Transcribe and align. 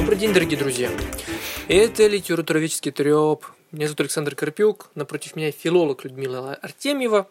Добрый 0.00 0.16
день, 0.16 0.32
дорогие 0.32 0.58
друзья. 0.58 0.90
Это 1.68 2.06
литературоведческий 2.06 2.90
треп. 2.90 3.44
Меня 3.70 3.86
зовут 3.86 4.00
Александр 4.00 4.34
Карпюк. 4.34 4.88
Напротив 4.94 5.36
меня 5.36 5.52
филолог 5.52 6.04
Людмила 6.04 6.54
Артемьева. 6.54 7.28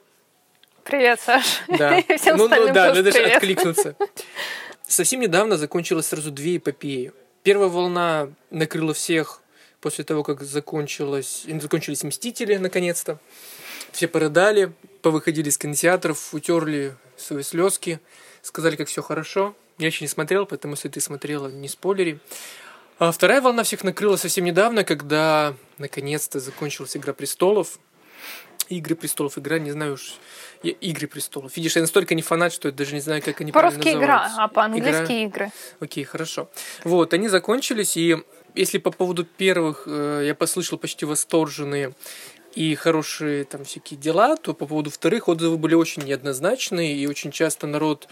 Привет, 0.84 1.20
Саш. 1.20 1.64
Да. 1.68 2.00
Всем 2.20 2.38
ну, 2.38 2.48
ну 2.48 2.68
да, 2.72 2.94
надо 2.94 3.06
же 3.06 3.12
привет. 3.12 3.38
откликнуться. 3.38 3.96
Совсем 4.88 5.20
недавно 5.20 5.58
закончилась 5.58 6.06
сразу 6.06 6.30
две 6.30 6.58
эпопеи. 6.58 7.12
Первая 7.42 7.70
волна 7.70 8.30
накрыла 8.52 8.94
всех 8.94 9.42
после 9.82 10.04
того, 10.04 10.22
как 10.22 10.44
закончилась, 10.44 11.48
закончились 11.60 12.04
«Мстители» 12.04 12.58
наконец-то. 12.58 13.18
Все 13.92 14.08
порыдали, 14.08 14.74
повыходили 15.02 15.50
из 15.50 15.58
кинотеатров, 15.58 16.36
утерли 16.36 16.94
свои 17.18 17.42
слезки, 17.42 18.00
сказали, 18.44 18.76
как 18.76 18.90
все 18.90 19.02
хорошо. 19.02 19.56
Я 19.80 19.88
еще 19.88 20.04
не 20.04 20.10
смотрел, 20.10 20.46
поэтому 20.46 20.76
если 20.76 20.90
ты 20.90 21.00
смотрела, 21.02 21.48
не 21.48 21.70
спойлери. 21.70 22.20
А 23.00 23.12
вторая 23.14 23.40
волна 23.42 23.64
всех 23.64 23.84
накрыла 23.86 24.18
совсем 24.18 24.44
недавно, 24.44 24.84
когда 24.84 25.56
наконец-то 25.78 26.40
закончилась 26.40 26.96
«Игра 26.98 27.14
престолов». 27.14 27.80
«Игры 28.68 28.96
престолов», 28.96 29.38
игра, 29.38 29.58
не 29.58 29.72
знаю 29.72 29.94
уж, 29.94 30.16
я- 30.62 30.74
«Игры 30.74 31.08
престолов». 31.08 31.56
Видишь, 31.56 31.78
я 31.78 31.82
настолько 31.82 32.14
не 32.14 32.22
фанат, 32.22 32.52
что 32.54 32.68
я 32.68 32.74
даже 32.74 32.94
не 32.94 33.00
знаю, 33.00 33.24
как 33.24 33.40
они 33.42 33.54
По-русски 33.54 33.94
игра, 33.94 34.32
а 34.38 34.48
по-английски 34.50 35.24
игры. 35.24 35.50
Окей, 35.80 36.04
хорошо. 36.04 36.50
Вот, 36.84 37.14
они 37.14 37.30
закончились, 37.30 37.96
и 37.96 38.18
если 38.56 38.78
по 38.80 38.92
поводу 38.92 39.24
первых 39.24 39.84
э, 39.88 40.24
я 40.26 40.36
послышал 40.36 40.78
почти 40.78 41.06
восторженные 41.06 41.96
и 42.54 42.76
хорошие 42.76 43.46
там 43.46 43.64
всякие 43.64 43.98
дела, 43.98 44.36
то 44.36 44.54
по 44.54 44.68
поводу 44.68 44.90
вторых 44.92 45.30
отзывы 45.30 45.58
были 45.58 45.74
очень 45.74 46.04
неоднозначные, 46.04 46.96
и 46.96 47.08
очень 47.08 47.32
часто 47.32 47.66
народ 47.66 48.10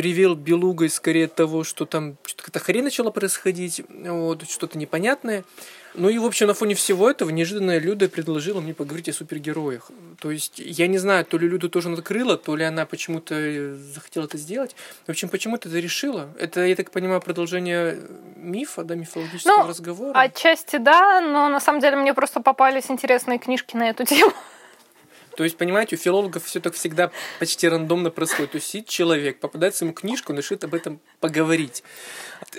ревел 0.00 0.34
белугой 0.34 0.90
скорее 0.90 1.26
от 1.26 1.34
того, 1.34 1.64
что 1.64 1.84
там 1.86 2.16
что-то 2.24 2.44
какая-то 2.44 2.64
хрень 2.64 2.84
начала 2.84 3.10
происходить, 3.10 3.82
вот, 3.88 4.48
что-то 4.48 4.78
непонятное. 4.78 5.44
Ну 5.94 6.08
и, 6.08 6.18
в 6.18 6.24
общем, 6.24 6.48
на 6.48 6.54
фоне 6.54 6.74
всего 6.74 7.08
этого 7.08 7.30
неожиданно 7.30 7.78
Люда 7.78 8.08
предложила 8.08 8.60
мне 8.60 8.74
поговорить 8.74 9.08
о 9.08 9.12
супергероях. 9.12 9.90
То 10.20 10.32
есть, 10.32 10.54
я 10.58 10.88
не 10.88 10.98
знаю, 10.98 11.24
то 11.24 11.38
ли 11.38 11.48
Люду 11.48 11.68
тоже 11.68 11.88
накрыла, 11.88 12.36
то 12.36 12.56
ли 12.56 12.64
она 12.64 12.84
почему-то 12.84 13.34
э, 13.36 13.74
захотела 13.76 14.24
это 14.24 14.36
сделать. 14.36 14.74
В 15.06 15.10
общем, 15.10 15.28
почему 15.28 15.56
ты 15.56 15.68
это 15.68 15.78
решила? 15.78 16.28
Это, 16.38 16.64
я 16.64 16.74
так 16.74 16.90
понимаю, 16.90 17.20
продолжение 17.20 18.00
мифа, 18.36 18.82
да, 18.82 18.96
мифологического 18.96 19.62
Ну, 19.62 19.68
разговора? 19.68 20.18
Отчасти 20.18 20.78
да, 20.78 21.20
но 21.20 21.48
на 21.48 21.60
самом 21.60 21.80
деле 21.80 21.96
мне 21.96 22.12
просто 22.12 22.40
попались 22.40 22.90
интересные 22.90 23.38
книжки 23.38 23.76
на 23.76 23.88
эту 23.90 24.04
тему. 24.04 24.32
То 25.36 25.44
есть, 25.44 25.56
понимаете, 25.56 25.96
у 25.96 25.98
филологов 25.98 26.44
все 26.44 26.60
так 26.60 26.74
всегда 26.74 27.10
почти 27.38 27.68
рандомно 27.68 28.10
происходит. 28.10 28.52
То 28.52 28.56
есть 28.56 28.68
сидит 28.68 28.88
человек, 28.88 29.40
попадается 29.40 29.84
ему 29.84 29.94
книжку, 29.94 30.32
он 30.32 30.38
решит 30.38 30.64
об 30.64 30.74
этом 30.74 31.00
поговорить. 31.20 31.82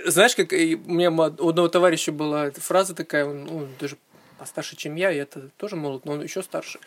Знаешь, 0.06 0.36
как 0.36 0.52
у 0.52 0.56
меня 0.56 1.12
у 1.12 1.50
одного 1.50 1.68
товарища 1.68 2.12
была 2.12 2.52
фраза 2.52 2.96
такая, 2.96 3.26
он 3.26 3.46
ну, 3.46 3.68
даже 3.80 3.98
постарше, 4.38 4.76
чем 4.76 4.96
я, 4.96 5.12
и 5.12 5.18
это 5.18 5.50
тоже 5.58 5.76
молод, 5.76 6.06
но 6.06 6.14
он 6.14 6.24
еще 6.24 6.42
старше. 6.44 6.80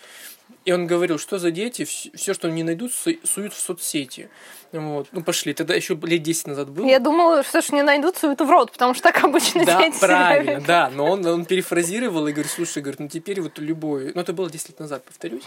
И 0.64 0.72
он 0.72 0.86
говорил, 0.86 1.18
что 1.18 1.38
за 1.38 1.50
дети, 1.50 1.84
все, 1.84 2.32
что 2.34 2.50
не 2.50 2.62
найдут, 2.62 2.92
су- 2.92 3.18
суют 3.24 3.52
в 3.52 3.58
соцсети. 3.58 4.30
Вот. 4.72 5.08
Ну, 5.12 5.22
пошли. 5.22 5.52
Тогда 5.54 5.74
еще 5.74 5.94
лет 6.02 6.22
10 6.22 6.46
назад 6.48 6.68
было. 6.70 6.86
Я 6.86 6.98
думала, 6.98 7.42
что 7.42 7.60
ж 7.60 7.70
не 7.72 7.82
найдут 7.82 8.16
суету 8.16 8.44
в 8.44 8.50
рот, 8.50 8.72
потому 8.72 8.94
что 8.94 9.04
так 9.04 9.22
обычно 9.24 9.64
Да, 9.64 9.78
дети 9.82 9.96
себя 9.96 10.06
правильно, 10.08 10.50
ведут. 10.52 10.66
да. 10.66 10.90
Но 10.90 11.06
он, 11.10 11.24
он 11.26 11.44
перефразировал 11.44 12.26
и 12.28 12.32
говорит, 12.32 12.50
слушай, 12.50 12.82
говорит, 12.82 13.00
ну 13.00 13.08
теперь 13.08 13.40
вот 13.40 13.58
любой... 13.58 14.12
Ну, 14.14 14.20
это 14.20 14.32
было 14.32 14.50
10 14.50 14.70
лет 14.70 14.80
назад, 14.80 15.04
повторюсь. 15.04 15.42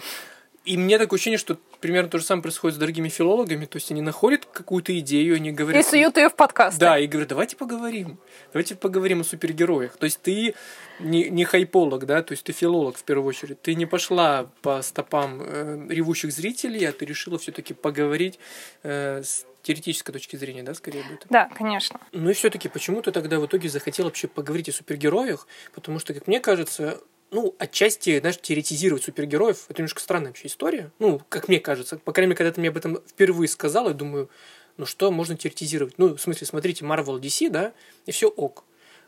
И 0.64 0.78
мне 0.78 1.00
такое 1.00 1.18
ощущение, 1.18 1.40
что 1.40 1.58
примерно 1.80 2.10
то 2.10 2.20
же 2.20 2.24
самое 2.24 2.44
происходит 2.44 2.76
с 2.76 2.80
дорогими 2.80 3.10
филологами. 3.10 3.66
То 3.66 3.78
есть 3.78 3.90
они 3.92 4.02
находят 4.02 4.46
какую-то 4.46 4.98
идею, 5.00 5.36
они 5.36 5.50
И 5.50 5.52
говорят... 5.52 5.86
суют 5.86 6.18
ее 6.18 6.30
в 6.30 6.36
подкаст. 6.36 6.78
Да, 6.78 7.00
и 7.00 7.08
говорят, 7.08 7.30
давайте 7.30 7.56
поговорим. 7.56 8.20
Давайте 8.54 8.76
поговорим 8.76 9.22
о 9.22 9.24
супергероях. 9.24 9.98
То 9.98 10.06
есть 10.06 10.22
ты 10.22 10.54
не, 11.00 11.30
не 11.30 11.46
хайполог, 11.46 12.06
да, 12.06 12.22
то 12.22 12.34
есть 12.34 12.44
ты 12.44 12.52
филолог 12.52 12.98
в 12.98 13.04
первую 13.04 13.28
очередь. 13.28 13.62
Ты 13.62 13.74
не 13.74 13.88
пошла 13.88 14.50
по 14.62 14.84
стопам 14.84 15.42
э, 15.42 15.88
ревущих 15.90 16.32
зрителей, 16.32 16.86
а 16.86 16.92
ты 16.92 17.06
решила 17.06 17.40
все-таки 17.40 17.74
поговорить 17.74 18.38
э, 18.84 19.24
с 19.24 19.46
теоретической 19.64 20.14
точки 20.14 20.36
зрения, 20.36 20.64
да, 20.64 20.74
скорее 20.76 21.04
будет. 21.04 21.26
Да, 21.30 21.50
конечно. 21.56 22.00
Ну 22.12 22.30
и 22.30 22.34
все-таки, 22.34 22.70
почему 22.70 23.02
ты 23.02 23.12
тогда 23.12 23.40
в 23.40 23.46
итоге 23.46 23.70
захотел 23.70 24.06
вообще 24.06 24.28
поговорить 24.28 24.70
о 24.70 24.74
супергероях? 24.74 25.48
Потому 25.74 26.00
что, 26.00 26.14
как 26.14 26.28
мне 26.28 26.40
кажется, 26.40 27.00
ну, 27.32 27.56
отчасти, 27.60 28.20
знаешь, 28.20 28.38
теоретизировать 28.42 29.04
супергероев, 29.04 29.66
это 29.70 29.82
немножко 29.82 30.02
странная 30.02 30.28
вообще 30.28 30.48
история. 30.48 30.92
Ну, 31.00 31.22
как 31.30 31.48
мне 31.48 31.60
кажется. 31.60 31.98
По 31.98 32.12
крайней 32.12 32.30
мере, 32.30 32.38
когда 32.38 32.52
ты 32.52 32.60
мне 32.60 32.70
об 32.70 32.78
этом 32.78 33.00
впервые 33.08 33.48
сказал, 33.48 33.88
я 33.88 33.94
думаю, 33.94 34.30
ну 34.78 34.86
что 34.86 35.12
можно 35.12 35.36
теоретизировать? 35.38 35.96
Ну, 35.98 36.16
в 36.16 36.22
смысле, 36.22 36.46
смотрите, 36.48 36.84
Marvel, 36.86 37.20
DC, 37.20 37.50
да, 37.50 37.72
и 38.06 38.12
все 38.12 38.28
ок. 38.28 38.64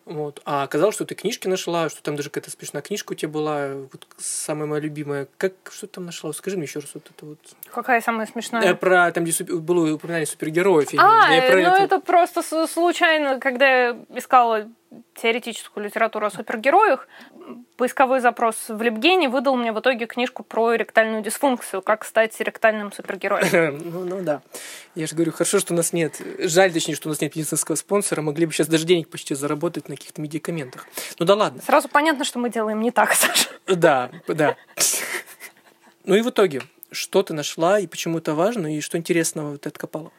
Вот. 0.06 0.42
А 0.44 0.64
оказалось, 0.64 0.96
что 0.96 1.06
ты 1.06 1.16
книжки 1.16 1.48
нашла, 1.48 1.88
что 1.88 2.04
там 2.04 2.18
даже 2.18 2.30
какая-то 2.30 2.52
смешная 2.52 2.82
книжка 2.82 3.14
у 3.14 3.16
тебя 3.16 3.30
была, 3.30 3.70
вот 3.90 4.06
самая 4.18 4.68
моя 4.68 4.82
любимая. 4.82 5.30
Как, 5.38 5.54
что 5.72 5.88
ты 5.88 5.94
там 5.94 6.06
нашла? 6.06 6.34
Скажи 6.34 6.58
мне 6.58 6.66
еще 6.66 6.80
раз 6.80 6.90
вот 6.94 7.10
это 7.16 7.26
вот. 7.26 7.40
Какая 7.74 8.02
самая 8.02 8.28
смешная? 8.28 8.64
Э, 8.72 8.76
про, 8.76 9.10
там, 9.14 9.24
где 9.24 9.32
супер- 9.32 9.56
было 9.60 9.94
упоминание 9.94 10.26
супергероев. 10.28 10.92
я 10.92 11.00
А, 11.02 11.30
не- 11.30 11.36
я 11.38 11.42
про 11.44 11.56
ну 11.56 11.62
это- 11.62 11.84
это 11.84 12.00
просто 12.02 12.68
случайно, 12.68 13.40
когда 13.40 13.66
я 13.92 13.98
искала 14.14 14.70
теоретическую 15.16 15.86
литературу 15.86 16.26
о 16.26 16.32
супергероях, 16.32 17.08
поисковой 17.78 18.20
запрос 18.20 18.56
в 18.70 18.82
Либгене 18.82 19.30
выдал 19.30 19.56
мне 19.56 19.72
в 19.72 19.80
итоге 19.80 20.06
книжку 20.06 20.44
про 20.44 20.74
ректальную 20.74 21.22
дисфункцию, 21.22 21.82
как 21.82 22.06
стать 22.06 22.40
ректальным 22.40 22.92
супергероем. 22.92 23.82
Ну, 23.94 24.06
ну 24.06 24.22
да. 24.22 24.42
Я 24.96 25.08
же 25.08 25.16
говорю, 25.16 25.32
хорошо, 25.32 25.60
что 25.60 25.74
у 25.74 25.78
нас 25.78 25.94
нет. 25.94 26.22
Жаль, 26.40 26.72
точнее, 26.72 26.96
что 26.96 27.10
у 27.10 27.12
нас 27.12 27.22
нет 27.22 27.36
медицинского 27.36 27.76
спонсора. 27.76 28.22
Могли 28.22 28.46
бы 28.46 28.54
сейчас 28.54 28.68
даже 28.68 28.86
денег 28.86 29.10
почти 29.10 29.36
заработать 29.36 29.90
на 29.90 29.96
каких-то 29.96 30.22
медикаментах. 30.22 30.88
Ну 31.20 31.26
да 31.26 31.36
ладно. 31.36 31.62
Сразу 31.62 31.90
понятно, 31.90 32.26
что 32.26 32.40
мы 32.40 32.50
делаем 32.50 32.82
не 32.82 32.92
так, 32.92 33.14
Саша. 33.14 33.50
Да, 33.68 34.10
да. 34.28 34.56
Ну 36.06 36.16
и 36.16 36.22
в 36.22 36.30
итоге, 36.30 36.62
что 36.92 37.24
ты 37.24 37.34
нашла 37.34 37.80
и 37.80 37.88
почему 37.88 38.20
это 38.20 38.34
важно, 38.34 38.76
и 38.76 38.82
что 38.82 38.98
интересного 38.98 39.58
ты 39.58 39.70
откопала? 39.70 40.12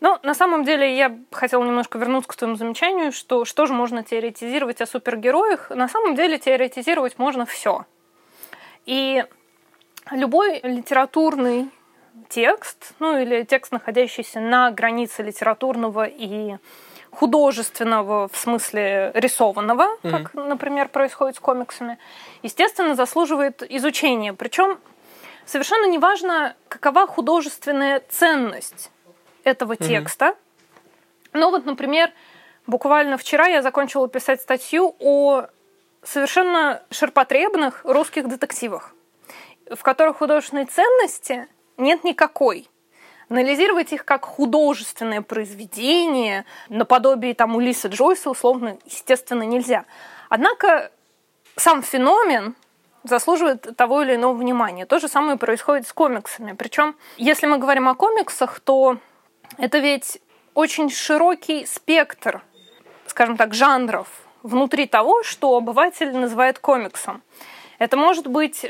Ну, 0.00 0.18
на 0.22 0.34
самом 0.34 0.64
деле, 0.64 0.96
я 0.96 1.16
хотела 1.30 1.62
немножко 1.62 1.98
вернуться 1.98 2.30
к 2.30 2.36
твоему 2.36 2.56
замечанию, 2.56 3.12
что 3.12 3.44
что 3.44 3.66
же 3.66 3.74
можно 3.74 4.02
теоретизировать 4.02 4.80
о 4.80 4.86
супергероях. 4.86 5.68
На 5.70 5.88
самом 5.88 6.14
деле, 6.14 6.38
теоретизировать 6.38 7.18
можно 7.18 7.44
все. 7.44 7.84
И 8.86 9.24
любой 10.10 10.60
литературный 10.62 11.68
текст, 12.30 12.94
ну 12.98 13.18
или 13.18 13.42
текст, 13.42 13.72
находящийся 13.72 14.40
на 14.40 14.70
границе 14.70 15.22
литературного 15.22 16.04
и 16.04 16.56
художественного, 17.10 18.28
в 18.28 18.36
смысле 18.36 19.10
рисованного, 19.14 19.98
как, 20.02 20.32
например, 20.34 20.88
происходит 20.88 21.36
с 21.36 21.40
комиксами, 21.40 21.98
естественно, 22.42 22.94
заслуживает 22.94 23.62
изучения. 23.68 24.32
Причем 24.32 24.78
совершенно 25.44 25.86
неважно, 25.86 26.54
какова 26.68 27.06
художественная 27.06 28.00
ценность 28.08 28.90
этого 29.44 29.76
текста. 29.76 30.34
Ну 31.32 31.50
вот, 31.50 31.64
например, 31.64 32.10
буквально 32.66 33.16
вчера 33.16 33.46
я 33.46 33.62
закончила 33.62 34.08
писать 34.08 34.40
статью 34.40 34.96
о 34.98 35.46
совершенно 36.02 36.82
ширпотребных 36.90 37.82
русских 37.84 38.28
детективах, 38.28 38.94
в 39.70 39.82
которых 39.82 40.18
художественной 40.18 40.66
ценности 40.66 41.46
нет 41.76 42.04
никакой. 42.04 42.68
Анализировать 43.28 43.92
их 43.92 44.04
как 44.04 44.24
художественное 44.24 45.22
произведение, 45.22 46.44
наподобие 46.68 47.34
там 47.34 47.54
Улиса 47.54 47.88
Джойса, 47.88 48.30
условно, 48.30 48.76
естественно, 48.84 49.44
нельзя. 49.44 49.84
Однако 50.28 50.90
сам 51.56 51.82
феномен 51.82 52.56
заслуживает 53.04 53.76
того 53.76 54.02
или 54.02 54.16
иного 54.16 54.34
внимания. 54.34 54.84
То 54.84 54.98
же 54.98 55.08
самое 55.08 55.38
происходит 55.38 55.86
с 55.86 55.92
комиксами. 55.92 56.52
Причем, 56.52 56.96
если 57.16 57.46
мы 57.46 57.58
говорим 57.58 57.88
о 57.88 57.94
комиксах, 57.94 58.58
то 58.60 58.98
это 59.60 59.78
ведь 59.78 60.20
очень 60.54 60.90
широкий 60.90 61.66
спектр, 61.66 62.42
скажем 63.06 63.36
так, 63.36 63.54
жанров 63.54 64.08
внутри 64.42 64.86
того, 64.86 65.22
что 65.22 65.56
обыватель 65.56 66.16
называет 66.16 66.58
комиксом. 66.58 67.22
Это 67.78 67.96
может 67.96 68.26
быть 68.26 68.66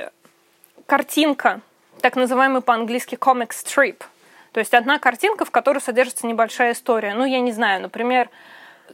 картинка, 0.87 1.61
так 2.01 2.17
называемый 2.17 2.61
по-английски 2.61 3.15
comic 3.15 3.51
strip. 3.51 4.03
То 4.53 4.59
есть 4.59 4.75
одна 4.75 4.99
картинка, 4.99 5.45
в 5.45 5.51
которой 5.51 5.79
содержится 5.79 6.27
небольшая 6.27 6.73
история. 6.73 7.15
Ну, 7.15 7.25
я 7.25 7.41
не 7.41 7.53
знаю, 7.53 7.83
например, 7.83 8.29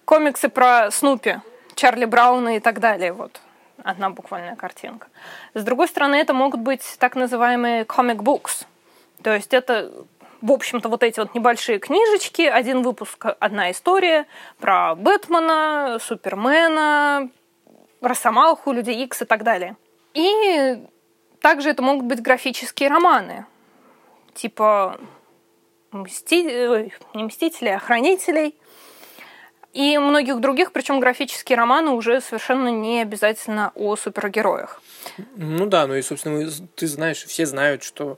комиксы 0.04 0.50
про 0.50 0.90
Снупи, 0.90 1.36
Чарли 1.74 2.04
Брауна 2.04 2.56
и 2.56 2.60
так 2.60 2.78
далее. 2.78 3.12
Вот 3.12 3.40
одна 3.82 4.10
буквальная 4.10 4.56
картинка. 4.56 5.08
С 5.54 5.62
другой 5.64 5.88
стороны, 5.88 6.16
это 6.16 6.34
могут 6.34 6.60
быть 6.60 6.96
так 6.98 7.16
называемые 7.16 7.84
comic 7.84 8.16
books. 8.16 8.66
То 9.22 9.34
есть 9.34 9.54
это, 9.54 9.92
в 10.42 10.52
общем-то, 10.52 10.88
вот 10.88 11.02
эти 11.02 11.20
вот 11.20 11.34
небольшие 11.34 11.78
книжечки, 11.78 12.42
один 12.42 12.82
выпуск, 12.82 13.26
одна 13.40 13.70
история 13.70 14.26
про 14.58 14.94
Бэтмена, 14.94 15.98
Супермена, 16.00 17.30
Росомаху, 18.00 18.72
Людей 18.72 19.04
Икс 19.04 19.22
и 19.22 19.24
так 19.24 19.42
далее. 19.42 19.76
И 20.14 20.78
также 21.40 21.70
это 21.70 21.82
могут 21.82 22.04
быть 22.06 22.22
графические 22.22 22.88
романы, 22.88 23.46
типа 24.34 24.98
Мсти... 25.92 26.42
не 27.14 27.24
Мстителей, 27.24 27.74
а 27.74 27.78
Хранителей. 27.78 28.54
и 29.76 29.98
многих 29.98 30.40
других, 30.40 30.72
причем 30.72 31.00
графические 31.00 31.58
романы 31.58 31.90
уже 31.90 32.22
совершенно 32.22 32.68
не 32.68 33.02
обязательно 33.02 33.72
о 33.74 33.94
супергероях. 33.94 34.80
Ну 35.36 35.66
да, 35.66 35.86
ну 35.86 35.94
и, 35.94 36.00
собственно, 36.00 36.50
ты 36.74 36.86
знаешь, 36.86 37.22
все 37.24 37.44
знают, 37.44 37.82
что 37.82 38.16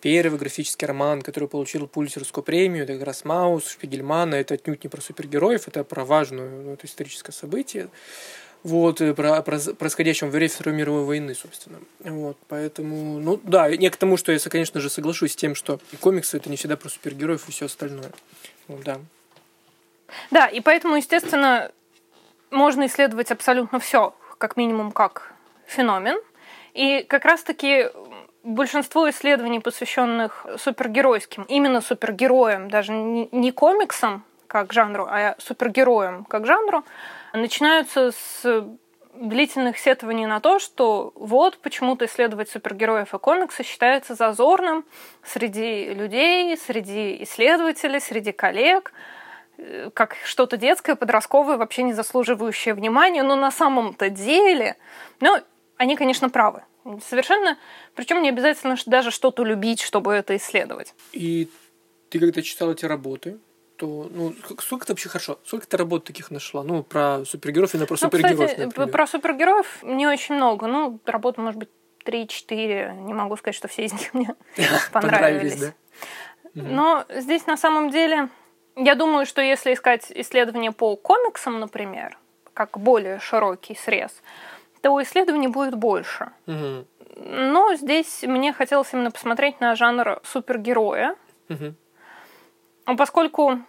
первый 0.00 0.38
графический 0.38 0.86
роман, 0.86 1.22
который 1.22 1.48
получил 1.48 1.86
Пулитцерскую 1.86 2.44
премию, 2.44 2.84
это 2.84 2.94
как 2.94 3.06
раз 3.06 3.24
Маус, 3.24 3.68
Шпигельмана, 3.68 4.36
это 4.36 4.54
отнюдь 4.54 4.84
не 4.84 4.88
про 4.88 5.00
супергероев, 5.00 5.68
это 5.68 5.84
про 5.84 6.04
важное 6.04 6.48
ну, 6.48 6.72
это 6.72 6.86
историческое 6.86 7.32
событие 7.32 7.88
вот, 8.62 8.98
про, 9.16 9.42
про 9.42 9.58
происходящем 9.58 10.28
во 10.28 10.32
время 10.32 10.50
Второй 10.50 10.74
мировой 10.74 11.04
войны, 11.04 11.34
собственно. 11.34 11.78
Вот, 12.00 12.36
поэтому, 12.48 13.18
ну 13.18 13.40
да, 13.42 13.74
не 13.74 13.88
к 13.90 13.96
тому, 13.96 14.16
что 14.16 14.32
я, 14.32 14.38
конечно 14.38 14.80
же, 14.80 14.90
соглашусь 14.90 15.32
с 15.32 15.36
тем, 15.36 15.54
что 15.54 15.80
и 15.92 15.96
комиксы 15.96 16.36
это 16.36 16.50
не 16.50 16.56
всегда 16.56 16.76
про 16.76 16.88
супергероев 16.88 17.48
и 17.48 17.52
все 17.52 17.66
остальное. 17.66 18.10
Вот, 18.68 18.82
да. 18.82 19.00
Да, 20.30 20.46
и 20.46 20.60
поэтому, 20.60 20.96
естественно, 20.96 21.70
можно 22.50 22.86
исследовать 22.86 23.30
абсолютно 23.30 23.78
все, 23.80 24.14
как 24.38 24.56
минимум, 24.56 24.92
как 24.92 25.32
феномен. 25.66 26.20
И 26.74 27.04
как 27.08 27.24
раз-таки 27.24 27.88
большинство 28.42 29.08
исследований, 29.10 29.60
посвященных 29.60 30.46
супергеройским, 30.58 31.44
именно 31.44 31.80
супергероям, 31.80 32.70
даже 32.70 32.92
не 32.92 33.52
комиксам 33.52 34.24
как 34.46 34.72
жанру, 34.72 35.06
а 35.08 35.36
супергероям 35.38 36.24
как 36.24 36.46
жанру, 36.46 36.84
начинаются 37.32 38.10
с 38.10 38.66
длительных 39.14 39.78
сетований 39.78 40.26
на 40.26 40.40
то, 40.40 40.58
что 40.58 41.12
вот 41.14 41.58
почему-то 41.58 42.06
исследовать 42.06 42.48
супергероев 42.48 43.14
и 43.14 43.18
комиксы 43.18 43.62
считается 43.62 44.14
зазорным 44.14 44.84
среди 45.22 45.92
людей, 45.92 46.56
среди 46.56 47.22
исследователей, 47.22 48.00
среди 48.00 48.32
коллег, 48.32 48.92
э, 49.58 49.90
как 49.92 50.16
что-то 50.24 50.56
детское, 50.56 50.94
подростковое, 50.94 51.56
вообще 51.56 51.82
не 51.82 51.92
заслуживающее 51.92 52.74
внимания, 52.74 53.22
но 53.22 53.36
на 53.36 53.50
самом-то 53.50 54.10
деле, 54.10 54.76
ну, 55.20 55.38
они, 55.80 55.96
конечно, 55.96 56.28
правы. 56.28 56.62
Совершенно, 57.08 57.56
причем 57.94 58.20
не 58.20 58.28
обязательно 58.28 58.76
даже 58.84 59.10
что-то 59.10 59.44
любить, 59.44 59.80
чтобы 59.80 60.12
это 60.12 60.36
исследовать. 60.36 60.94
И 61.12 61.48
ты 62.10 62.18
когда 62.18 62.42
читал 62.42 62.70
эти 62.70 62.84
работы, 62.84 63.38
то, 63.76 64.10
ну, 64.10 64.34
сколько 64.58 64.84
ты 64.84 64.92
вообще 64.92 65.08
хорошо, 65.08 65.38
сколько 65.42 65.66
ты 65.66 65.78
работ 65.78 66.04
таких 66.04 66.30
нашла? 66.30 66.62
Ну, 66.64 66.82
про 66.82 67.24
супергероев 67.24 67.74
и 67.74 67.78
на 67.78 67.86
про 67.86 67.94
ну, 67.94 67.96
супергероев, 67.96 68.50
кстати, 68.50 68.66
например. 68.66 68.90
Про 68.90 69.06
супергероев 69.06 69.82
не 69.82 70.06
очень 70.06 70.34
много. 70.34 70.66
Ну, 70.66 71.00
работ, 71.06 71.38
может 71.38 71.58
быть, 71.58 71.70
3-4. 72.04 73.00
Не 73.06 73.14
могу 73.14 73.38
сказать, 73.38 73.54
что 73.54 73.68
все 73.68 73.86
из 73.86 73.94
них 73.94 74.12
мне 74.12 74.34
понравились. 74.92 75.72
Но 76.52 77.06
здесь 77.08 77.46
на 77.46 77.56
самом 77.56 77.88
деле, 77.88 78.28
я 78.76 78.94
думаю, 78.96 79.24
что 79.24 79.40
если 79.40 79.72
искать 79.72 80.12
исследования 80.14 80.72
по 80.72 80.94
комиксам, 80.96 81.58
например, 81.58 82.18
как 82.52 82.78
более 82.78 83.18
широкий 83.18 83.74
срез, 83.74 84.10
то 84.82 85.02
исследований 85.02 85.48
будет 85.48 85.74
больше. 85.74 86.30
Но 86.46 87.74
здесь 87.74 88.22
мне 88.22 88.52
хотелось 88.52 88.92
именно 88.92 89.10
посмотреть 89.10 89.60
на 89.60 89.74
жанр 89.74 90.20
супергероя. 90.24 91.16
А 92.84 92.96
поскольку 92.96 93.60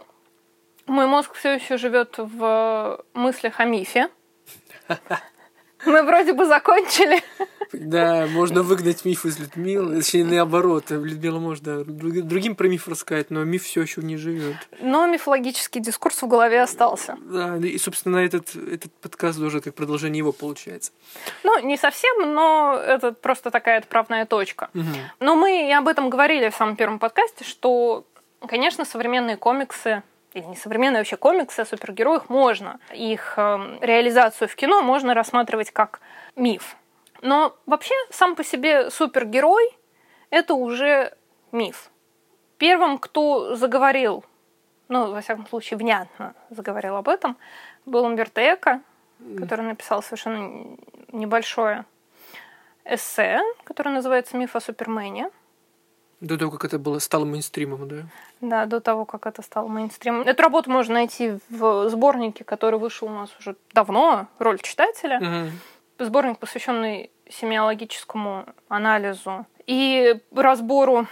мой 0.88 1.06
мозг 1.08 1.34
все 1.34 1.54
еще 1.54 1.78
живет 1.78 2.16
в 2.18 3.04
мыслях 3.14 3.60
о 3.60 3.66
мифе, 3.66 4.10
мы 5.86 6.04
вроде 6.04 6.34
бы 6.34 6.46
закончили. 6.46 7.22
Да, 7.74 8.28
можно 8.28 8.64
выгнать 8.64 9.06
миф 9.06 9.26
из 9.26 9.40
Людмилы, 9.40 9.98
точнее, 9.98 10.26
наоборот, 10.26 10.90
Людмила 10.90 11.40
можно 11.40 11.84
другим 11.86 12.56
про 12.56 12.68
миф 12.68 12.88
рассказать, 12.88 13.30
но 13.32 13.44
миф 13.44 13.64
все 13.64 13.82
еще 13.82 14.02
не 14.02 14.18
живет. 14.18 14.58
Но 14.82 15.08
мифологический 15.08 15.80
дискурс 15.80 16.22
в 16.22 16.28
голове 16.28 16.62
остался. 16.62 17.18
Да, 17.22 17.58
и, 17.58 17.78
собственно, 17.78 18.18
этот, 18.18 18.56
этот 18.56 18.92
подкаст 18.94 19.40
уже 19.40 19.62
как 19.62 19.74
продолжение 19.74 20.18
его 20.18 20.34
получается. 20.34 20.92
Ну, 21.44 21.60
не 21.66 21.78
совсем, 21.78 22.34
но 22.34 22.76
это 22.76 23.14
просто 23.14 23.52
такая 23.52 23.80
отправная 23.80 24.26
точка. 24.26 24.70
Угу. 24.74 24.86
Но 25.22 25.36
мы 25.36 25.70
и 25.70 25.72
об 25.72 25.88
этом 25.88 26.10
говорили 26.10 26.50
в 26.50 26.56
самом 26.56 26.76
первом 26.76 27.00
подкасте, 27.00 27.46
что 27.46 28.06
Конечно, 28.48 28.86
современные 28.86 29.38
комиксы 29.38 30.02
или 30.34 30.46
не 30.46 30.56
современные 30.56 31.00
вообще 31.00 31.18
комиксы 31.18 31.60
о 31.60 31.66
супергероях 31.66 32.30
можно. 32.30 32.80
Их 32.94 33.34
э, 33.38 33.78
реализацию 33.82 34.48
в 34.48 34.56
кино 34.56 34.82
можно 34.82 35.14
рассматривать 35.14 35.72
как 35.72 36.00
миф. 36.36 36.78
Но 37.22 37.56
вообще 37.66 37.94
сам 38.10 38.36
по 38.36 38.44
себе 38.44 38.90
супергерой– 38.90 39.78
это 40.30 40.54
уже 40.54 41.14
миф. 41.52 41.92
Первым, 42.58 42.98
кто 42.98 43.56
заговорил, 43.56 44.24
ну, 44.88 45.12
во 45.12 45.22
всяком 45.22 45.48
случае, 45.48 45.78
внятно 45.78 46.34
заговорил 46.50 46.96
об 46.96 47.10
этом, 47.10 47.38
был 47.86 48.06
Умберто 48.06 48.42
Эко, 48.42 48.82
который 49.38 49.66
написал 49.66 50.02
совершенно 50.02 50.78
небольшое 51.12 51.86
эссе, 52.86 53.40
которое 53.64 53.92
называется 53.92 54.38
«Миф 54.38 54.56
о 54.56 54.60
Супермене». 54.60 55.30
До 56.22 56.38
того, 56.38 56.52
как 56.52 56.66
это 56.66 56.78
было, 56.78 57.00
стало 57.00 57.26
мейнстримом, 57.26 57.88
да? 57.88 57.96
Да, 58.42 58.66
до 58.68 58.80
того, 58.80 59.06
как 59.06 59.26
это 59.26 59.42
стало 59.42 59.68
мейнстримом. 59.68 60.22
Эту 60.22 60.44
работу 60.44 60.70
можно 60.70 60.94
найти 60.94 61.40
в 61.50 61.90
сборнике, 61.90 62.44
который 62.44 62.80
вышел 62.80 63.08
у 63.08 63.12
нас 63.12 63.30
уже 63.40 63.56
давно, 63.74 64.28
«Роль 64.38 64.60
читателя». 64.62 65.18
Угу. 65.20 66.06
Сборник, 66.06 66.38
посвященный 66.38 67.10
семиологическому 67.30 68.46
анализу 68.70 69.46
и 69.66 70.20
разбору 70.36 71.08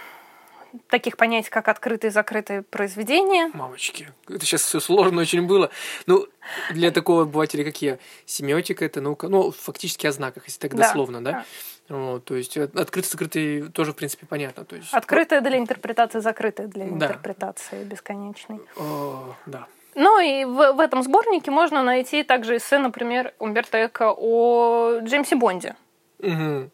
таких 0.88 1.16
понятий, 1.16 1.50
как 1.50 1.68
открытые 1.68 2.10
и 2.10 2.12
закрытые 2.12 2.62
произведения. 2.62 3.50
Мамочки, 3.54 4.12
это 4.28 4.44
сейчас 4.44 4.62
все 4.62 4.80
сложно 4.80 5.22
очень 5.22 5.46
было. 5.46 5.70
Ну, 6.06 6.26
для 6.70 6.90
такого 6.90 7.22
обывателя, 7.22 7.64
как 7.64 7.82
я, 7.82 7.98
семиотика 8.26 8.84
это 8.84 9.00
наука, 9.00 9.28
ну, 9.28 9.50
фактически 9.50 10.06
о 10.06 10.12
знаках, 10.12 10.44
если 10.46 10.60
так 10.60 10.74
дословно, 10.74 11.22
да? 11.22 11.32
да? 11.32 11.44
Вот, 11.90 12.24
то 12.24 12.36
есть 12.36 12.56
открытый, 12.56 13.10
закрытый 13.10 13.68
тоже, 13.70 13.92
в 13.92 13.96
принципе, 13.96 14.24
понятно. 14.24 14.64
То 14.64 14.76
есть... 14.76 14.94
Открытое 14.94 15.40
для 15.40 15.58
интерпретации, 15.58 16.20
закрытое 16.20 16.68
для 16.68 16.84
да. 16.86 17.06
интерпретации 17.06 17.82
бесконечной. 17.82 18.60
О, 18.76 19.34
да. 19.46 19.66
Ну 19.96 20.20
и 20.20 20.44
в, 20.44 20.72
в 20.74 20.80
этом 20.80 21.02
сборнике 21.02 21.50
можно 21.50 21.82
найти 21.82 22.22
также 22.22 22.58
эссе, 22.58 22.78
например, 22.78 23.34
Умберто 23.40 23.86
Эко 23.86 24.14
о 24.16 25.00
Джеймсе 25.00 25.34
Бонде. 25.34 25.74
Угу. 26.20 26.70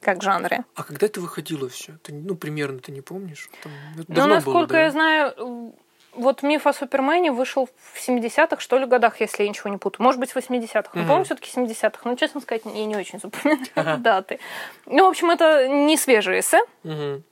Как 0.00 0.22
жанре. 0.22 0.64
А 0.74 0.84
когда 0.84 1.06
это 1.06 1.20
выходило 1.20 1.68
все? 1.68 1.98
Ты, 2.02 2.14
ну, 2.14 2.34
примерно 2.34 2.78
ты 2.78 2.92
не 2.92 3.02
помнишь? 3.02 3.50
Там, 3.62 3.72
ну, 4.08 4.26
насколько 4.26 4.58
было, 4.58 4.66
да? 4.68 4.82
я 4.82 4.90
знаю, 4.90 5.74
вот 6.16 6.42
миф 6.42 6.66
о 6.66 6.72
Супермене 6.72 7.32
вышел 7.32 7.68
в 7.92 8.08
70-х, 8.08 8.60
что 8.60 8.78
ли, 8.78 8.86
годах, 8.86 9.20
если 9.20 9.42
я 9.42 9.48
ничего 9.48 9.70
не 9.70 9.78
путаю. 9.78 10.04
Может 10.04 10.20
быть, 10.20 10.30
в 10.30 10.36
80-х. 10.36 10.90
Но, 10.94 11.00
угу. 11.00 11.06
по-моему, 11.06 11.24
все-таки 11.24 11.50
70-х. 11.54 12.00
Но, 12.04 12.14
честно 12.16 12.40
сказать, 12.40 12.62
я 12.64 12.84
не 12.84 12.96
очень 12.96 13.20
запоминаю 13.20 13.66
ага. 13.74 13.96
даты. 13.96 14.38
Ну, 14.86 15.06
в 15.06 15.08
общем, 15.08 15.30
это 15.30 15.68
не 15.68 15.96
свежее 15.96 16.40
эссе. 16.40 16.60
Угу. 16.84 17.22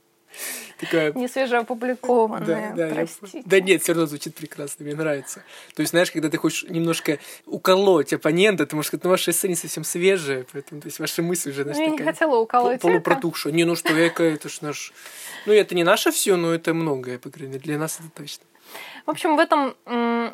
Такая... 0.79 1.13
Не 1.13 1.29
свежеопубликованная, 1.29 2.75
да, 2.75 2.89
да, 2.89 2.95
простите. 2.95 3.39
Я... 3.39 3.43
Да 3.47 3.61
нет, 3.61 3.83
все 3.83 3.93
равно 3.93 4.07
звучит 4.07 4.35
прекрасно, 4.35 4.85
мне 4.85 4.95
нравится. 4.95 5.45
То 5.75 5.81
есть, 5.81 5.91
знаешь, 5.91 6.11
когда 6.11 6.29
ты 6.29 6.37
хочешь 6.37 6.65
немножко 6.69 7.19
уколоть 7.47 8.13
оппонента, 8.13 8.67
ты 8.67 8.75
можешь 8.75 8.89
сказать, 8.89 9.05
ну, 9.05 9.11
ваше 9.11 9.31
эссе 9.31 9.49
не 9.49 9.55
совсем 9.55 9.85
свежее, 9.85 10.45
поэтому, 10.53 10.81
то 10.81 10.89
есть, 10.89 10.99
ваши 10.99 11.23
мысли 11.23 11.51
уже, 11.51 11.63
знаешь, 11.63 11.79
ну, 11.79 11.85
Я 11.85 11.91
не 11.91 11.99
хотела 11.99 12.37
уколоть 12.37 12.81
Полупротухшая. 12.81 13.53
Не, 13.53 13.65
ну 13.65 13.77
что, 13.77 13.93
эко, 14.07 14.25
это 14.25 14.49
ж 14.49 14.61
наш... 14.63 14.93
Ну, 15.47 15.53
это 15.53 15.75
не 15.77 15.85
наше 15.85 16.11
все, 16.11 16.37
но 16.37 16.53
это 16.53 16.75
многое, 16.75 17.19
по 17.19 17.31
крайней 17.31 17.55
мере, 17.55 17.63
для 17.63 17.79
нас 17.79 18.01
это 18.01 18.11
точно. 18.11 18.45
В 19.07 19.11
общем, 19.11 19.37
в 19.37 19.39
этом 19.39 19.75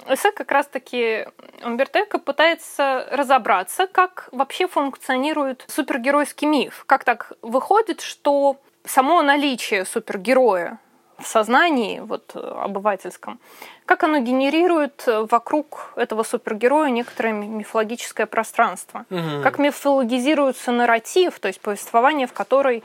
эссе 0.09 0.31
как 0.33 0.53
раз-таки 0.53 1.27
Умберто 1.65 2.05
Эко 2.05 2.19
пытается 2.19 3.07
разобраться, 3.11 3.87
как 3.87 4.29
вообще 4.31 4.69
функционирует 4.69 5.65
супергеройский 5.67 6.47
миф. 6.47 6.85
Как 6.87 7.05
так 7.05 7.33
выходит, 7.43 8.01
что 8.01 8.59
само 8.85 9.23
наличие 9.23 9.85
супергероя 9.85 10.79
в 11.19 11.27
сознании 11.27 12.01
вот, 12.01 12.35
обывательском, 12.35 13.41
как 13.85 14.05
оно 14.05 14.21
генерирует 14.21 15.05
вокруг 15.07 15.93
этого 15.97 16.23
супергероя 16.23 16.91
некоторое 16.91 17.33
мифологическое 17.33 18.27
пространство, 18.27 19.05
угу. 19.11 19.43
как 19.43 19.59
мифологизируется 19.59 20.73
нарратив, 20.73 21.39
то 21.39 21.49
есть 21.49 21.61
повествование, 21.61 22.27
в 22.27 22.33
который 22.33 22.83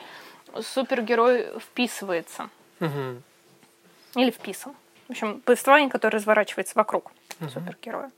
супергерой 0.62 1.48
вписывается 1.60 2.50
угу. 2.80 3.22
или 4.16 4.32
вписан. 4.32 4.74
В 5.08 5.12
общем, 5.12 5.42
повествование, 5.42 5.90
которое 5.90 6.18
разворачивается 6.18 6.74
вокруг 6.76 7.12
угу. 7.40 7.50
супергероя. 7.50 8.12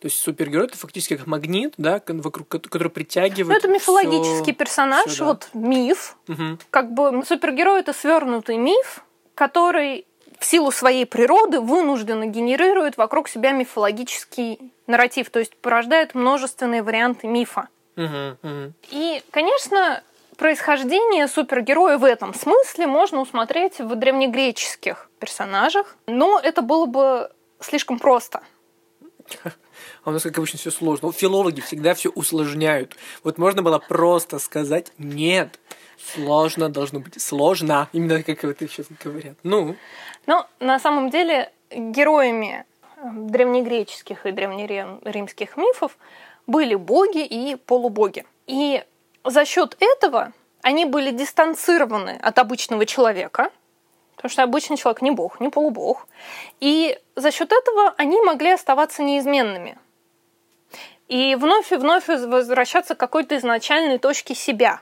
То 0.00 0.06
есть 0.06 0.18
супергерой 0.18 0.66
это 0.66 0.76
фактически 0.76 1.16
как 1.16 1.26
магнит, 1.26 1.74
да, 1.78 2.02
вокруг 2.06 2.48
который 2.48 2.90
притягивает. 2.90 3.48
Ну, 3.48 3.56
это 3.56 3.68
мифологический 3.68 4.52
всё, 4.52 4.54
персонаж, 4.54 5.06
всё, 5.06 5.20
да. 5.20 5.24
вот 5.24 5.48
миф. 5.54 6.16
Угу. 6.28 6.58
Как 6.70 6.92
бы 6.92 7.22
супергерой 7.26 7.80
это 7.80 7.94
свернутый 7.94 8.58
миф, 8.58 9.02
который 9.34 10.04
в 10.38 10.44
силу 10.44 10.70
своей 10.72 11.06
природы 11.06 11.60
вынужденно 11.60 12.26
генерирует 12.26 12.98
вокруг 12.98 13.28
себя 13.28 13.52
мифологический 13.52 14.72
нарратив, 14.86 15.30
то 15.30 15.38
есть 15.38 15.56
порождает 15.56 16.14
множественные 16.14 16.82
варианты 16.82 17.26
мифа. 17.26 17.68
Угу, 17.96 18.36
угу. 18.42 18.72
И, 18.90 19.22
конечно, 19.30 20.02
происхождение 20.36 21.28
супергероя 21.28 21.96
в 21.96 22.04
этом 22.04 22.34
смысле 22.34 22.86
можно 22.86 23.20
усмотреть 23.20 23.78
в 23.78 23.94
древнегреческих 23.94 25.08
персонажах, 25.24 25.96
но 26.06 26.38
это 26.38 26.60
было 26.60 26.84
бы 26.84 27.30
слишком 27.60 27.98
просто. 27.98 28.42
А 30.04 30.10
у 30.10 30.12
нас, 30.12 30.22
как 30.22 30.36
обычно, 30.36 30.58
все 30.58 30.70
сложно. 30.70 31.12
Филологи 31.12 31.60
всегда 31.62 31.94
все 31.94 32.10
усложняют. 32.10 32.94
Вот 33.22 33.38
можно 33.38 33.62
было 33.62 33.78
просто 33.78 34.38
сказать 34.38 34.92
«нет». 34.98 35.58
Сложно 36.14 36.68
должно 36.68 37.00
быть. 37.00 37.22
Сложно. 37.22 37.88
Именно 37.92 38.22
как 38.22 38.44
это 38.44 38.68
сейчас 38.68 38.86
говорят. 39.02 39.36
Ну. 39.42 39.76
Ну, 40.26 40.44
на 40.60 40.78
самом 40.78 41.08
деле, 41.08 41.50
героями 41.70 42.66
э, 42.96 43.08
древнегреческих 43.14 44.26
и 44.26 44.32
древнеримских 44.32 45.56
мифов 45.56 45.96
были 46.46 46.74
боги 46.74 47.24
и 47.24 47.56
полубоги. 47.56 48.26
И 48.46 48.84
за 49.24 49.46
счет 49.46 49.76
этого 49.80 50.32
они 50.60 50.84
были 50.84 51.10
дистанцированы 51.10 52.18
от 52.20 52.38
обычного 52.38 52.84
человека, 52.84 53.50
потому 54.16 54.30
что 54.30 54.42
обычный 54.42 54.76
человек 54.76 55.02
не 55.02 55.10
бог, 55.10 55.40
не 55.40 55.48
полубог. 55.48 56.06
И 56.60 56.98
за 57.16 57.30
счет 57.30 57.52
этого 57.52 57.94
они 57.96 58.20
могли 58.22 58.50
оставаться 58.50 59.02
неизменными. 59.02 59.78
И 61.08 61.34
вновь 61.34 61.72
и 61.72 61.76
вновь 61.76 62.08
возвращаться 62.08 62.94
к 62.94 62.98
какой-то 62.98 63.36
изначальной 63.36 63.98
точке 63.98 64.34
себя, 64.34 64.80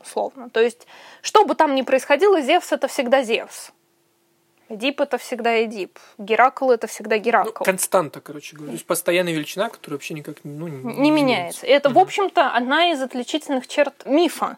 условно. 0.00 0.50
То 0.50 0.60
есть, 0.60 0.86
что 1.22 1.44
бы 1.44 1.54
там 1.54 1.74
ни 1.74 1.82
происходило, 1.82 2.40
Зевс 2.40 2.72
это 2.72 2.88
всегда 2.88 3.22
Зевс. 3.22 3.72
Эдип 4.68 5.00
это 5.00 5.18
всегда 5.18 5.62
Эдип. 5.64 5.98
Геракл 6.18 6.70
это 6.70 6.86
всегда 6.86 7.18
Геракл. 7.18 7.50
Ну, 7.58 7.64
константа, 7.64 8.20
короче 8.20 8.56
говоря. 8.56 8.70
То 8.70 8.74
есть 8.74 8.86
постоянная 8.86 9.32
величина, 9.32 9.68
которая 9.68 9.98
вообще 9.98 10.14
никак 10.14 10.38
ну, 10.42 10.68
не, 10.68 10.94
не, 10.94 11.00
не 11.00 11.10
меняется. 11.10 11.66
Это, 11.66 11.90
угу. 11.90 12.00
в 12.00 12.02
общем-то, 12.02 12.50
одна 12.50 12.90
из 12.90 13.00
отличительных 13.00 13.66
черт 13.66 14.06
мифа. 14.06 14.56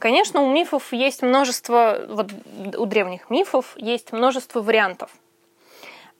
Конечно, 0.00 0.40
у 0.40 0.50
мифов 0.50 0.94
есть 0.94 1.20
множество, 1.20 2.06
вот 2.08 2.30
у 2.78 2.86
древних 2.86 3.28
мифов 3.28 3.74
есть 3.76 4.12
множество 4.12 4.62
вариантов. 4.62 5.10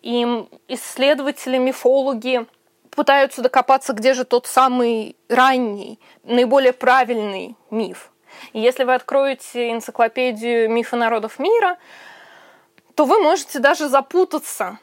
И 0.02 0.46
исследователи, 0.68 1.56
мифологи 1.56 2.46
пытаются 2.90 3.40
докопаться, 3.40 3.94
где 3.94 4.12
же 4.12 4.25
тот 4.25 4.46
самый 4.46 5.16
ранний, 5.30 5.99
наиболее 6.25 6.75
правильный 6.75 7.56
миф. 7.70 8.12
И 8.52 8.60
если 8.60 8.84
вы 8.84 8.92
откроете 8.92 9.72
энциклопедию 9.72 10.70
мифа 10.70 10.96
народов 10.96 11.38
мира, 11.38 11.78
то 12.94 13.06
вы 13.06 13.18
можете 13.18 13.60
даже 13.60 13.88
запутаться 13.88 14.78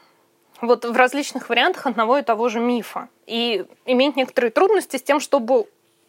вот 0.60 0.84
в 0.84 0.96
различных 0.96 1.50
вариантах 1.50 1.86
одного 1.86 2.18
и 2.18 2.22
того 2.22 2.48
же 2.48 2.58
мифа 2.58 3.08
и 3.26 3.64
иметь 3.86 4.16
некоторые 4.16 4.50
трудности 4.50 4.96
с 4.96 5.02
тем, 5.04 5.20
чтобы 5.20 5.68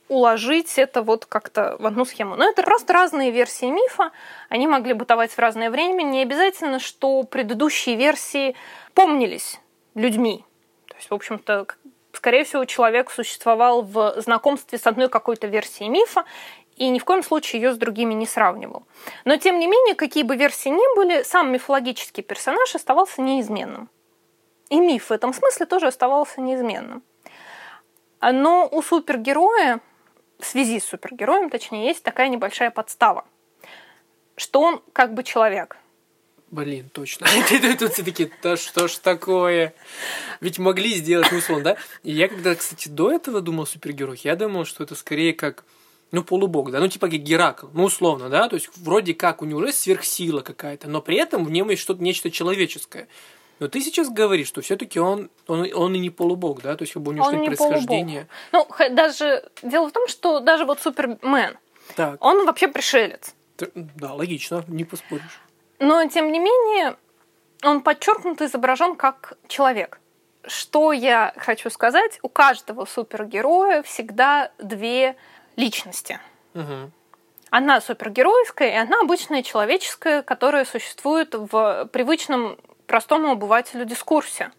уложить 0.10 0.78
это 0.78 1.02
вот 1.02 1.26
как-то 1.26 1.78
в 1.80 1.86
одну 1.86 2.04
схему. 2.04 2.36
Но 2.36 2.50
это 2.50 2.64
просто 2.64 2.92
разные 2.94 3.32
версии 3.32 3.66
мифа, 3.66 4.12
они 4.50 4.68
могли 4.68 4.94
бытовать 4.94 5.32
в 5.32 5.40
разное 5.40 5.70
время. 5.70 6.04
Не 6.04 6.24
обязательно, 6.24 6.80
что 6.80 7.24
предыдущие 7.24 7.96
версии 7.96 8.56
помнились 8.94 9.60
людьми. 9.96 10.44
То 10.88 10.96
есть, 10.98 11.10
в 11.10 11.14
общем-то, 11.14 11.68
скорее 12.14 12.44
всего, 12.44 12.66
человек 12.66 13.12
существовал 13.12 13.84
в 13.84 14.16
знакомстве 14.18 14.78
с 14.78 14.88
одной 14.88 15.10
какой-то 15.10 15.48
версией 15.48 15.90
мифа 15.90 16.26
и 16.76 16.90
ни 16.90 16.98
в 16.98 17.06
коем 17.06 17.24
случае 17.24 17.62
ее 17.62 17.74
с 17.74 17.78
другими 17.78 18.14
не 18.14 18.26
сравнивал. 18.26 18.84
Но, 19.26 19.38
тем 19.38 19.60
не 19.60 19.68
менее, 19.68 19.96
какие 19.96 20.24
бы 20.24 20.36
версии 20.36 20.70
ни 20.70 20.96
были, 20.96 21.24
сам 21.24 21.52
мифологический 21.52 22.24
персонаж 22.24 22.74
оставался 22.74 23.22
неизменным. 23.22 23.90
И 24.70 24.80
миф 24.80 25.10
в 25.10 25.12
этом 25.12 25.34
смысле 25.34 25.66
тоже 25.66 25.88
оставался 25.88 26.42
неизменным. 26.42 27.04
Но 28.22 28.68
у 28.72 28.82
супергероя 28.82 29.82
в 30.40 30.46
связи 30.46 30.80
с 30.80 30.86
супергероем, 30.86 31.50
точнее, 31.50 31.88
есть 31.88 32.04
такая 32.04 32.30
небольшая 32.30 32.72
подстава, 32.72 33.26
что 34.36 34.62
он 34.62 34.82
как 34.94 35.14
бы 35.14 35.24
человек. 35.24 35.78
Блин, 36.52 36.90
точно. 36.92 37.28
Тут 37.78 37.94
все 37.94 38.04
таки 38.04 38.32
да 38.42 38.58
что 38.58 38.88
ж 38.88 38.96
такое? 38.96 39.74
Ведь 40.42 40.58
могли 40.58 40.96
сделать, 40.96 41.32
ну, 41.32 41.38
условно, 41.38 41.64
да? 41.64 41.78
И 42.04 42.12
я 42.12 42.28
когда, 42.28 42.56
кстати, 42.56 42.90
до 42.90 43.12
этого 43.12 43.42
думал 43.42 43.64
о 43.64 43.68
супергероях, 43.68 44.26
я 44.26 44.36
думал, 44.36 44.66
что 44.66 44.84
это 44.84 44.96
скорее 44.96 45.34
как 45.34 45.64
ну, 46.12 46.24
полубог, 46.24 46.72
да, 46.72 46.80
ну, 46.80 46.88
типа 46.88 47.08
как 47.08 47.20
Геракл, 47.20 47.68
ну, 47.74 47.84
условно, 47.84 48.30
да, 48.30 48.50
то 48.50 48.56
есть 48.56 48.70
вроде 48.78 49.14
как 49.14 49.44
у 49.44 49.46
него 49.46 49.64
есть 49.64 49.82
сверхсила 49.82 50.42
какая-то, 50.42 50.90
но 50.90 51.04
при 51.04 51.18
этом 51.18 51.46
в 51.46 51.52
нем 51.52 51.70
есть 51.70 51.84
что-то, 51.84 52.02
нечто 52.02 52.32
человеческое. 52.32 53.08
Но 53.60 53.68
ты 53.68 53.82
сейчас 53.82 54.10
говоришь, 54.10 54.48
что 54.48 54.62
все-таки 54.62 55.00
он, 55.00 55.30
он, 55.48 55.68
он 55.74 55.94
и 55.94 56.00
не 56.00 56.10
полубог, 56.10 56.62
да? 56.62 56.76
То 56.76 56.84
есть, 56.84 56.94
как 56.94 57.04
бы 57.04 57.12
у 57.12 57.14
него 57.14 57.26
что-то 57.26 57.46
происхождение. 57.46 58.28
Полубог. 58.52 58.80
Ну, 58.80 58.96
даже 58.96 59.50
дело 59.62 59.90
в 59.90 59.92
том, 59.92 60.08
что 60.08 60.40
даже 60.40 60.66
вот 60.66 60.80
Супермен, 60.80 61.58
так. 61.96 62.24
он 62.24 62.46
вообще 62.46 62.70
пришелец. 62.70 63.36
Да, 63.76 64.14
логично, 64.14 64.64
не 64.68 64.86
поспоришь. 64.86 65.42
Но, 65.80 66.06
тем 66.08 66.32
не 66.32 66.40
менее, 66.40 66.96
он 67.64 67.82
подчеркнуто 67.82 68.46
изображен 68.46 68.96
как 68.96 69.38
человек. 69.48 70.00
Что 70.46 70.94
я 70.94 71.34
хочу 71.36 71.70
сказать? 71.70 72.20
У 72.22 72.30
каждого 72.30 72.86
супергероя 72.86 73.84
всегда 73.84 74.52
две 74.58 75.18
личности. 75.58 76.20
Угу. 76.54 76.92
Одна 77.50 77.82
супергеройская, 77.82 78.70
и 78.70 78.76
одна 78.76 79.02
обычная 79.02 79.44
человеческая, 79.44 80.22
которая 80.22 80.66
существует 80.66 81.34
в 81.34 81.90
привычном 81.92 82.58
простому 82.90 83.32
обывателю 83.32 83.86
дискурсе. 83.86 84.52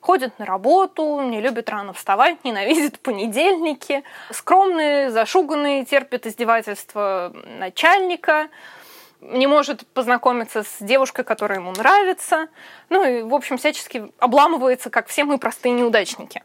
Ходит 0.00 0.38
на 0.38 0.46
работу, 0.46 1.20
не 1.22 1.40
любит 1.40 1.70
рано 1.70 1.92
вставать, 1.92 2.44
ненавидит 2.44 2.98
понедельники, 3.02 4.02
скромный, 4.32 5.10
зашуганный, 5.10 5.84
терпит 5.84 6.26
издевательства 6.26 7.32
начальника, 7.58 8.48
не 9.20 9.46
может 9.46 9.86
познакомиться 9.88 10.64
с 10.64 10.78
девушкой, 10.80 11.24
которая 11.24 11.60
ему 11.60 11.72
нравится. 11.72 12.48
Ну 12.90 13.08
и, 13.08 13.22
в 13.22 13.34
общем, 13.34 13.58
всячески 13.58 14.10
обламывается, 14.18 14.90
как 14.90 15.06
все 15.06 15.24
мы 15.24 15.38
простые 15.38 15.72
неудачники. 15.72 16.42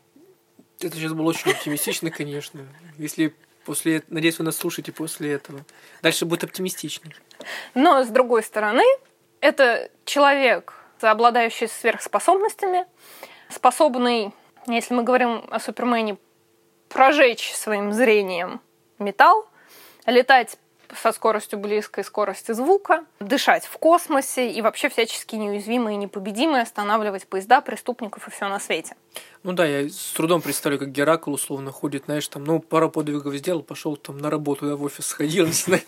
Это 0.79 0.95
сейчас 0.95 1.13
было 1.13 1.29
очень 1.29 1.51
оптимистично, 1.51 2.11
конечно. 2.11 2.61
Если 2.97 3.33
после... 3.65 4.03
Надеюсь, 4.09 4.37
вы 4.39 4.45
нас 4.45 4.57
слушаете 4.57 4.91
после 4.91 5.33
этого. 5.33 5.61
Дальше 6.01 6.25
будет 6.25 6.43
оптимистичней. 6.43 7.15
Но, 7.73 8.03
с 8.03 8.07
другой 8.07 8.43
стороны, 8.43 8.83
это 9.41 9.89
человек, 10.05 10.80
обладающий 11.03 11.67
сверхспособностями, 11.67 12.85
способный, 13.49 14.33
если 14.67 14.93
мы 14.93 15.03
говорим 15.03 15.43
о 15.49 15.59
Супермене, 15.59 16.17
прожечь 16.89 17.53
своим 17.53 17.93
зрением 17.93 18.61
металл, 18.99 19.47
летать 20.05 20.57
со 20.95 21.11
скоростью 21.11 21.59
близкой 21.59 22.03
скорости 22.03 22.51
звука, 22.51 23.05
дышать 23.19 23.65
в 23.65 23.77
космосе 23.77 24.51
и 24.51 24.61
вообще 24.61 24.89
всячески 24.89 25.35
неуязвимые 25.35 25.95
и 25.95 25.97
непобедимые, 25.97 26.63
останавливать 26.63 27.27
поезда, 27.27 27.61
преступников 27.61 28.27
и 28.27 28.31
все 28.31 28.47
на 28.49 28.59
свете. 28.59 28.95
Ну 29.43 29.53
да, 29.53 29.65
я 29.65 29.89
с 29.89 30.13
трудом 30.13 30.41
представляю, 30.41 30.79
как 30.79 30.91
Геракл 30.91 31.33
условно 31.33 31.71
ходит, 31.71 32.05
знаешь, 32.05 32.27
там, 32.27 32.43
ну, 32.43 32.59
пару 32.59 32.89
подвигов 32.89 33.33
сделал, 33.35 33.63
пошел 33.63 33.95
там 33.95 34.17
на 34.17 34.29
работу, 34.29 34.67
да, 34.67 34.75
в 34.75 34.83
офис 34.83 35.05
сходил, 35.05 35.45
не 35.47 35.53
знаю, 35.53 35.83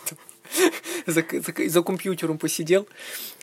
за, 1.05 1.23
за, 1.31 1.69
за 1.69 1.83
компьютером 1.83 2.37
посидел, 2.37 2.87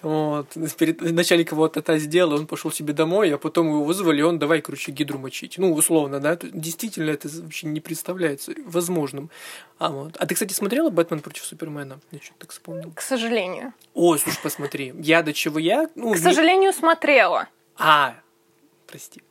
вот, 0.02 0.49
перед 0.79 1.00
начальник 1.00 1.52
его 1.52 1.69
тата 1.69 1.99
сделал, 1.99 2.35
он 2.35 2.47
пошел 2.47 2.71
себе 2.71 2.93
домой, 2.93 3.33
а 3.33 3.38
потом 3.38 3.69
его 3.69 3.85
вызвали, 3.85 4.23
он 4.23 4.38
давай, 4.38 4.61
короче, 4.61 4.93
гидру 4.93 5.19
мочить. 5.19 5.59
Ну, 5.59 5.73
условно, 5.73 6.21
да, 6.21 6.37
действительно 6.40 7.11
это 7.11 7.29
вообще 7.29 7.67
не 7.67 7.81
представляется 7.81 8.52
возможным. 8.67 9.31
А, 9.79 9.90
вот. 9.90 10.17
а 10.19 10.26
ты, 10.26 10.35
кстати, 10.35 10.52
смотрела 10.52 10.90
«Бэтмен 10.90 11.21
против 11.21 11.45
Супермена»? 11.45 12.00
Я 12.11 12.19
что-то 12.19 12.40
так 12.40 12.50
вспомнил. 12.50 12.93
К 12.95 13.00
сожалению. 13.00 13.73
Ой, 13.95 14.19
слушай, 14.19 14.40
посмотри. 14.43 14.95
Я 14.99 15.23
до 15.23 15.33
чего 15.33 15.59
я... 15.59 15.88
Ну, 15.95 16.12
К 16.12 16.17
не... 16.17 16.23
сожалению, 16.23 16.73
смотрела. 16.73 17.49
А, 17.76 18.14
прости. 18.87 19.23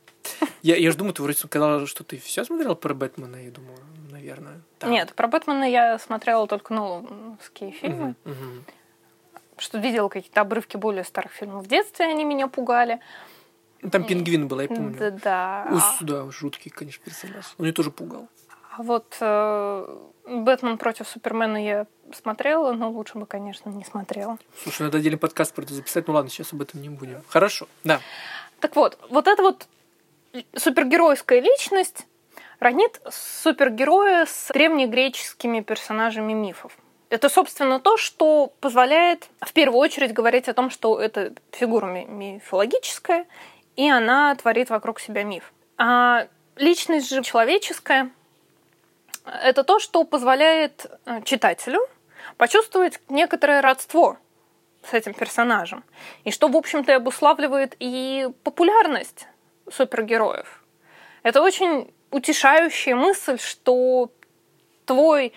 Я, 0.62 0.76
я 0.76 0.90
же 0.90 0.96
думаю, 0.96 1.14
ты 1.14 1.22
вроде 1.22 1.38
сказала, 1.38 1.86
что 1.86 2.04
ты 2.04 2.18
все 2.18 2.44
смотрела 2.44 2.74
про 2.74 2.94
Бэтмена, 2.94 3.36
я 3.36 3.50
думаю 3.50 3.78
наверное. 4.20 4.60
Так. 4.78 4.90
Нет, 4.90 5.14
про 5.14 5.28
Бэтмена 5.28 5.64
я 5.64 5.98
смотрела 5.98 6.46
только 6.46 6.74
нолановские 6.74 7.72
фильмы. 7.72 8.14
Угу, 8.24 8.32
угу. 8.32 8.64
Что 9.58 9.78
видела 9.78 10.08
какие-то 10.08 10.40
обрывки 10.40 10.76
более 10.76 11.04
старых 11.04 11.32
фильмов 11.32 11.64
в 11.64 11.68
детстве, 11.68 12.06
они 12.06 12.24
меня 12.24 12.48
пугали. 12.48 13.00
Ну, 13.82 13.90
там 13.90 14.04
пингвин 14.04 14.46
был, 14.48 14.60
я 14.60 14.68
помню. 14.68 14.96
Да, 14.98 15.10
да. 15.10 15.68
Ус, 15.70 15.84
да, 16.00 16.30
жуткий, 16.30 16.70
конечно, 16.70 17.02
персонаж. 17.04 17.54
Он 17.58 17.64
меня 17.64 17.74
тоже 17.74 17.90
пугал. 17.90 18.28
А 18.76 18.82
вот 18.82 19.16
э, 19.20 19.98
Бэтмен 20.26 20.78
против 20.78 21.08
Супермена 21.08 21.62
я 21.62 21.86
смотрела, 22.14 22.72
но 22.72 22.90
лучше 22.90 23.18
бы, 23.18 23.26
конечно, 23.26 23.70
не 23.70 23.84
смотрела. 23.84 24.38
Слушай, 24.62 24.82
надо 24.82 24.98
отдельный 24.98 25.18
подкаст 25.18 25.54
про 25.54 25.62
это 25.62 25.74
записать. 25.74 26.06
Ну 26.06 26.14
ладно, 26.14 26.30
сейчас 26.30 26.52
об 26.52 26.62
этом 26.62 26.80
не 26.80 26.88
будем. 26.88 27.22
Хорошо, 27.28 27.68
да. 27.84 28.00
Так 28.60 28.76
вот, 28.76 28.98
вот 29.08 29.26
эта 29.26 29.42
вот 29.42 29.66
супергеройская 30.54 31.40
личность, 31.40 32.06
роднит 32.60 33.00
супергероя 33.10 34.26
с 34.26 34.50
древнегреческими 34.52 35.60
персонажами 35.60 36.32
мифов. 36.32 36.76
Это, 37.08 37.28
собственно, 37.28 37.80
то, 37.80 37.96
что 37.96 38.52
позволяет 38.60 39.28
в 39.40 39.52
первую 39.52 39.80
очередь 39.80 40.12
говорить 40.12 40.48
о 40.48 40.54
том, 40.54 40.70
что 40.70 41.00
это 41.00 41.32
фигура 41.50 41.86
мифологическая, 41.86 43.26
и 43.74 43.90
она 43.90 44.34
творит 44.36 44.70
вокруг 44.70 45.00
себя 45.00 45.24
миф. 45.24 45.52
А 45.76 46.28
личность 46.54 47.08
же 47.08 47.22
человеческая– 47.24 48.10
это 49.24 49.64
то, 49.64 49.80
что 49.80 50.04
позволяет 50.04 50.86
э, 51.06 51.22
читателю 51.24 51.80
почувствовать 52.36 53.00
некоторое 53.08 53.60
родство 53.60 54.18
с 54.88 54.94
этим 54.94 55.14
персонажем. 55.14 55.82
И 56.24 56.30
что, 56.30 56.48
в 56.48 56.56
общем-то, 56.56 56.94
обуславливает 56.94 57.74
и 57.80 58.28
популярность 58.44 59.26
супергероев. 59.70 60.62
Это 61.22 61.42
очень 61.42 61.92
утешающая 62.10 62.94
мысль, 62.94 63.38
что 63.38 64.10
твой 64.84 65.32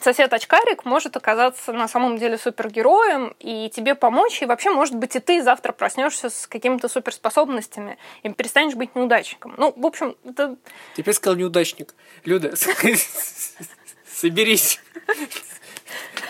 сосед-очкарик 0.00 0.84
может 0.84 1.16
оказаться 1.16 1.72
на 1.72 1.88
самом 1.88 2.18
деле 2.18 2.36
супергероем 2.38 3.34
и 3.40 3.70
тебе 3.70 3.94
помочь, 3.94 4.42
и 4.42 4.46
вообще, 4.46 4.70
может 4.70 4.94
быть, 4.94 5.16
и 5.16 5.20
ты 5.20 5.42
завтра 5.42 5.72
проснешься 5.72 6.28
с 6.28 6.46
какими-то 6.46 6.88
суперспособностями 6.88 7.98
и 8.22 8.28
перестанешь 8.28 8.74
быть 8.74 8.94
неудачником. 8.94 9.54
Ну, 9.56 9.72
в 9.76 9.86
общем, 9.86 10.16
это... 10.24 10.56
Теперь 10.96 11.14
сказал 11.14 11.36
неудачник. 11.36 11.94
Люда, 12.24 12.54
соберись. 14.06 14.80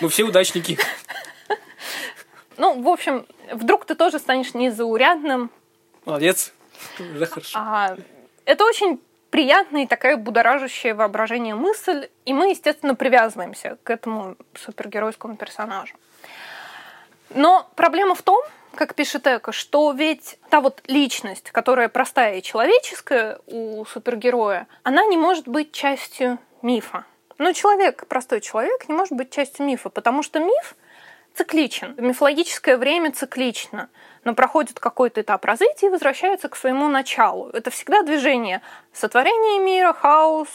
Мы 0.01 0.09
все 0.09 0.23
удачники. 0.23 0.77
Ну, 2.57 2.81
в 2.81 2.87
общем, 2.87 3.27
вдруг 3.51 3.85
ты 3.85 3.95
тоже 3.95 4.19
станешь 4.19 4.53
незаурядным. 4.53 5.51
Молодец. 6.05 6.53
Уже 6.99 7.25
хорошо. 7.25 7.57
А, 7.59 7.97
это 8.45 8.65
очень 8.65 8.99
приятная 9.29 9.83
и 9.83 9.87
такая 9.87 10.17
будоражащая 10.17 10.95
воображение 10.95 11.55
мысль, 11.55 12.09
и 12.25 12.33
мы, 12.33 12.49
естественно, 12.49 12.95
привязываемся 12.95 13.77
к 13.83 13.89
этому 13.89 14.35
супергеройскому 14.55 15.35
персонажу. 15.35 15.95
Но 17.31 17.69
проблема 17.75 18.15
в 18.15 18.21
том, 18.21 18.41
как 18.75 18.95
пишет 18.95 19.27
Эко, 19.27 19.51
что 19.51 19.91
ведь 19.91 20.37
та 20.49 20.61
вот 20.61 20.81
личность, 20.87 21.51
которая 21.51 21.89
простая 21.89 22.37
и 22.37 22.41
человеческая 22.41 23.39
у 23.47 23.83
супергероя, 23.85 24.67
она 24.83 25.05
не 25.05 25.17
может 25.17 25.47
быть 25.47 25.71
частью 25.71 26.37
мифа. 26.61 27.05
Но 27.37 27.53
человек, 27.53 28.07
простой 28.07 28.41
человек, 28.41 28.87
не 28.87 28.95
может 28.95 29.13
быть 29.13 29.31
частью 29.31 29.65
мифа, 29.65 29.89
потому 29.89 30.23
что 30.23 30.39
миф 30.39 30.75
цикличен. 31.35 31.95
Мифологическое 31.97 32.77
время 32.77 33.11
циклично 33.11 33.89
но 34.27 34.35
проходит 34.35 34.77
какой-то 34.77 35.21
этап 35.21 35.45
развития 35.45 35.87
и 35.87 35.89
возвращается 35.89 36.49
к 36.49 36.57
своему 36.57 36.89
началу. 36.89 37.49
Это 37.53 37.71
всегда 37.71 38.01
движение 38.01 38.61
сотворения 38.91 39.63
мира, 39.63 39.93
хаос, 39.93 40.49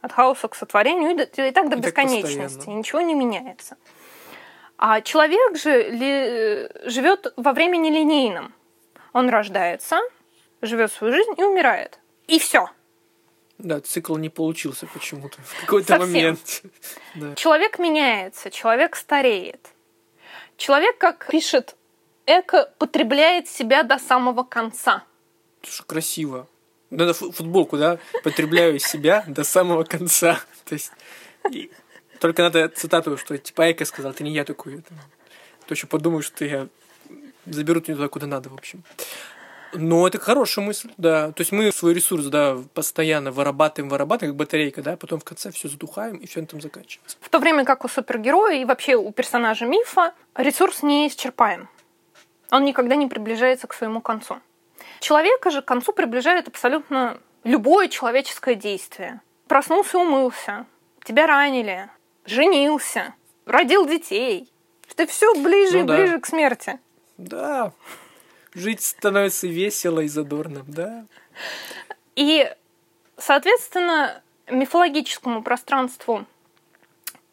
от 0.00 0.10
хаоса 0.10 0.48
к 0.48 0.56
сотворению, 0.56 1.12
и, 1.12 1.48
и 1.48 1.52
так 1.52 1.68
до 1.68 1.76
и 1.76 1.80
бесконечности. 1.80 2.58
Так 2.58 2.66
Ничего 2.66 3.00
не 3.00 3.14
меняется. 3.14 3.76
А 4.78 5.00
человек 5.00 5.56
же 5.56 5.90
ли, 5.90 6.90
живет 6.90 7.32
во 7.36 7.52
времени 7.52 7.88
линейном. 7.88 8.52
Он 9.12 9.28
рождается, 9.28 10.00
живет 10.60 10.90
свою 10.90 11.14
жизнь 11.14 11.34
и 11.36 11.44
умирает. 11.44 12.00
И 12.26 12.40
все. 12.40 12.68
Да, 13.58 13.80
цикл 13.80 14.16
не 14.16 14.28
получился 14.28 14.88
почему-то 14.88 15.40
в 15.42 15.60
какой-то 15.60 16.00
момент. 16.00 16.62
да. 17.14 17.36
Человек 17.36 17.78
меняется, 17.78 18.50
человек 18.50 18.96
стареет. 18.96 19.68
Человек, 20.56 20.98
как 20.98 21.28
пишет 21.30 21.76
эко 22.28 22.70
потребляет 22.78 23.48
себя 23.48 23.82
до 23.82 23.98
самого 23.98 24.44
конца. 24.44 25.04
Слушай, 25.62 25.84
красиво. 25.86 26.46
Надо 26.90 27.14
футболку, 27.14 27.76
да? 27.76 27.98
Потребляю 28.22 28.78
себя 28.78 29.24
до 29.26 29.44
самого 29.44 29.84
конца. 29.84 30.40
То 30.64 30.74
есть 30.74 30.92
только 32.20 32.42
надо 32.42 32.68
цитату, 32.68 33.16
что 33.16 33.36
типа 33.38 33.72
Эко 33.72 33.84
сказал, 33.84 34.12
ты 34.12 34.24
не 34.24 34.32
я 34.32 34.44
такой. 34.44 34.78
Это... 34.78 34.94
То 35.66 35.74
еще 35.74 35.86
подумаю, 35.86 36.22
что 36.22 36.44
я 36.44 36.68
заберут 37.46 37.88
меня 37.88 37.96
туда, 37.96 38.08
куда 38.08 38.26
надо, 38.26 38.50
в 38.50 38.54
общем. 38.54 38.82
Но 39.74 40.06
это 40.06 40.18
хорошая 40.18 40.64
мысль, 40.64 40.90
да. 40.96 41.32
То 41.32 41.42
есть 41.42 41.52
мы 41.52 41.70
свой 41.72 41.92
ресурс, 41.92 42.26
да, 42.26 42.56
постоянно 42.72 43.30
вырабатываем, 43.30 43.90
вырабатываем, 43.90 44.32
как 44.32 44.38
батарейка, 44.38 44.82
да, 44.82 44.96
потом 44.96 45.20
в 45.20 45.24
конце 45.24 45.50
все 45.50 45.68
задухаем, 45.68 46.16
и 46.16 46.26
все 46.26 46.40
на 46.40 46.44
этом 46.44 46.60
заканчивается. 46.60 47.18
В 47.20 47.28
то 47.28 47.38
время 47.38 47.64
как 47.64 47.84
у 47.84 47.88
супергероя 47.88 48.60
и 48.60 48.64
вообще 48.64 48.96
у 48.96 49.12
персонажа 49.12 49.66
мифа 49.66 50.14
ресурс 50.34 50.82
не 50.82 51.08
исчерпаем. 51.08 51.68
Он 52.50 52.64
никогда 52.64 52.96
не 52.96 53.06
приближается 53.06 53.66
к 53.66 53.74
своему 53.74 54.00
концу. 54.00 54.40
Человека 55.00 55.50
же 55.50 55.62
к 55.62 55.66
концу 55.66 55.92
приближает 55.92 56.48
абсолютно 56.48 57.20
любое 57.44 57.88
человеческое 57.88 58.54
действие. 58.54 59.20
Проснулся, 59.46 59.98
умылся, 59.98 60.66
тебя 61.04 61.26
ранили, 61.26 61.88
женился, 62.24 63.14
родил 63.46 63.86
детей. 63.86 64.50
Ты 64.96 65.06
все 65.06 65.32
ближе 65.34 65.78
ну, 65.78 65.84
и 65.84 65.86
да. 65.86 65.96
ближе 65.96 66.20
к 66.20 66.26
смерти. 66.26 66.78
Да. 67.18 67.72
Жить 68.54 68.82
становится 68.82 69.46
весело 69.46 70.00
и 70.00 70.08
задорно, 70.08 70.64
да. 70.66 71.04
И, 72.16 72.50
соответственно, 73.16 74.22
мифологическому 74.48 75.42
пространству 75.42 76.26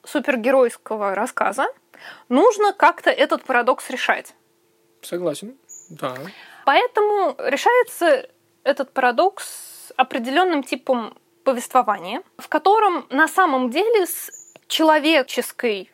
супергеройского 0.04 1.16
рассказа 1.16 1.68
нужно 2.30 2.74
как-то 2.74 3.10
этот 3.10 3.44
парадокс 3.44 3.90
решать. 3.90 4.36
Согласен, 5.06 5.56
да. 5.90 6.16
Поэтому 6.66 7.36
решается 7.38 8.28
этот 8.64 8.92
парадокс 8.92 9.94
определенным 9.96 10.64
типом 10.64 11.16
повествования, 11.44 12.24
в 12.38 12.50
котором 12.50 13.06
на 13.10 13.28
самом 13.28 13.70
деле 13.70 14.08
с 14.08 14.54
человеческой 14.68 15.92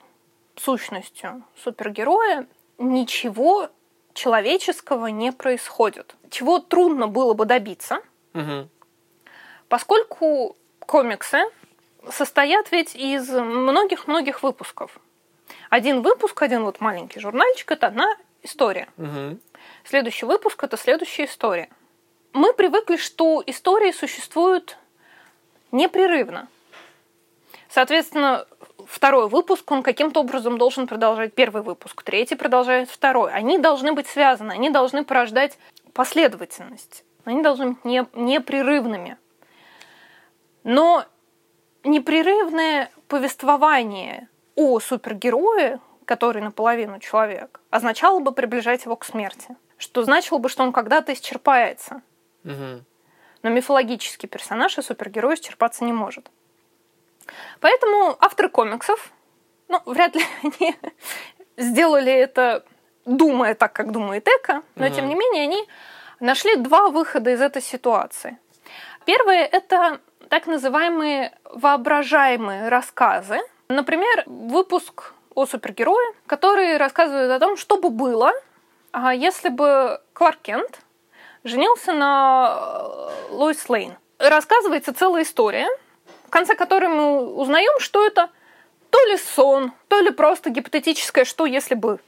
сущностью 0.55 1.43
супергероя 1.61 2.47
ничего 2.77 3.69
человеческого 4.13 5.07
не 5.07 5.31
происходит. 5.31 6.15
Чего 6.29 6.59
трудно 6.59 7.07
было 7.07 7.33
бы 7.33 7.45
добиться, 7.45 8.01
угу. 8.33 8.69
поскольку 9.67 10.55
комиксы 10.79 11.41
состоят 12.09 12.71
ведь 12.71 12.95
из 12.95 13.29
многих-многих 13.29 14.41
выпусков. 14.41 14.99
Один 15.69 16.01
выпуск, 16.01 16.41
один 16.41 16.63
вот 16.63 16.79
маленький 16.79 17.19
журнальчик, 17.19 17.71
это 17.71 17.87
одна 17.87 18.15
история. 18.43 18.87
Угу. 18.97 19.39
Следующий 19.83 20.25
выпуск 20.25 20.63
это 20.63 20.77
следующая 20.77 21.25
история. 21.25 21.69
Мы 22.33 22.53
привыкли, 22.53 22.97
что 22.97 23.43
истории 23.45 23.91
существуют 23.91 24.77
непрерывно. 25.71 26.47
Соответственно, 27.69 28.45
второй 28.85 29.29
выпуск, 29.29 29.69
он 29.71 29.83
каким-то 29.83 30.21
образом 30.21 30.57
должен 30.57 30.87
продолжать 30.87 31.33
первый 31.33 31.61
выпуск, 31.61 32.03
третий 32.03 32.35
продолжает 32.35 32.89
второй. 32.89 33.31
Они 33.33 33.57
должны 33.57 33.93
быть 33.93 34.07
связаны, 34.07 34.51
они 34.51 34.69
должны 34.69 35.05
порождать 35.05 35.57
последовательность. 35.93 37.03
Они 37.23 37.41
должны 37.41 37.71
быть 37.71 37.85
не, 37.85 38.05
непрерывными. 38.13 39.17
Но 40.63 41.05
непрерывное 41.83 42.91
повествование 43.07 44.27
о 44.55 44.79
супергерое 44.79 45.79
который 46.11 46.41
наполовину 46.41 46.99
человек, 46.99 47.61
означало 47.69 48.19
бы 48.19 48.33
приближать 48.33 48.83
его 48.83 48.97
к 48.97 49.05
смерти. 49.05 49.55
Что 49.77 50.03
значило 50.03 50.39
бы, 50.39 50.49
что 50.49 50.61
он 50.61 50.73
когда-то 50.73 51.13
исчерпается. 51.13 52.01
Угу. 52.43 52.83
Но 53.43 53.49
мифологический 53.49 54.27
персонаж 54.27 54.77
и 54.77 54.81
супергерой 54.81 55.35
исчерпаться 55.35 55.85
не 55.85 55.93
может. 55.93 56.29
Поэтому 57.61 58.17
авторы 58.19 58.49
комиксов, 58.49 59.13
ну, 59.69 59.81
вряд 59.85 60.13
ли 60.15 60.25
они 60.43 60.75
сделали 61.55 62.11
это, 62.11 62.65
думая 63.05 63.55
так, 63.55 63.71
как 63.71 63.93
думает 63.93 64.27
Эко, 64.27 64.63
но 64.75 64.87
угу. 64.87 64.95
тем 64.95 65.07
не 65.07 65.15
менее 65.15 65.43
они 65.43 65.65
нашли 66.19 66.57
два 66.57 66.89
выхода 66.89 67.31
из 67.31 67.39
этой 67.39 67.61
ситуации. 67.61 68.37
Первое– 69.05 69.45
это 69.51 70.01
так 70.27 70.45
называемые 70.45 71.31
воображаемые 71.45 72.67
рассказы. 72.67 73.39
Например, 73.69 74.23
выпуск 74.25 75.13
о 75.35 75.45
супергерое, 75.45 76.13
который 76.27 76.77
рассказывает 76.77 77.31
о 77.31 77.39
том, 77.39 77.57
что 77.57 77.77
бы 77.77 77.89
было, 77.89 78.31
а 78.91 79.13
если 79.13 79.49
бы 79.49 79.99
Кларк 80.13 80.39
Кент 80.41 80.81
женился 81.43 81.93
на 81.93 82.57
э, 82.57 83.31
Лоис 83.31 83.67
Лейн. 83.69 83.95
Рассказывается 84.19 84.93
целая 84.93 85.23
история, 85.23 85.67
в 86.27 86.29
конце 86.29 86.55
которой 86.55 86.87
мы 86.87 87.33
узнаем, 87.35 87.79
что 87.79 88.05
это 88.05 88.29
то 88.89 88.99
ли 89.07 89.17
сон, 89.17 89.71
то 89.87 89.99
ли 89.99 90.11
просто 90.11 90.49
гипотетическое 90.49 91.25
«что 91.25 91.45
если 91.45 91.75
бы». 91.75 91.99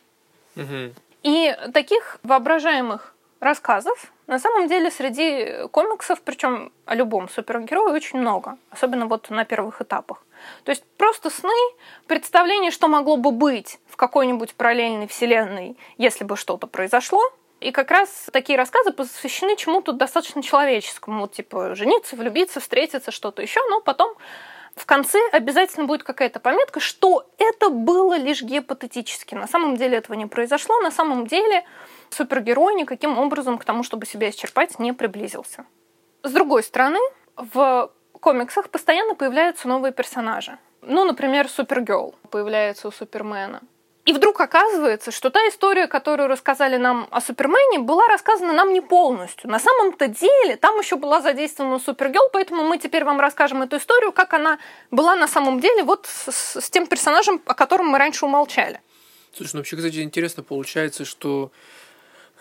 Угу. 0.56 0.94
И 1.24 1.58
таких 1.74 2.20
воображаемых 2.24 3.16
рассказов 3.40 4.13
на 4.28 4.40
самом 4.40 4.68
деле 4.68 4.90
среди 4.90 5.68
комиксов, 5.72 6.22
причем 6.22 6.72
о 6.86 6.96
любом 6.96 7.30
супергерое, 7.30 7.94
очень 7.94 8.20
много, 8.20 8.58
особенно 8.70 9.08
вот 9.08 9.30
на 9.30 9.46
первых 9.46 9.82
этапах. 9.82 10.24
То 10.64 10.72
есть 10.72 10.84
просто 10.98 11.30
сны, 11.30 11.54
представление, 12.08 12.72
что 12.72 12.88
могло 12.88 13.18
бы 13.18 13.32
быть 13.32 13.80
в 13.88 13.96
какой-нибудь 13.96 14.56
параллельной 14.56 15.08
вселенной, 15.08 15.78
если 15.98 16.24
бы 16.24 16.38
что-то 16.38 16.68
произошло. 16.68 17.22
И 17.60 17.72
как 17.72 17.92
раз 17.92 18.28
такие 18.34 18.58
рассказы 18.58 18.92
посвящены 18.92 19.56
чему-то 19.56 19.94
достаточно 19.94 20.44
человеческому, 20.44 21.22
вот 21.22 21.34
типа 21.34 21.76
жениться, 21.76 22.16
влюбиться, 22.16 22.60
встретиться, 22.60 23.12
что-то 23.12 23.42
еще, 23.42 23.62
но 23.70 23.80
потом 23.80 24.16
в 24.76 24.86
конце 24.86 25.20
обязательно 25.32 25.86
будет 25.86 26.04
какая-то 26.04 26.40
пометка, 26.40 26.80
что 26.80 27.30
это 27.38 27.70
было 27.70 28.18
лишь 28.18 28.42
гипотетически. 28.42 29.36
На 29.36 29.48
самом 29.48 29.78
деле 29.78 29.98
этого 29.98 30.16
не 30.16 30.26
произошло, 30.26 30.80
на 30.82 30.92
самом 30.92 31.28
деле 31.28 31.64
супергерой 32.10 32.74
никаким 32.76 33.20
образом 33.20 33.58
к 33.58 33.66
тому, 33.66 33.84
чтобы 33.84 34.06
себя 34.06 34.30
исчерпать, 34.30 34.80
не 34.80 34.94
приблизился. 34.94 35.66
С 36.24 36.32
другой 36.32 36.64
стороны, 36.64 37.00
в 37.36 37.92
комиксах 38.20 38.70
постоянно 38.70 39.16
появляются 39.16 39.68
новые 39.68 39.92
персонажи. 39.92 40.58
Ну, 40.82 41.06
например, 41.06 41.48
Супергерл 41.50 42.16
появляется 42.30 42.88
у 42.88 42.92
Супермена. 42.92 43.62
И 44.06 44.12
вдруг 44.12 44.42
оказывается, 44.42 45.12
что 45.12 45.30
та 45.30 45.40
история, 45.48 45.88
которую 45.88 46.28
рассказали 46.28 46.76
нам 46.76 47.08
о 47.10 47.22
Супермене, 47.22 47.80
была 47.80 48.06
рассказана 48.08 48.52
нам 48.52 48.74
не 48.74 48.82
полностью. 48.82 49.50
На 49.50 49.60
самом-то 49.60 50.08
деле 50.10 50.58
там 50.58 50.78
еще 50.78 50.98
была 50.98 51.22
задействована 51.22 51.80
Супергел, 51.80 52.24
поэтому 52.34 52.64
мы 52.64 52.78
теперь 52.78 53.06
вам 53.06 53.22
расскажем 53.22 53.62
эту 53.62 53.78
историю, 53.78 54.12
как 54.12 54.34
она 54.34 54.60
была 54.92 55.16
на 55.16 55.28
самом 55.28 55.62
деле 55.62 55.84
вот 55.84 56.06
с, 56.06 56.60
с 56.60 56.70
тем 56.70 56.86
персонажем, 56.88 57.42
о 57.46 57.54
котором 57.54 57.88
мы 57.88 57.98
раньше 57.98 58.26
умолчали. 58.26 58.82
Слушай, 59.34 59.52
ну 59.54 59.60
вообще, 59.62 59.78
кстати, 59.78 60.04
интересно 60.04 60.44
получается, 60.44 61.06
что 61.06 61.52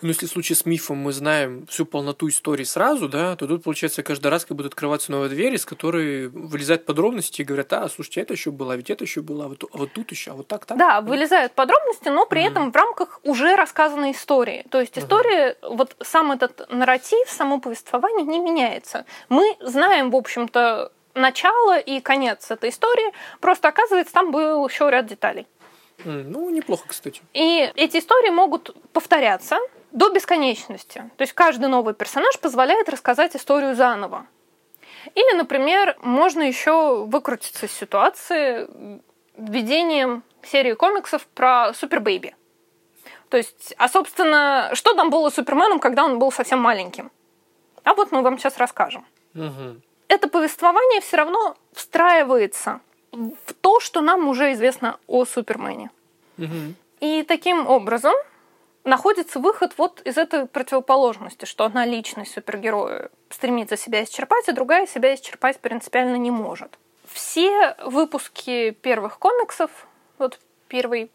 ну, 0.01 0.09
если 0.09 0.25
в 0.25 0.29
случае 0.29 0.55
с 0.55 0.65
мифом 0.65 0.97
мы 0.97 1.13
знаем 1.13 1.65
всю 1.67 1.85
полноту 1.85 2.27
истории 2.27 2.63
сразу, 2.63 3.07
да, 3.07 3.35
то 3.35 3.47
тут, 3.47 3.63
получается, 3.63 4.03
каждый 4.03 4.27
раз 4.27 4.45
как 4.45 4.57
будут 4.57 4.73
открываться 4.73 5.11
новые 5.11 5.29
двери, 5.29 5.55
из 5.55 5.65
которой 5.65 6.27
вылезают 6.27 6.85
подробности 6.85 7.41
и 7.41 7.45
говорят, 7.45 7.71
а, 7.73 7.87
слушайте, 7.87 8.21
это 8.21 8.33
еще 8.33 8.51
было, 8.51 8.73
а 8.73 8.75
ведь 8.75 8.89
это 8.89 9.03
еще 9.03 9.21
было, 9.21 9.45
а 9.45 9.47
вот, 9.47 9.63
а 9.63 9.77
вот 9.77 9.93
тут 9.93 10.11
еще, 10.11 10.31
а 10.31 10.33
вот 10.33 10.47
так, 10.47 10.65
так. 10.65 10.77
Да, 10.77 11.01
вылезают 11.01 11.53
подробности, 11.53 12.09
но 12.09 12.25
при 12.25 12.41
mm-hmm. 12.41 12.47
этом 12.47 12.71
в 12.71 12.75
рамках 12.75 13.19
уже 13.23 13.55
рассказанной 13.55 14.11
истории. 14.11 14.65
То 14.69 14.81
есть 14.81 14.97
история, 14.97 15.57
mm-hmm. 15.61 15.75
вот 15.77 15.95
сам 16.01 16.31
этот 16.31 16.69
нарратив, 16.69 17.29
само 17.29 17.59
повествование 17.59 18.25
не 18.25 18.39
меняется. 18.39 19.05
Мы 19.29 19.55
знаем, 19.61 20.11
в 20.11 20.15
общем-то, 20.15 20.91
начало 21.15 21.79
и 21.79 22.01
конец 22.01 22.49
этой 22.51 22.69
истории, 22.69 23.13
просто 23.39 23.67
оказывается, 23.67 24.13
там 24.13 24.31
был 24.31 24.67
еще 24.67 24.89
ряд 24.89 25.05
деталей. 25.05 25.47
Mm, 25.99 26.25
ну, 26.29 26.49
неплохо, 26.49 26.85
кстати. 26.87 27.21
И 27.33 27.71
эти 27.75 27.97
истории 27.97 28.29
могут 28.29 28.75
повторяться, 28.91 29.57
до 29.93 30.09
бесконечности. 30.09 31.09
То 31.17 31.21
есть 31.21 31.33
каждый 31.33 31.69
новый 31.69 31.93
персонаж 31.93 32.37
позволяет 32.39 32.89
рассказать 32.89 33.35
историю 33.35 33.75
заново. 33.75 34.25
Или, 35.15 35.37
например, 35.37 35.95
можно 36.01 36.41
еще 36.41 37.05
выкрутиться 37.05 37.67
из 37.67 37.71
ситуации 37.71 38.67
введением 39.37 40.23
серии 40.41 40.73
комиксов 40.73 41.25
про 41.27 41.73
Супер 41.73 41.99
Бэйби. 41.99 42.35
То 43.29 43.37
есть, 43.37 43.73
а 43.77 43.87
собственно, 43.87 44.71
что 44.73 44.93
там 44.93 45.09
было 45.09 45.29
с 45.29 45.35
Суперменом, 45.35 45.79
когда 45.79 46.03
он 46.03 46.19
был 46.19 46.31
совсем 46.31 46.59
маленьким? 46.59 47.11
А 47.83 47.93
вот 47.93 48.11
мы 48.11 48.21
вам 48.21 48.37
сейчас 48.37 48.57
расскажем. 48.57 49.05
Угу. 49.35 49.81
Это 50.07 50.27
повествование 50.27 51.01
все 51.01 51.17
равно 51.17 51.55
встраивается 51.73 52.79
в 53.11 53.53
то, 53.61 53.79
что 53.79 54.01
нам 54.01 54.27
уже 54.27 54.53
известно 54.53 54.97
о 55.07 55.25
Супермене. 55.25 55.91
Угу. 56.37 56.73
И 57.01 57.23
таким 57.23 57.67
образом 57.67 58.13
находится 58.83 59.39
выход 59.39 59.73
вот 59.77 60.01
из 60.01 60.17
этой 60.17 60.45
противоположности, 60.45 61.45
что 61.45 61.65
одна 61.65 61.85
личность 61.85 62.33
супергероя 62.33 63.09
стремится 63.29 63.77
себя 63.77 64.03
исчерпать, 64.03 64.49
а 64.49 64.53
другая 64.53 64.87
себя 64.87 65.13
исчерпать 65.15 65.59
принципиально 65.59 66.15
не 66.15 66.31
может. 66.31 66.77
Все 67.11 67.75
выпуски 67.85 68.71
первых 68.71 69.19
комиксов, 69.19 69.87
вот 70.17 70.39
первый 70.67 71.11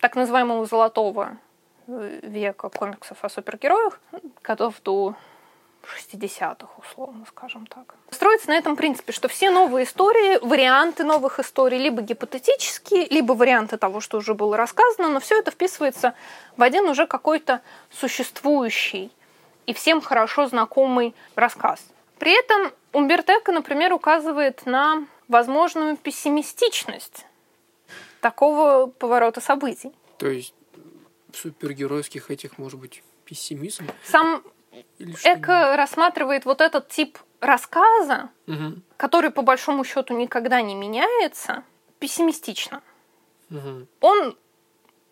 так 0.00 0.16
называемого 0.16 0.66
золотого 0.66 1.38
века 1.86 2.68
комиксов 2.68 3.24
о 3.24 3.28
супергероях, 3.28 4.00
годов 4.42 4.80
до 4.82 5.14
60-х, 5.86 6.68
условно, 6.78 7.24
скажем 7.28 7.66
так. 7.66 7.94
Строится 8.10 8.48
на 8.48 8.56
этом 8.56 8.76
принципе, 8.76 9.12
что 9.12 9.28
все 9.28 9.50
новые 9.50 9.84
истории, 9.84 10.38
варианты 10.44 11.04
новых 11.04 11.40
историй, 11.40 11.78
либо 11.78 12.02
гипотетические, 12.02 13.06
либо 13.08 13.32
варианты 13.32 13.76
того, 13.76 14.00
что 14.00 14.18
уже 14.18 14.34
было 14.34 14.56
рассказано, 14.56 15.08
но 15.08 15.20
все 15.20 15.38
это 15.38 15.50
вписывается 15.50 16.14
в 16.56 16.62
один 16.62 16.84
уже 16.88 17.06
какой-то 17.06 17.60
существующий 17.90 19.10
и 19.66 19.74
всем 19.74 20.00
хорошо 20.00 20.46
знакомый 20.46 21.14
рассказ. 21.34 21.84
При 22.18 22.32
этом 22.38 22.72
Умбертеко, 22.94 23.50
например, 23.50 23.92
указывает 23.92 24.66
на 24.66 25.04
возможную 25.26 25.96
пессимистичность 25.96 27.26
такого 28.20 28.86
поворота 28.86 29.40
событий. 29.40 29.92
То 30.18 30.28
есть 30.28 30.54
в 31.32 31.36
супергеройских 31.36 32.30
этих, 32.30 32.56
может 32.56 32.78
быть, 32.78 33.02
пессимизм? 33.24 33.88
Сам 34.04 34.44
Эко 34.98 35.76
рассматривает 35.76 36.44
вот 36.44 36.60
этот 36.60 36.88
тип 36.88 37.18
рассказа, 37.40 38.30
угу. 38.46 38.80
который 38.96 39.30
по 39.30 39.42
большому 39.42 39.84
счету 39.84 40.16
никогда 40.16 40.62
не 40.62 40.74
меняется, 40.74 41.62
пессимистично. 41.98 42.82
Угу. 43.50 43.86
Он 44.00 44.36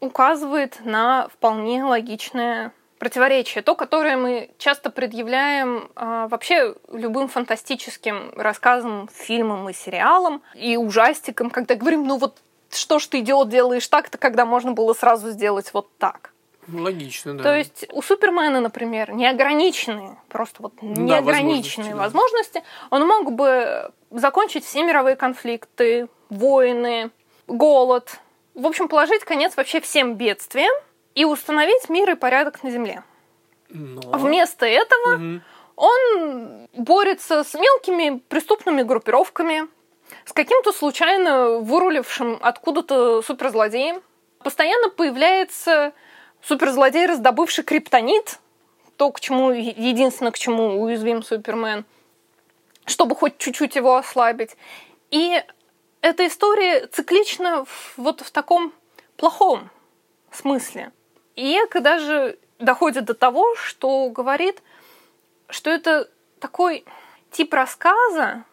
указывает 0.01 0.81
на 0.85 1.29
вполне 1.29 1.85
логичное 1.85 2.73
противоречие, 2.99 3.63
то, 3.63 3.75
которое 3.75 4.17
мы 4.17 4.51
часто 4.59 4.89
предъявляем 4.91 5.91
э, 5.97 6.29
вообще 6.31 6.77
любым 6.93 7.29
фантастическим 7.29 8.33
рассказам, 8.37 9.09
фильмам 9.13 9.69
и 9.69 9.73
сериалам, 9.73 10.43
и 10.55 10.77
ужастикам, 10.77 11.51
когда 11.51 11.75
говорим, 11.75 12.07
ну 12.07 12.19
вот 12.19 12.39
что 12.71 12.99
ж 12.99 13.07
ты, 13.07 13.21
идиот, 13.21 13.49
делаешь 13.49 13.87
так-то, 13.89 14.19
когда 14.19 14.47
можно 14.47 14.73
было 14.73 14.95
сразу 14.95 15.31
сделать 15.31 15.73
вот 15.75 15.89
так. 15.99 16.32
Ну, 16.69 16.83
логично, 16.83 17.37
да. 17.37 17.43
То 17.43 17.57
есть 17.57 17.87
у 17.93 18.03
Супермена, 18.03 18.61
например, 18.61 19.13
неограниченные, 19.13 20.17
просто 20.29 20.63
вот 20.63 20.75
неограниченные 20.81 21.91
да, 21.91 21.97
возможности, 21.97 22.59
возможности. 22.59 22.63
Он 22.91 23.07
мог 23.07 23.33
бы 23.33 23.91
закончить 24.11 24.65
все 24.65 24.85
мировые 24.85 25.17
конфликты, 25.17 26.09
войны, 26.29 27.11
голод. 27.49 28.21
В 28.55 28.67
общем, 28.67 28.89
положить 28.89 29.25
конец 29.25 29.57
вообще 29.57 29.81
всем 29.81 30.15
бедствиям 30.15 30.73
и 31.15 31.25
установить 31.25 31.89
мир 31.89 32.11
и 32.11 32.15
порядок 32.15 32.63
на 32.63 32.71
Земле. 32.71 33.03
Но... 33.69 34.01
Вместо 34.13 34.67
этого 34.67 35.15
угу. 35.15 35.41
он 35.77 36.69
борется 36.75 37.43
с 37.43 37.55
мелкими 37.55 38.19
преступными 38.29 38.83
группировками, 38.83 39.67
с 40.25 40.33
каким-то 40.33 40.73
случайно 40.73 41.59
вырулившим 41.59 42.39
откуда-то 42.41 43.23
суперзлодеем. 43.23 44.03
Постоянно 44.45 44.91
появляется 44.91 45.93
суперзлодей, 46.43 47.07
раздобывший 47.07 47.65
криптонит, 47.65 48.39
то, 48.97 49.11
к 49.11 49.21
чему, 49.21 49.51
единственное, 49.51 50.33
к 50.33 50.39
чему 50.39 50.83
уязвим 50.83 51.23
Супермен, 51.23 51.85
чтобы 52.85 53.17
хоть 53.17 53.39
чуть-чуть 53.39 53.77
его 53.77 53.97
ослабить. 53.97 54.57
И 55.11 55.43
эта 56.01 56.27
история 56.27 56.87
циклична 56.87 57.65
вот 57.97 58.21
в 58.21 58.31
таком 58.31 58.73
плохом 59.17 59.71
смысле. 60.31 60.93
И 61.37 61.55
Эко 61.57 61.81
даже 61.81 62.39
доходит 62.59 63.05
до 63.05 63.15
того, 63.15 63.55
что 63.55 64.09
говорит, 64.11 64.63
что 65.49 65.71
это 65.71 66.09
такой 66.39 66.85
тип 67.31 67.55
рассказа, 67.55 68.45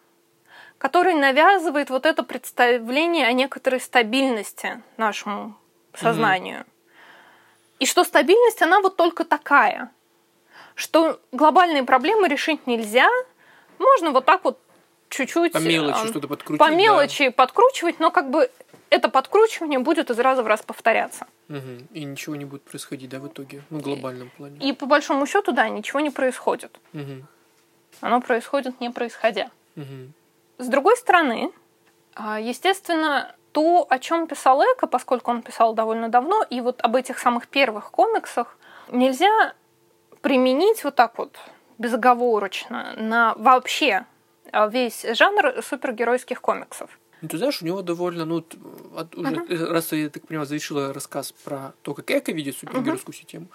который 0.78 1.13
навязывает 1.13 1.89
вот 1.89 2.06
это 2.06 2.23
представление 2.23 3.28
о 3.28 3.34
некоторой 3.34 3.82
стабильности 3.82 4.82
нашему 4.97 5.56
сознанию. 5.93 6.62
Mm-hmm. 6.62 6.79
И 7.80 7.86
что 7.86 8.04
стабильность, 8.04 8.62
она 8.62 8.82
вот 8.82 8.96
только 8.96 9.26
такая. 9.26 9.92
Что 10.76 11.20
глобальные 11.32 11.84
проблемы 11.84 12.28
решить 12.28 12.68
нельзя, 12.68 13.10
можно 13.80 14.12
вот 14.12 14.26
так 14.26 14.44
вот 14.44 14.60
чуть-чуть... 15.10 15.54
По 15.54 15.60
мелочи 15.60 16.08
что-то 16.08 16.28
подкрутить. 16.28 16.60
По 16.60 16.72
мелочи 16.72 17.26
да. 17.26 17.32
подкручивать, 17.32 18.00
но 18.00 18.12
как 18.12 18.30
бы 18.30 18.50
это 18.89 19.10
подкручивание 19.10 19.80
будет 19.80 20.10
из 20.10 20.20
раза 20.20 20.44
в 20.44 20.48
раз 20.48 20.62
повторяться. 20.62 21.28
Угу. 21.50 21.88
И 21.94 22.04
ничего 22.04 22.36
не 22.36 22.46
будет 22.46 22.63
происходить, 22.63 23.10
да, 23.10 23.20
в 23.20 23.28
итоге, 23.28 23.63
ну, 23.70 23.80
в 23.80 23.82
глобальном 23.82 24.30
плане. 24.30 24.60
И 24.60 24.74
по 24.74 24.86
большому 24.86 25.26
счету, 25.26 25.52
да, 25.52 25.70
ничего 25.70 26.00
не 26.00 26.10
происходит. 26.10 26.80
Угу. 26.94 27.26
Оно 28.02 28.22
происходит 28.22 28.80
не 28.82 28.89
происходя. 28.89 29.50
Угу. 29.76 30.13
С 30.60 30.68
другой 30.68 30.98
стороны, 30.98 31.52
а, 32.15 32.39
естественно, 32.39 33.36
то, 33.51 33.85
о 33.89 33.99
чем 33.99 34.27
писал 34.27 34.62
Эко, 34.62 34.88
поскольку 34.88 35.31
он 35.31 35.41
писал 35.41 35.73
довольно 35.73 36.09
давно, 36.09 36.43
и 36.49 36.62
вот 36.62 36.81
об 36.81 36.95
этих 36.95 37.19
самых 37.19 37.47
первых 37.47 37.91
комиксах, 37.91 38.57
нельзя 38.91 39.53
применить 40.21 40.83
вот 40.83 40.95
так 40.95 41.17
вот 41.17 41.38
безоговорочно 41.77 42.93
на 42.97 43.33
вообще 43.35 44.05
а, 44.51 44.67
весь 44.67 45.05
жанр 45.17 45.62
супергеройских 45.63 46.41
комиксов. 46.41 46.99
Ну, 47.21 47.27
ты 47.27 47.38
знаешь, 47.38 47.62
у 47.62 47.65
него 47.65 47.81
довольно, 47.81 48.23
ну, 48.25 48.45
от, 48.95 49.15
уже, 49.15 49.35
uh-huh. 49.35 49.65
раз 49.65 49.91
я 49.91 50.09
так 50.09 50.25
понимаю, 50.25 50.47
завершила 50.47 50.93
рассказ 50.93 51.33
про 51.43 51.73
то, 51.81 51.93
как 51.93 52.09
Эко 52.12 52.31
видит 52.31 52.57
супергеройскую 52.57 53.13
uh-huh. 53.13 53.17
систему, 53.17 53.47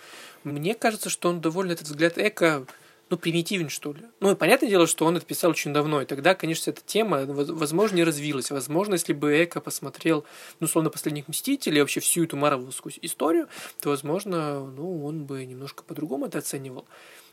мне 0.42 0.74
кажется, 0.74 1.08
что 1.08 1.30
он 1.30 1.40
довольно, 1.40 1.72
этот 1.72 1.86
взгляд 1.86 2.18
Эко 2.18 2.66
ну, 3.10 3.16
примитивен, 3.16 3.68
что 3.68 3.92
ли. 3.92 4.02
Ну, 4.20 4.32
и 4.32 4.34
понятное 4.34 4.68
дело, 4.68 4.86
что 4.86 5.04
он 5.04 5.16
это 5.16 5.26
писал 5.26 5.50
очень 5.50 5.72
давно, 5.72 6.02
и 6.02 6.06
тогда, 6.06 6.34
конечно, 6.34 6.70
эта 6.70 6.80
тема, 6.84 7.24
возможно, 7.26 7.96
не 7.96 8.04
развилась. 8.04 8.50
Возможно, 8.50 8.94
если 8.94 9.12
бы 9.12 9.44
Эко 9.44 9.60
посмотрел, 9.60 10.24
ну, 10.60 10.66
словно 10.66 10.90
«Последних 10.90 11.28
Мстителей», 11.28 11.80
вообще 11.80 12.00
всю 12.00 12.24
эту 12.24 12.36
марвеловскую 12.36 12.92
историю, 13.02 13.48
то, 13.80 13.90
возможно, 13.90 14.64
ну, 14.64 15.04
он 15.04 15.24
бы 15.24 15.44
немножко 15.44 15.84
по-другому 15.84 16.26
это 16.26 16.38
оценивал. 16.38 16.86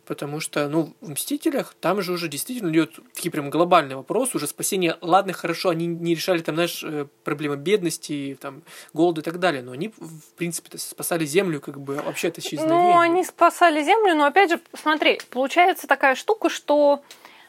Потому 0.06 0.40
что, 0.40 0.68
ну, 0.68 0.94
в 1.00 1.12
«Мстителях» 1.12 1.76
там 1.80 2.02
же 2.02 2.14
уже 2.14 2.28
действительно 2.28 2.72
идет 2.72 3.00
такие 3.14 3.32
прям 3.32 3.50
глобальный 3.50 3.96
вопрос, 3.96 4.34
уже 4.34 4.48
спасение, 4.48 4.98
ладно, 5.02 5.32
хорошо, 5.32 5.70
они 5.70 5.86
не 5.86 6.16
решали 6.16 6.40
там, 6.40 6.56
знаешь, 6.56 6.84
э, 6.84 7.06
проблемы 7.24 7.56
бедности, 7.56 8.38
там, 8.42 8.64
голода 8.94 9.22
и 9.22 9.24
так 9.24 9.40
далее, 9.40 9.62
но 9.62 9.72
они, 9.72 9.90
в 9.90 10.34
принципе 10.36 10.78
спасали 10.78 11.26
Землю, 11.26 11.62
как 11.62 11.80
бы, 11.80 11.96
вообще 11.96 12.30
это 12.30 12.42
исчезновение. 12.42 12.94
Ну, 12.94 13.00
они 13.00 13.24
спасали 13.24 13.84
Землю, 13.84 14.16
но, 14.16 14.26
опять 14.26 14.50
же, 14.50 14.60
смотри, 14.74 15.22
получается 15.30 15.88
такая 15.88 16.16
штука, 16.16 16.50
что 16.50 17.04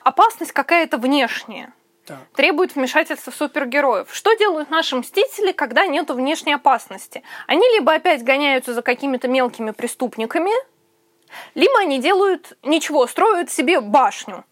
опасность 0.04 0.52
какая-то 0.52 0.98
внешняя. 0.98 1.72
Так. 2.04 2.18
требует 2.34 2.74
вмешательства 2.74 3.30
супергероев. 3.30 4.12
Что 4.12 4.34
делают 4.34 4.70
наши 4.70 4.96
мстители, 4.96 5.52
когда 5.52 5.86
нет 5.86 6.10
внешней 6.10 6.54
опасности? 6.54 7.22
Они 7.46 7.64
либо 7.76 7.94
опять 7.94 8.24
гоняются 8.24 8.74
за 8.74 8.82
какими-то 8.82 9.28
мелкими 9.28 9.70
преступниками, 9.70 10.50
либо 11.54 11.78
они 11.80 12.00
делают 12.00 12.56
ничего, 12.62 13.06
строят 13.06 13.50
себе 13.50 13.80
башню. 13.80 14.44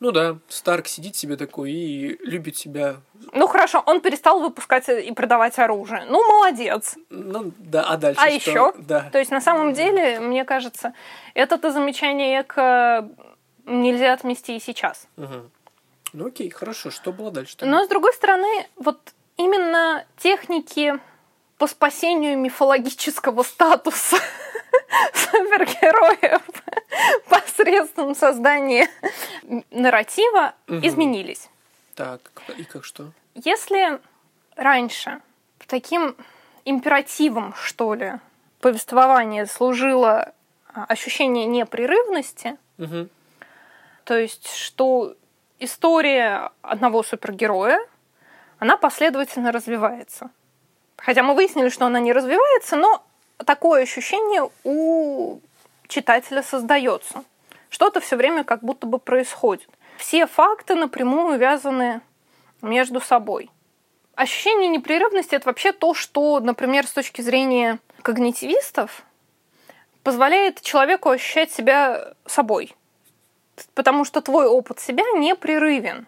Ну 0.00 0.10
да, 0.10 0.38
Старк 0.48 0.88
сидит 0.88 1.16
себе 1.16 1.36
такой 1.36 1.70
и 1.72 2.16
любит 2.24 2.56
себя. 2.56 2.96
Ну 3.32 3.46
хорошо, 3.46 3.82
он 3.86 4.00
перестал 4.00 4.40
выпускать 4.40 4.88
и 4.88 5.12
продавать 5.12 5.58
оружие. 5.58 6.04
Ну, 6.08 6.26
молодец. 6.26 6.96
Ну 7.10 7.52
да, 7.58 7.82
а 7.82 7.96
дальше 7.96 8.20
А 8.20 8.26
что? 8.30 8.50
еще? 8.50 8.72
Да. 8.78 9.10
То 9.12 9.18
есть, 9.18 9.30
на 9.30 9.40
самом 9.40 9.74
деле, 9.74 10.20
мне 10.20 10.44
кажется, 10.44 10.94
это-то 11.34 11.70
замечание 11.72 12.40
Эко 12.40 13.08
нельзя 13.66 14.14
отмести 14.14 14.56
и 14.56 14.60
сейчас. 14.60 15.06
Мгм. 15.16 15.50
Ну 16.12 16.26
окей, 16.26 16.50
хорошо, 16.50 16.90
что 16.90 17.12
было 17.12 17.30
дальше? 17.30 17.56
Но, 17.60 17.84
с 17.84 17.88
другой 17.88 18.12
стороны, 18.14 18.66
вот 18.76 18.98
именно 19.36 20.04
техники 20.18 20.98
по 21.58 21.66
спасению 21.66 22.38
мифологического 22.38 23.42
статуса 23.42 24.16
супергероев 25.14 26.42
посредством 27.28 28.14
создания 28.14 28.88
нарратива 29.70 30.54
Мгм. 30.66 30.86
изменились. 30.86 31.48
Так, 31.94 32.20
и 32.56 32.64
как 32.64 32.84
что? 32.84 33.12
Если 33.34 34.00
раньше 34.56 35.20
таким 35.66 36.16
императивом, 36.64 37.54
что 37.54 37.94
ли, 37.94 38.14
повествования 38.60 39.46
служило 39.46 40.32
а, 40.72 40.84
ощущение 40.84 41.46
непрерывности, 41.46 42.56
Мгм. 42.78 43.08
то 44.04 44.16
есть 44.16 44.52
что 44.54 45.14
история 45.58 46.50
одного 46.62 47.02
супергероя, 47.02 47.80
она 48.58 48.76
последовательно 48.76 49.52
развивается. 49.52 50.30
Хотя 50.96 51.22
мы 51.22 51.34
выяснили, 51.34 51.70
что 51.70 51.86
она 51.86 51.98
не 52.00 52.12
развивается, 52.12 52.76
но 52.76 53.02
такое 53.44 53.82
ощущение 53.82 54.48
у 54.64 55.40
читателя 55.88 56.42
создается. 56.42 57.24
Что-то 57.68 58.00
все 58.00 58.16
время 58.16 58.44
как 58.44 58.62
будто 58.62 58.86
бы 58.86 58.98
происходит. 58.98 59.68
Все 59.96 60.26
факты 60.26 60.74
напрямую 60.74 61.34
увязаны 61.34 62.00
между 62.62 63.00
собой. 63.00 63.50
Ощущение 64.14 64.68
непрерывности 64.68 65.34
это 65.34 65.48
вообще 65.48 65.72
то, 65.72 65.94
что, 65.94 66.40
например, 66.40 66.86
с 66.86 66.92
точки 66.92 67.22
зрения 67.22 67.78
когнитивистов, 68.02 69.02
позволяет 70.02 70.60
человеку 70.62 71.10
ощущать 71.10 71.52
себя 71.52 72.14
собой. 72.26 72.74
Потому 73.74 74.04
что 74.04 74.20
твой 74.20 74.46
опыт 74.46 74.80
себя 74.80 75.04
непрерывен. 75.14 76.06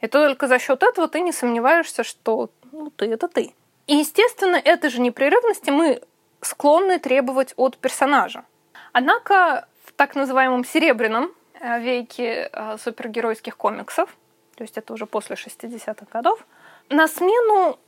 И 0.00 0.06
только 0.06 0.46
за 0.46 0.58
счет 0.58 0.82
этого 0.82 1.08
ты 1.08 1.20
не 1.20 1.32
сомневаешься, 1.32 2.04
что 2.04 2.50
ну, 2.72 2.90
ты 2.90 3.06
это 3.06 3.28
ты. 3.28 3.54
И, 3.86 3.96
естественно, 3.96 4.56
этой 4.56 4.90
же 4.90 5.00
непрерывности 5.00 5.70
мы 5.70 6.02
склонны 6.40 6.98
требовать 6.98 7.54
от 7.56 7.78
персонажа. 7.78 8.44
Однако 8.92 9.68
в 9.84 9.92
так 9.92 10.14
называемом 10.14 10.64
серебряном 10.64 11.32
э, 11.54 11.80
веке 11.80 12.50
э, 12.52 12.76
супергеройских 12.78 13.56
комиксов, 13.56 14.16
то 14.56 14.62
есть 14.64 14.76
это 14.76 14.92
уже 14.92 15.06
после 15.06 15.36
60-х 15.36 16.06
годов, 16.10 16.44
на 16.88 17.08
смену 17.08 17.78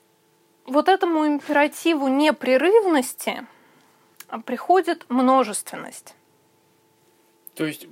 вот 0.67 0.89
этому 0.89 1.27
императиву 1.27 2.09
непрерывности 2.09 3.47
приходит 4.45 5.07
множественность. 5.09 6.15
То 7.55 7.65
есть, 7.65 7.87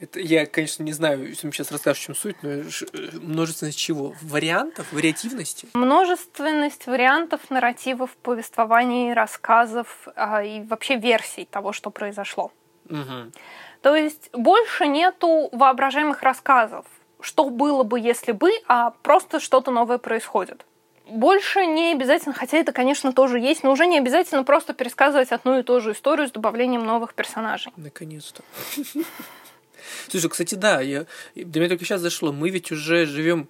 это, 0.00 0.20
я, 0.20 0.46
конечно, 0.46 0.82
не 0.82 0.92
знаю, 0.92 1.28
если 1.28 1.46
мне 1.46 1.54
сейчас 1.54 1.72
расскажешь, 1.72 2.02
в 2.02 2.06
чем 2.06 2.14
суть, 2.14 2.36
но 2.42 2.50
э, 2.50 2.62
множественность 3.20 3.78
чего? 3.78 4.14
Вариантов? 4.22 4.86
Вариативности? 4.92 5.68
Множественность 5.74 6.86
вариантов, 6.86 7.40
нарративов, 7.50 8.10
повествований, 8.22 9.12
рассказов 9.12 10.08
а, 10.16 10.42
и 10.42 10.62
вообще 10.62 10.96
версий 10.96 11.44
того, 11.44 11.72
что 11.72 11.90
произошло. 11.90 12.52
Мгм. 12.88 13.32
То 13.82 13.94
есть 13.94 14.30
больше 14.32 14.86
нету 14.86 15.48
воображаемых 15.52 16.22
рассказов, 16.22 16.86
что 17.20 17.48
было 17.50 17.82
бы, 17.82 18.00
если 18.00 18.32
бы, 18.32 18.50
а 18.68 18.90
просто 19.02 19.40
что-то 19.40 19.70
новое 19.70 19.98
происходит. 19.98 20.64
Больше 21.08 21.66
не 21.66 21.92
обязательно, 21.92 22.34
хотя 22.34 22.58
это, 22.58 22.72
конечно, 22.72 23.12
тоже 23.12 23.38
есть, 23.38 23.62
но 23.62 23.70
уже 23.70 23.86
не 23.86 23.98
обязательно 23.98 24.42
просто 24.42 24.74
пересказывать 24.74 25.30
одну 25.30 25.58
и 25.58 25.62
ту 25.62 25.80
же 25.80 25.92
историю 25.92 26.26
с 26.26 26.32
добавлением 26.32 26.84
новых 26.84 27.14
персонажей. 27.14 27.72
Наконец-то. 27.76 28.42
Слушай, 30.08 30.30
кстати, 30.30 30.54
да, 30.54 30.80
я, 30.80 31.06
до 31.34 31.58
меня 31.60 31.68
только 31.68 31.84
сейчас 31.84 32.00
зашло. 32.00 32.32
Мы 32.32 32.50
ведь 32.50 32.72
уже 32.72 33.06
живем. 33.06 33.48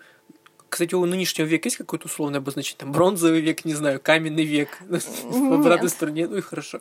Кстати, 0.68 0.94
у 0.94 1.04
нынешнего 1.06 1.46
века 1.46 1.68
есть 1.68 1.76
какое-то 1.76 2.06
условное 2.06 2.40
обозначение? 2.40 2.78
Там 2.78 2.92
бронзовый 2.92 3.40
век, 3.40 3.64
не 3.64 3.74
знаю, 3.74 4.00
каменный 4.00 4.44
век. 4.44 4.78
В 4.80 5.52
обратной 5.52 5.88
стороне, 5.88 6.26
ну 6.26 6.36
и 6.36 6.40
хорошо. 6.40 6.80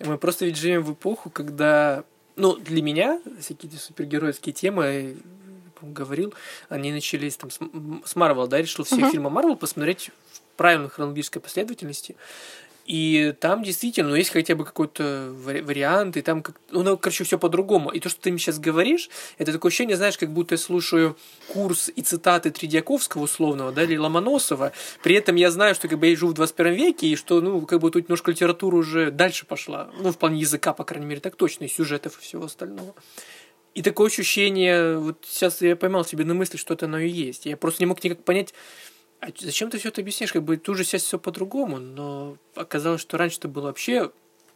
Мы 0.00 0.18
просто 0.18 0.44
ведь 0.44 0.56
живем 0.56 0.82
в 0.82 0.92
эпоху, 0.92 1.30
когда. 1.30 2.04
Ну, 2.36 2.56
для 2.56 2.82
меня 2.82 3.20
всякие 3.40 3.70
эти 3.70 3.78
супергеройские 3.78 4.54
темы, 4.54 4.84
я, 4.84 5.14
говорил, 5.82 6.34
они 6.68 6.92
начались 6.92 7.36
там 7.36 7.50
с 7.50 8.16
Марвел, 8.16 8.46
да, 8.46 8.58
решил 8.58 8.84
все 8.84 9.10
фильмы 9.10 9.30
Марвел 9.30 9.56
посмотреть 9.56 10.10
в 10.32 10.56
правильной 10.56 10.88
хронологической 10.88 11.42
последовательности. 11.42 12.16
И 12.84 13.32
там 13.38 13.62
действительно, 13.62 14.10
ну, 14.10 14.16
есть 14.16 14.30
хотя 14.30 14.56
бы 14.56 14.64
какой-то 14.64 15.32
вари- 15.32 15.62
вариант, 15.62 16.16
и 16.16 16.22
там, 16.22 16.42
как, 16.42 16.60
ну, 16.70 16.96
короче, 16.96 17.22
все 17.24 17.38
по-другому. 17.38 17.90
И 17.90 18.00
то, 18.00 18.08
что 18.08 18.20
ты 18.20 18.30
мне 18.30 18.40
сейчас 18.40 18.58
говоришь, 18.58 19.08
это 19.38 19.52
такое 19.52 19.70
ощущение, 19.70 19.96
знаешь, 19.96 20.18
как 20.18 20.30
будто 20.32 20.54
я 20.54 20.58
слушаю 20.58 21.16
курс 21.48 21.90
и 21.94 22.02
цитаты 22.02 22.50
Тредиаковского 22.50 23.22
условного, 23.22 23.70
да, 23.70 23.84
или 23.84 23.96
Ломоносова. 23.96 24.72
При 25.02 25.14
этом 25.14 25.36
я 25.36 25.50
знаю, 25.50 25.74
что 25.76 25.86
как 25.86 25.98
бы 25.98 26.08
я 26.08 26.16
живу 26.16 26.32
в 26.32 26.34
21 26.34 26.74
веке, 26.74 27.06
и 27.06 27.16
что, 27.16 27.40
ну, 27.40 27.60
как 27.66 27.80
бы 27.80 27.90
тут 27.90 28.08
немножко 28.08 28.32
литература 28.32 28.76
уже 28.76 29.10
дальше 29.12 29.46
пошла. 29.46 29.90
Ну, 30.00 30.10
в 30.10 30.18
плане 30.18 30.40
языка, 30.40 30.72
по 30.72 30.84
крайней 30.84 31.06
мере, 31.06 31.20
так 31.20 31.36
точно, 31.36 31.64
и 31.64 31.68
сюжетов, 31.68 32.18
и 32.18 32.22
всего 32.22 32.46
остального. 32.46 32.94
И 33.74 33.82
такое 33.82 34.08
ощущение, 34.08 34.98
вот 34.98 35.24
сейчас 35.26 35.62
я 35.62 35.76
поймал 35.76 36.04
себе 36.04 36.24
на 36.24 36.34
мысли, 36.34 36.58
что 36.58 36.74
это 36.74 36.86
оно 36.86 36.98
и 36.98 37.08
есть. 37.08 37.46
Я 37.46 37.56
просто 37.56 37.82
не 37.82 37.86
мог 37.86 38.02
никак 38.04 38.22
понять, 38.22 38.52
а 39.22 39.28
зачем 39.38 39.70
ты 39.70 39.78
все 39.78 39.88
это 39.88 40.00
объясняешь? 40.00 40.32
Как 40.32 40.42
бы 40.42 40.56
ты 40.56 40.70
уже 40.72 40.84
сейчас 40.84 41.02
все 41.04 41.18
по-другому, 41.18 41.78
но 41.78 42.36
оказалось, 42.56 43.00
что 43.00 43.16
раньше 43.16 43.38
это 43.38 43.48
было 43.48 43.66
вообще 43.66 44.10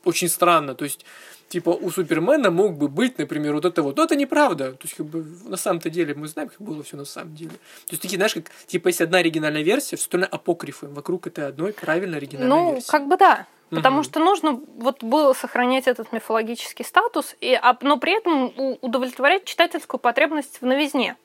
очень 0.04 0.28
странно. 0.28 0.74
То 0.74 0.84
есть, 0.84 1.04
типа, 1.48 1.70
у 1.70 1.90
Супермена 1.90 2.50
мог 2.50 2.76
бы 2.76 2.88
быть, 2.88 3.18
например, 3.18 3.54
вот 3.54 3.64
это 3.64 3.82
вот. 3.82 3.96
Но 3.96 4.04
это 4.04 4.16
неправда. 4.16 4.72
То 4.72 4.78
есть, 4.84 4.94
как 4.96 5.06
бы, 5.06 5.24
на 5.48 5.56
самом-то 5.56 5.88
деле, 5.90 6.14
мы 6.14 6.28
знаем, 6.28 6.48
как 6.48 6.60
было 6.60 6.82
все 6.82 6.96
на 6.96 7.04
самом 7.04 7.34
деле. 7.34 7.50
То 7.50 7.92
есть, 7.92 8.02
такие, 8.02 8.16
знаешь, 8.16 8.34
как, 8.34 8.50
типа, 8.66 8.88
есть 8.88 9.00
одна 9.00 9.18
оригинальная 9.18 9.62
версия, 9.62 9.96
все 9.96 10.04
остальное 10.04 10.28
апокрифы. 10.28 10.86
Вокруг 10.88 11.26
этой 11.28 11.46
одной 11.48 11.72
правильной 11.72 12.18
оригинальной 12.18 12.48
Ну, 12.56 12.72
версии. 12.74 12.90
как 12.90 13.06
бы 13.08 13.16
да. 13.16 13.46
Потому 13.70 13.96
Мгм. 13.96 14.04
что 14.04 14.20
нужно 14.20 14.60
вот 14.76 15.02
было 15.02 15.32
сохранять 15.32 15.88
этот 15.88 16.12
мифологический 16.12 16.84
статус, 16.84 17.34
и, 17.40 17.52
а- 17.60 17.76
но 17.80 17.96
при 17.98 18.16
этом 18.16 18.52
удовлетворять 18.80 19.44
читательскую 19.44 19.98
потребность 19.98 20.58
в 20.60 20.66
новизне. 20.66 21.16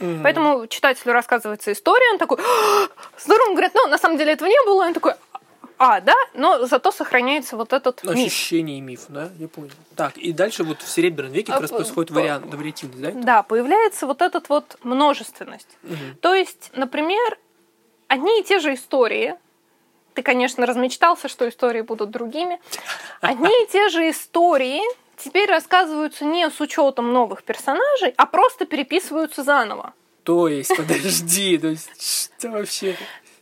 Мгм. 0.00 0.22
Поэтому 0.22 0.66
читателю 0.66 1.12
рассказывается 1.12 1.72
история, 1.72 2.10
он 2.12 2.18
такой, 2.18 2.38
«А, 2.38 2.88
здорово, 3.18 3.48
он 3.48 3.54
говорит, 3.54 3.72
ну, 3.74 3.86
на 3.88 3.98
самом 3.98 4.16
деле 4.18 4.32
этого 4.32 4.48
не 4.48 4.64
было, 4.66 4.84
он 4.84 4.94
такой, 4.94 5.12
а, 5.78 6.00
да, 6.00 6.14
но 6.34 6.66
зато 6.66 6.90
сохраняется 6.92 7.56
вот 7.56 7.72
этот 7.72 8.02
миф. 8.04 8.14
Ощущение 8.26 8.78
и 8.78 8.80
миф, 8.80 9.02
да? 9.08 9.30
Я 9.38 9.48
понял. 9.48 9.70
Так, 9.96 10.16
и 10.18 10.32
дальше 10.32 10.62
вот 10.64 10.82
в 10.82 10.88
Серебряном 10.88 11.32
веке 11.32 11.52
как 11.52 11.58
А, 11.58 11.62
раз 11.62 11.70
п- 11.70 11.76
происходит 11.76 12.10
вариант, 12.10 12.52
вариативность, 12.52 13.00
да? 13.00 13.10
Да, 13.12 13.42
появляется 13.42 14.06
вот 14.06 14.20
этот 14.22 14.48
вот 14.50 14.76
множественность. 14.82 15.68
То 16.20 16.34
есть, 16.34 16.70
например, 16.74 17.38
одни 18.08 18.40
и 18.40 18.42
те 18.42 18.58
же 18.58 18.74
истории, 18.74 19.36
ты, 20.14 20.22
конечно, 20.22 20.66
размечтался, 20.66 21.28
что 21.28 21.48
истории 21.48 21.80
будут 21.82 22.10
другими, 22.10 22.60
одни 23.22 23.48
и 23.62 23.66
те 23.66 23.88
же 23.88 24.10
истории 24.10 24.82
теперь 25.22 25.48
рассказываются 25.48 26.24
не 26.24 26.48
с 26.48 26.60
учетом 26.60 27.12
новых 27.12 27.42
персонажей, 27.42 28.14
а 28.16 28.26
просто 28.26 28.66
переписываются 28.66 29.42
заново. 29.42 29.94
То 30.24 30.48
есть, 30.48 30.76
подожди, 30.76 31.58
то 31.58 31.68
есть, 31.68 32.36
что 32.38 32.50
вообще? 32.50 32.96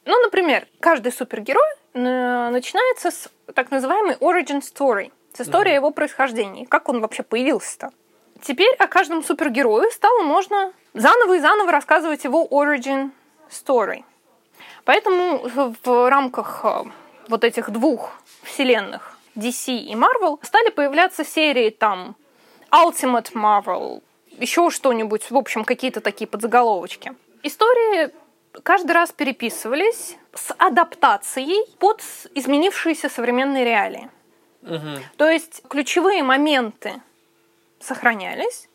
Ну, 0.05 0.21
например, 0.23 0.67
каждый 0.81 1.13
супергерой 1.13 1.71
э, 1.93 2.49
начинается 2.51 3.11
с 3.11 3.29
так 3.55 3.71
называемой 3.71 4.15
origin 4.17 4.61
story, 4.61 5.13
с 5.35 5.41
истории 5.41 5.75
его 5.75 5.91
происхождения, 5.91 6.67
как 6.67 6.89
он 6.89 7.01
вообще 7.01 7.23
появился-то. 7.23 7.91
Теперь 8.41 8.75
о 8.79 8.87
каждом 8.87 9.25
супергерое 9.25 9.91
стало 9.91 10.23
можно 10.23 10.73
заново 10.95 11.37
и 11.37 11.41
заново 11.41 11.73
рассказывать 11.73 12.25
его 12.25 12.47
origin 12.51 13.11
story. 13.51 14.05
Поэтому 14.85 15.75
в, 15.85 16.09
рамках 16.09 16.61
э, 16.65 16.85
вот 17.29 17.45
этих 17.45 17.71
двух 17.71 18.13
вселенных 18.43 19.18
DC 19.37 19.77
и 19.77 19.95
Marvel 19.95 20.39
стали 20.43 20.71
появляться 20.71 21.25
серии 21.25 21.71
там 21.71 22.17
Ultimate 22.71 23.33
Marvel, 23.33 24.03
еще 24.39 24.71
что-нибудь, 24.71 25.31
в 25.31 25.37
общем, 25.37 25.65
какие-то 25.65 26.01
такие 26.01 26.27
подзаголовочки. 26.27 27.13
Истории 27.43 28.11
каждый 28.63 28.93
раз 28.93 29.13
переписывались 29.13 30.17
с 30.35 30.55
адаптацией 30.59 31.67
под 31.79 32.03
изменившиеся 32.35 33.09
современные 33.09 33.65
реалии. 33.65 34.11
Мгм. 34.63 34.99
То 35.17 35.31
есть 35.31 35.63
ключевые 35.69 36.23
моменты 36.23 37.01
сохранялись, 37.81 38.69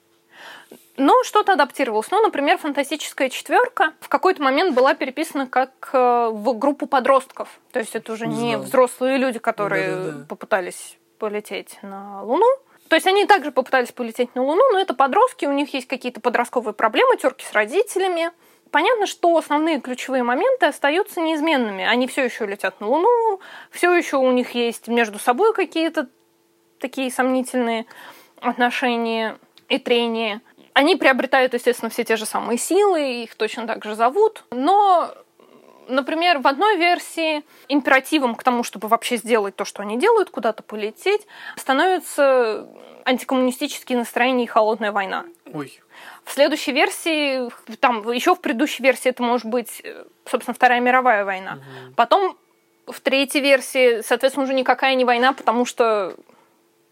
Но 0.95 1.23
что-то 1.23 1.53
адаптировалось. 1.53 2.11
Ну, 2.11 2.21
например, 2.21 2.57
фантастическая 2.57 3.29
четверка 3.29 3.93
в 3.99 4.09
какой-то 4.09 4.43
момент 4.43 4.75
была 4.75 4.93
переписана 4.93 5.47
как 5.47 5.89
э, 5.91 6.29
в 6.31 6.53
группу 6.57 6.85
подростков. 6.85 7.49
То 7.71 7.79
есть 7.79 7.95
это 7.95 8.13
уже 8.13 8.27
не, 8.27 8.49
Не 8.49 8.57
взрослые 8.57 9.17
люди, 9.17 9.39
которые 9.39 9.95
Да-да-да. 9.95 10.25
попытались 10.27 10.97
полететь 11.17 11.79
на 11.81 12.23
Луну. 12.23 12.45
То 12.89 12.95
есть 12.95 13.07
они 13.07 13.25
также 13.25 13.51
попытались 13.51 13.91
полететь 13.91 14.35
на 14.35 14.43
Луну, 14.43 14.61
но 14.71 14.79
это 14.79 14.93
подростки, 14.93 15.45
у 15.45 15.51
них 15.51 15.73
есть 15.73 15.87
какие-то 15.87 16.21
подростковые 16.21 16.73
проблемы, 16.73 17.17
терки 17.17 17.43
с 17.43 17.51
родителями. 17.53 18.31
Понятно, 18.69 19.07
что 19.07 19.35
основные 19.35 19.79
ключевые 19.81 20.21
моменты 20.23 20.67
остаются 20.67 21.21
неизменными. 21.21 21.83
Они 21.83 22.07
все 22.07 22.23
еще 22.23 22.45
летят 22.45 22.79
на 22.81 22.87
Луну, 22.87 23.39
все 23.71 23.93
еще 23.95 24.17
у 24.17 24.31
них 24.31 24.51
есть 24.51 24.87
между 24.87 25.17
собой 25.17 25.53
какие-то 25.55 26.07
такие 26.79 27.09
сомнительные 27.11 27.85
отношения 28.41 29.37
и 29.69 29.79
трения. 29.79 30.41
Они 30.73 30.95
приобретают, 30.95 31.53
естественно, 31.53 31.89
все 31.89 32.03
те 32.03 32.15
же 32.15 32.25
самые 32.25 32.57
силы, 32.57 33.23
их 33.23 33.35
точно 33.35 33.67
так 33.67 33.83
же 33.83 33.95
зовут, 33.95 34.43
но 34.51 35.13
Например, 35.87 36.39
в 36.39 36.47
одной 36.47 36.77
версии 36.77 37.43
императивом 37.67 38.35
к 38.35 38.43
тому, 38.43 38.63
чтобы 38.63 38.87
вообще 38.87 39.17
сделать 39.17 39.55
то, 39.55 39.65
что 39.65 39.81
они 39.81 39.99
делают, 39.99 40.29
куда-то 40.29 40.63
полететь, 40.63 41.27
становятся 41.57 42.67
антикоммунистические 43.05 43.97
настроения 43.97 44.45
и 44.45 44.47
холодная 44.47 44.91
война. 44.91 45.25
Ой. 45.53 45.79
В 46.23 46.31
следующей 46.31 46.71
версии, 46.71 47.49
там 47.77 48.09
еще 48.11 48.33
в 48.35 48.39
предыдущей 48.39 48.81
версии 48.81 49.09
это 49.09 49.23
может 49.23 49.45
быть, 49.45 49.83
собственно, 50.25 50.55
Вторая 50.55 50.79
мировая 50.79 51.25
война. 51.25 51.59
Потом 51.95 52.37
в 52.87 52.99
третьей 53.01 53.41
версии, 53.41 54.01
соответственно, 54.01 54.45
уже 54.45 54.53
никакая 54.53 54.95
не 54.95 55.05
война, 55.05 55.33
потому 55.33 55.65
что 55.65 56.15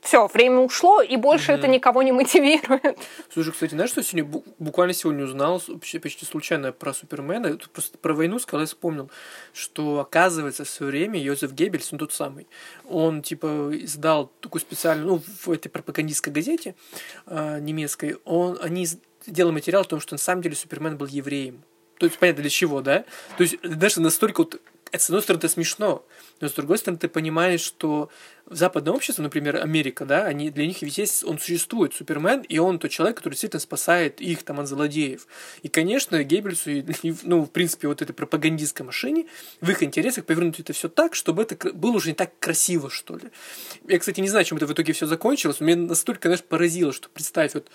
все, 0.02 0.28
время 0.28 0.60
ушло, 0.60 1.02
и 1.02 1.16
больше 1.16 1.52
это 1.52 1.68
никого 1.68 2.02
не 2.02 2.12
мотивирует. 2.12 2.98
Слушай, 3.32 3.54
кстати, 3.54 3.72
знаешь, 3.72 3.92
что 3.92 4.04
сегодня 4.04 4.30
бу- 4.30 4.44
буквально 4.58 4.94
сегодня 4.94 5.24
узнал, 5.26 5.62
вообще 5.68 6.00
почти 6.00 6.26
случайно 6.26 6.72
про 6.72 6.94
Супермена, 6.94 7.58
просто 7.72 7.98
про 8.00 8.14
войну 8.14 8.40
сказал, 8.40 8.62
я 8.62 8.66
вспомнил, 8.66 9.12
что 9.54 10.00
оказывается 10.00 10.66
в 10.66 10.70
свое 10.70 10.92
время 10.92 11.20
Йозеф 11.20 11.54
Геббельс, 11.54 11.94
он 11.94 12.00
тот 12.00 12.14
самый, 12.14 12.48
он 12.90 13.22
типа 13.22 13.70
издал 13.74 14.32
такую 14.40 14.62
специальную, 14.62 15.08
ну, 15.08 15.24
в 15.44 15.52
этой 15.52 15.70
пропагандистской 15.70 16.34
газете 16.34 16.76
э, 17.28 17.60
немецкой, 17.60 18.18
он, 18.26 18.58
они 18.62 18.88
сделали 19.28 19.54
материал 19.54 19.84
о 19.84 19.86
том, 19.86 20.00
что 20.00 20.16
на 20.16 20.20
самом 20.20 20.42
деле 20.42 20.56
Супермен 20.56 20.98
был 20.98 21.08
евреем. 21.08 21.64
То 22.00 22.08
есть 22.08 22.18
понятно 22.18 22.42
для 22.42 22.50
чего, 22.50 22.82
да? 22.82 23.06
То 23.38 23.44
есть 23.44 23.62
даже 23.62 24.02
настолько 24.02 24.42
вот 24.42 24.60
это, 24.92 25.04
с 25.04 25.10
одной 25.10 25.22
стороны, 25.22 25.40
это 25.40 25.50
смешно, 25.50 26.06
но 26.42 26.50
с 26.50 26.54
другой 26.54 26.78
стороны, 26.78 27.00
ты 27.00 27.08
понимаешь, 27.08 27.62
что 27.62 28.10
в 28.46 28.56
западном 28.56 28.96
обществе, 28.96 29.24
например, 29.24 29.58
Америка, 29.58 30.06
да, 30.06 30.26
они, 30.26 30.50
для 30.50 30.68
них 30.68 30.82
ведь 30.82 30.98
есть, 30.98 31.24
он 31.24 31.40
существует, 31.40 31.94
Супермен, 31.94 32.42
и 32.42 32.58
он 32.58 32.80
тот 32.80 32.92
человек, 32.92 33.18
который 33.18 33.34
действительно 33.34 33.62
спасает 33.62 34.20
их 34.20 34.44
там 34.44 34.60
от 34.60 34.68
злодеев. 34.68 35.28
И, 35.62 35.70
конечно, 35.70 36.22
Геббельсу, 36.24 36.72
и, 36.72 36.84
и, 37.04 37.16
ну, 37.24 37.44
в 37.44 37.52
принципе, 37.52 37.88
вот 37.88 38.02
этой 38.02 38.14
пропагандистской 38.14 38.86
машине, 38.86 39.28
в 39.62 39.70
их 39.70 39.82
интересах 39.84 40.26
повернуть 40.26 40.60
это 40.60 40.74
все 40.74 40.90
так, 40.90 41.16
чтобы 41.16 41.44
это 41.44 41.74
было 41.74 41.96
уже 41.96 42.10
не 42.10 42.16
так 42.16 42.38
красиво, 42.40 42.90
что 42.90 43.16
ли. 43.16 43.30
Я, 43.88 44.00
кстати, 44.00 44.20
не 44.20 44.30
знаю, 44.30 44.44
чем 44.46 44.58
это 44.58 44.68
в 44.68 44.74
итоге 44.74 44.94
все 44.94 45.06
закончилось, 45.06 45.60
но 45.60 45.68
меня 45.68 45.78
настолько, 45.78 46.28
знаешь, 46.28 46.44
поразило, 46.44 46.92
что 46.92 47.08
представь, 47.10 47.54
вот 47.54 47.70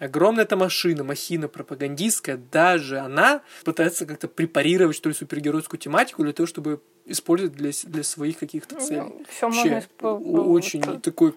Огромная 0.00 0.44
эта 0.44 0.56
машина, 0.56 1.04
махина 1.04 1.48
пропагандистская, 1.48 2.36
даже 2.36 2.98
она 2.98 3.42
пытается 3.64 4.06
как-то 4.06 4.28
препарировать, 4.28 4.96
что 4.96 5.08
ли, 5.08 5.14
супергеройскую 5.14 5.78
тематику 5.80 6.22
для 6.22 6.32
того, 6.32 6.46
чтобы 6.46 6.80
использовать 7.04 7.54
для, 7.54 7.70
для 7.84 8.02
своих 8.02 8.38
каких-то 8.38 8.76
целей. 8.80 9.12
Все 9.28 9.46
Вообще, 9.46 9.82
можно 10.00 10.42
очень 10.42 10.82
вот. 10.82 11.02
такой 11.02 11.34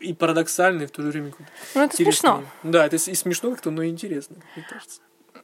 и 0.00 0.14
парадоксальный, 0.14 0.84
и 0.84 0.86
в 0.86 0.90
то 0.90 1.02
же 1.02 1.10
время 1.10 1.32
Ну, 1.74 1.82
это 1.82 1.94
интересный. 1.94 2.04
смешно. 2.04 2.44
Да, 2.64 2.86
это 2.86 2.96
и 2.96 3.14
смешно 3.14 3.52
как-то, 3.52 3.70
но 3.70 3.82
и 3.82 3.88
интересно, 3.88 4.36
мне 4.56 4.66
кажется. 4.68 5.00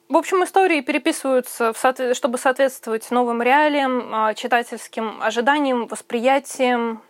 В 0.09 0.17
общем, 0.17 0.43
истории 0.43 0.81
переписываются, 0.81 1.75
чтобы 2.15 2.39
соответствовать 2.39 3.11
новым 3.11 3.43
реалиям, 3.43 4.09
а, 4.13 4.35
читательским 4.35 5.23
ожиданиям, 5.23 5.87
восприятиям, 5.87 7.03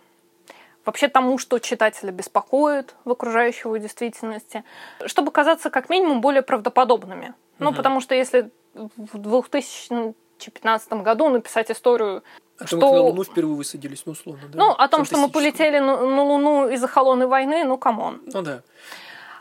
вообще 0.89 1.07
тому, 1.07 1.37
что 1.37 1.59
читателя 1.59 2.11
беспокоит 2.11 2.95
в 3.05 3.11
окружающей 3.11 3.67
его 3.67 3.77
действительности, 3.77 4.63
чтобы 5.05 5.31
казаться 5.31 5.69
как 5.69 5.87
минимум 5.87 6.19
более 6.19 6.41
правдоподобными. 6.41 7.35
Ну, 7.59 7.67
Мгм. 7.67 7.75
потому 7.77 8.01
что 8.01 8.15
если 8.15 8.49
в 8.73 9.17
2015 9.19 11.03
году 11.03 11.29
написать 11.29 11.69
историю, 11.69 12.23
том, 12.57 12.67
Что- 12.67 12.79
как 12.79 12.91
на 12.91 13.01
Луну 13.01 13.23
впервые 13.23 13.55
высадились, 13.55 14.01
ну, 14.05 14.13
условно, 14.13 14.41
да. 14.51 14.57
ну, 14.57 14.71
о 14.71 14.87
том, 14.87 15.05
что 15.05 15.17
мы 15.17 15.29
полетели 15.29 15.77
на, 15.77 15.95
на 16.05 16.23
Луну 16.23 16.69
из-за 16.69 16.87
холодной 16.87 17.27
войны, 17.27 17.63
ну, 17.65 17.77
come 17.77 18.02
on. 18.02 18.21
Ну 18.25 18.41
да. 18.41 18.63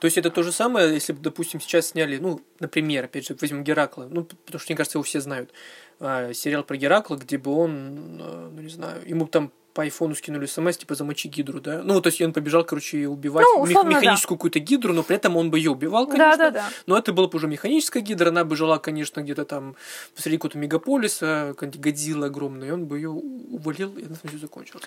То 0.00 0.04
есть 0.04 0.18
это 0.18 0.30
то 0.30 0.42
же 0.42 0.52
самое, 0.52 0.92
если 0.92 1.14
бы, 1.14 1.20
допустим, 1.20 1.60
сейчас 1.60 1.88
сняли, 1.88 2.18
ну, 2.18 2.40
например, 2.60 3.06
опять 3.06 3.26
же, 3.26 3.36
возьмем 3.40 3.64
Геракла, 3.64 4.06
ну, 4.10 4.24
потому 4.24 4.60
что, 4.60 4.70
мне 4.70 4.76
кажется, 4.76 4.98
его 4.98 5.02
все 5.02 5.20
знают, 5.20 5.50
а, 5.98 6.32
сериал 6.34 6.62
про 6.62 6.76
Геракла, 6.76 7.16
где 7.16 7.38
бы 7.38 7.52
он, 7.52 8.20
э, 8.20 8.48
ну, 8.52 8.60
не 8.60 8.68
знаю, 8.68 9.02
ему 9.08 9.26
там 9.26 9.50
по 9.78 9.82
айфону 9.84 10.16
скинули 10.16 10.46
смс, 10.46 10.76
типа, 10.76 10.96
замочи 10.96 11.28
гидру, 11.28 11.60
да? 11.60 11.82
Ну, 11.84 12.00
то 12.00 12.08
есть 12.08 12.20
он 12.20 12.32
побежал, 12.32 12.64
короче, 12.64 13.06
убивать, 13.06 13.46
Ну, 13.46 13.58
мех- 13.60 13.68
условно, 13.70 13.92
да. 13.92 14.00
механическую 14.00 14.36
какую-то 14.36 14.58
гидру, 14.58 14.92
но 14.92 15.04
при 15.04 15.14
этом 15.14 15.36
он 15.36 15.52
бы 15.52 15.58
ее 15.60 15.70
убивал, 15.70 16.08
конечно. 16.08 16.36
Да-да-да. 16.36 16.64
Но 16.86 16.98
это 16.98 17.12
была 17.12 17.28
бы 17.28 17.36
уже 17.36 17.46
механическая 17.46 18.02
гидра, 18.02 18.30
она 18.30 18.42
бы 18.42 18.56
жила, 18.56 18.80
конечно, 18.80 19.20
где-то 19.20 19.44
там 19.44 19.76
посреди 20.16 20.36
какого-то 20.36 20.58
мегаполиса, 20.58 21.54
Годзилла 21.60 22.26
огромная, 22.26 22.68
и 22.68 22.70
он 22.72 22.86
бы 22.86 22.96
ее 22.98 23.10
увалил, 23.10 23.96
и 23.96 24.02
на 24.02 24.14
этом 24.14 24.28
все 24.30 24.38
закончилось. 24.38 24.82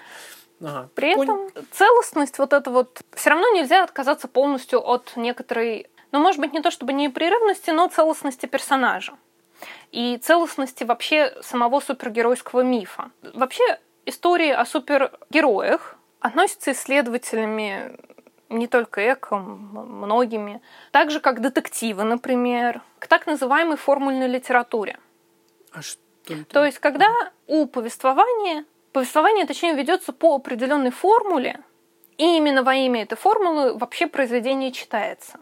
Ага. 0.61 0.89
При 0.93 1.15
Понял. 1.15 1.47
этом 1.47 1.65
целостность 1.71 2.37
вот 2.37 2.51
это 2.51 2.69
вот... 2.69 3.01
Все 3.15 3.29
равно 3.29 3.47
нельзя 3.53 3.85
отказаться 3.85 4.27
полностью 4.27 4.85
от 4.85 5.13
некоторой, 5.15 5.87
ну, 6.11 6.19
может 6.19 6.41
быть, 6.41 6.51
не 6.51 6.59
то 6.61 6.69
чтобы 6.69 6.91
непрерывности, 6.91 7.69
но 7.69 7.87
целостности 7.87 8.45
персонажа. 8.45 9.13
И 9.93 10.17
целостности 10.17 10.83
вообще 10.83 11.33
самого 11.41 11.79
супергеройского 11.79 12.59
мифа. 12.61 13.09
Вообще 13.33 13.79
истории 14.05 14.51
о 14.51 14.65
супергероях 14.65 15.95
относятся 16.19 16.71
исследователями 16.71 17.97
не 18.49 18.67
только 18.67 19.13
эко, 19.13 19.35
м- 19.35 20.01
многими, 20.03 20.61
так 20.91 21.09
же 21.09 21.19
как 21.19 21.41
детективы, 21.41 22.03
например, 22.03 22.81
к 22.99 23.07
так 23.07 23.25
называемой 23.25 23.77
формульной 23.77 24.27
литературе. 24.27 24.99
А 25.71 25.81
что 25.81 26.01
это? 26.27 26.45
То 26.45 26.65
есть, 26.65 26.79
когда 26.79 27.07
у 27.47 27.65
повествования, 27.65 28.65
повествование, 28.91 29.45
точнее, 29.45 29.73
ведется 29.73 30.11
по 30.11 30.35
определенной 30.35 30.91
формуле, 30.91 31.61
и 32.17 32.37
именно 32.37 32.61
во 32.61 32.75
имя 32.75 33.03
этой 33.03 33.15
формулы 33.15 33.77
вообще 33.77 34.05
произведение 34.05 34.71
читается. 34.71 35.39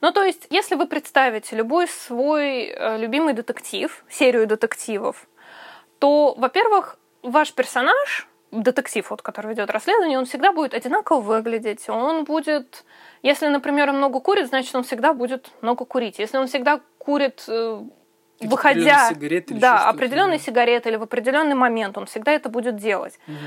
Ну, 0.00 0.12
то 0.12 0.22
есть, 0.22 0.46
если 0.50 0.74
вы 0.74 0.86
представите 0.86 1.56
любой 1.56 1.88
свой 1.88 2.66
э, 2.66 2.98
любимый 2.98 3.32
детектив, 3.32 4.04
серию 4.08 4.46
детективов, 4.46 5.26
то, 5.98 6.34
во-первых, 6.36 6.98
ваш 7.26 7.52
персонаж, 7.52 8.28
детектив, 8.52 9.08
вот, 9.10 9.22
который 9.22 9.48
ведет 9.48 9.70
расследование, 9.70 10.18
он 10.18 10.24
всегда 10.24 10.52
будет 10.52 10.74
одинаково 10.74 11.20
выглядеть. 11.20 11.88
Он 11.88 12.24
будет, 12.24 12.84
если, 13.22 13.48
например, 13.48 13.90
он 13.90 13.98
много 13.98 14.20
курит, 14.20 14.48
значит, 14.48 14.74
он 14.74 14.84
всегда 14.84 15.12
будет 15.12 15.50
много 15.60 15.84
курить. 15.84 16.18
Если 16.18 16.38
он 16.38 16.46
всегда 16.46 16.80
курит 16.98 17.44
э, 17.48 17.82
Какие-то 18.36 18.54
выходя, 18.54 19.08
сигареты 19.08 19.54
или 19.54 19.60
да, 19.60 19.88
определенные 19.88 20.38
да. 20.38 20.44
сигареты 20.44 20.88
или 20.90 20.96
в 20.96 21.02
определенный 21.02 21.54
момент, 21.54 21.96
он 21.98 22.06
всегда 22.06 22.32
это 22.32 22.48
будет 22.48 22.76
делать. 22.76 23.18
Мгм. 23.26 23.38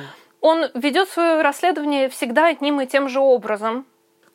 Он 0.42 0.66
ведет 0.74 1.10
свое 1.10 1.42
расследование 1.42 2.10
всегда 2.10 2.48
одним 2.48 2.82
и 2.82 2.88
тем 2.88 3.10
же 3.10 3.20
образом. 3.20 3.86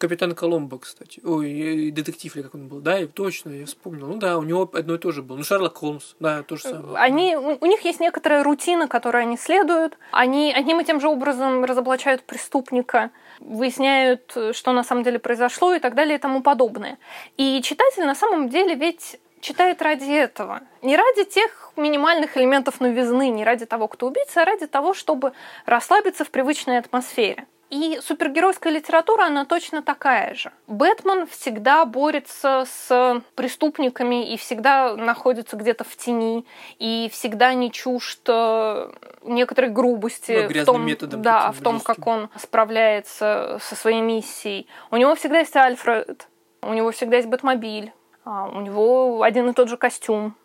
Капитан 0.05 0.35
Коломбо, 0.35 0.79
кстати. 0.79 1.23
Ой, 1.25 1.90
детектив 1.90 2.37
или 2.37 2.43
как 2.43 2.55
он 2.55 2.69
был. 2.69 2.81
Да, 2.81 2.99
и 2.99 3.07
точно, 3.07 3.49
я 3.49 3.64
вспомнил. 3.64 4.07
Ну 4.07 4.17
да, 4.19 4.37
у 4.37 4.43
него 4.43 4.71
одно 4.71 4.97
и 4.97 4.99
то 4.99 5.12
же 5.12 5.23
было. 5.23 5.38
Ну, 5.38 5.45
Шерлок 5.45 5.79
Холмс, 5.79 6.14
да, 6.21 6.43
то 6.43 6.57
же 6.57 6.62
самое. 6.64 6.99
Они, 6.99 7.35
у 7.37 7.64
них 7.64 7.81
есть 7.87 8.01
некоторая 8.01 8.45
рутина, 8.45 8.87
которой 8.87 9.23
они 9.23 9.38
следуют. 9.38 9.97
Они 10.11 10.53
одним 10.53 10.81
и 10.81 10.85
тем 10.85 11.01
же 11.01 11.09
образом 11.09 11.64
разоблачают 11.64 12.23
преступника, 12.23 13.12
выясняют, 13.40 14.37
что 14.53 14.73
на 14.73 14.85
самом 14.85 15.05
деле 15.05 15.19
произошло 15.19 15.73
и 15.73 15.79
так 15.79 15.95
далее 15.95 16.17
и 16.17 16.21
тому 16.21 16.43
подобное. 16.43 16.99
И 17.38 17.62
читатель 17.62 18.05
на 18.05 18.14
самом 18.14 18.51
деле 18.51 18.75
ведь 18.75 19.19
читает 19.40 19.81
ради 19.81 20.12
этого. 20.12 20.61
Не 20.83 20.99
ради 20.99 21.25
тех 21.25 21.73
минимальных 21.77 22.37
элементов 22.37 22.79
новизны, 22.79 23.31
не 23.31 23.43
ради 23.43 23.64
того, 23.64 23.88
кто 23.88 24.09
убийца, 24.09 24.43
а 24.43 24.45
ради 24.45 24.67
того, 24.67 24.92
чтобы 24.92 25.33
расслабиться 25.65 26.27
в 26.27 26.31
привычной 26.31 26.77
атмосфере. 26.77 27.46
И 27.71 27.98
супергеройская 28.02 28.73
литература, 28.73 29.25
она 29.25 29.44
точно 29.44 29.83
такая 29.83 30.35
же. 30.35 30.52
Бэтмен 30.67 31.27
всегда 31.27 31.85
борется 31.85 32.65
с 32.69 33.23
преступниками 33.35 34.33
и 34.33 34.37
всегда 34.37 34.94
находится 34.96 35.56
где-то 35.56 35.85
в 35.85 35.96
тени, 35.96 36.46
и 36.79 37.08
всегда 37.12 37.54
не 37.54 37.73
чужд 37.73 38.21
э, 38.29 38.90
некоторой 39.23 39.71
грубости 39.71 40.48
Ну, 40.48 40.62
в 40.62 40.65
том, 40.65 40.87
методом 40.87 41.23
да, 41.23 41.52
в 41.52 41.60
том, 41.60 41.81
как 41.81 42.06
он 42.06 42.29
справляется 42.37 43.58
со 43.60 43.75
своей 43.75 44.02
миссией. 44.02 44.69
У 44.90 44.96
него 44.96 45.15
всегда 45.15 45.40
есть 45.40 45.56
Альфред, 45.56 46.29
у 46.62 46.75
него 46.75 46.90
всегда 46.92 47.17
есть 47.17 47.29
Бэтмобиль, 47.29 47.92
а, 48.25 48.48
у 48.48 48.60
него 48.60 49.23
один 49.23 49.48
и 49.48 49.52
тот 49.52 49.69
же 49.69 49.77
костюм. 49.77 50.37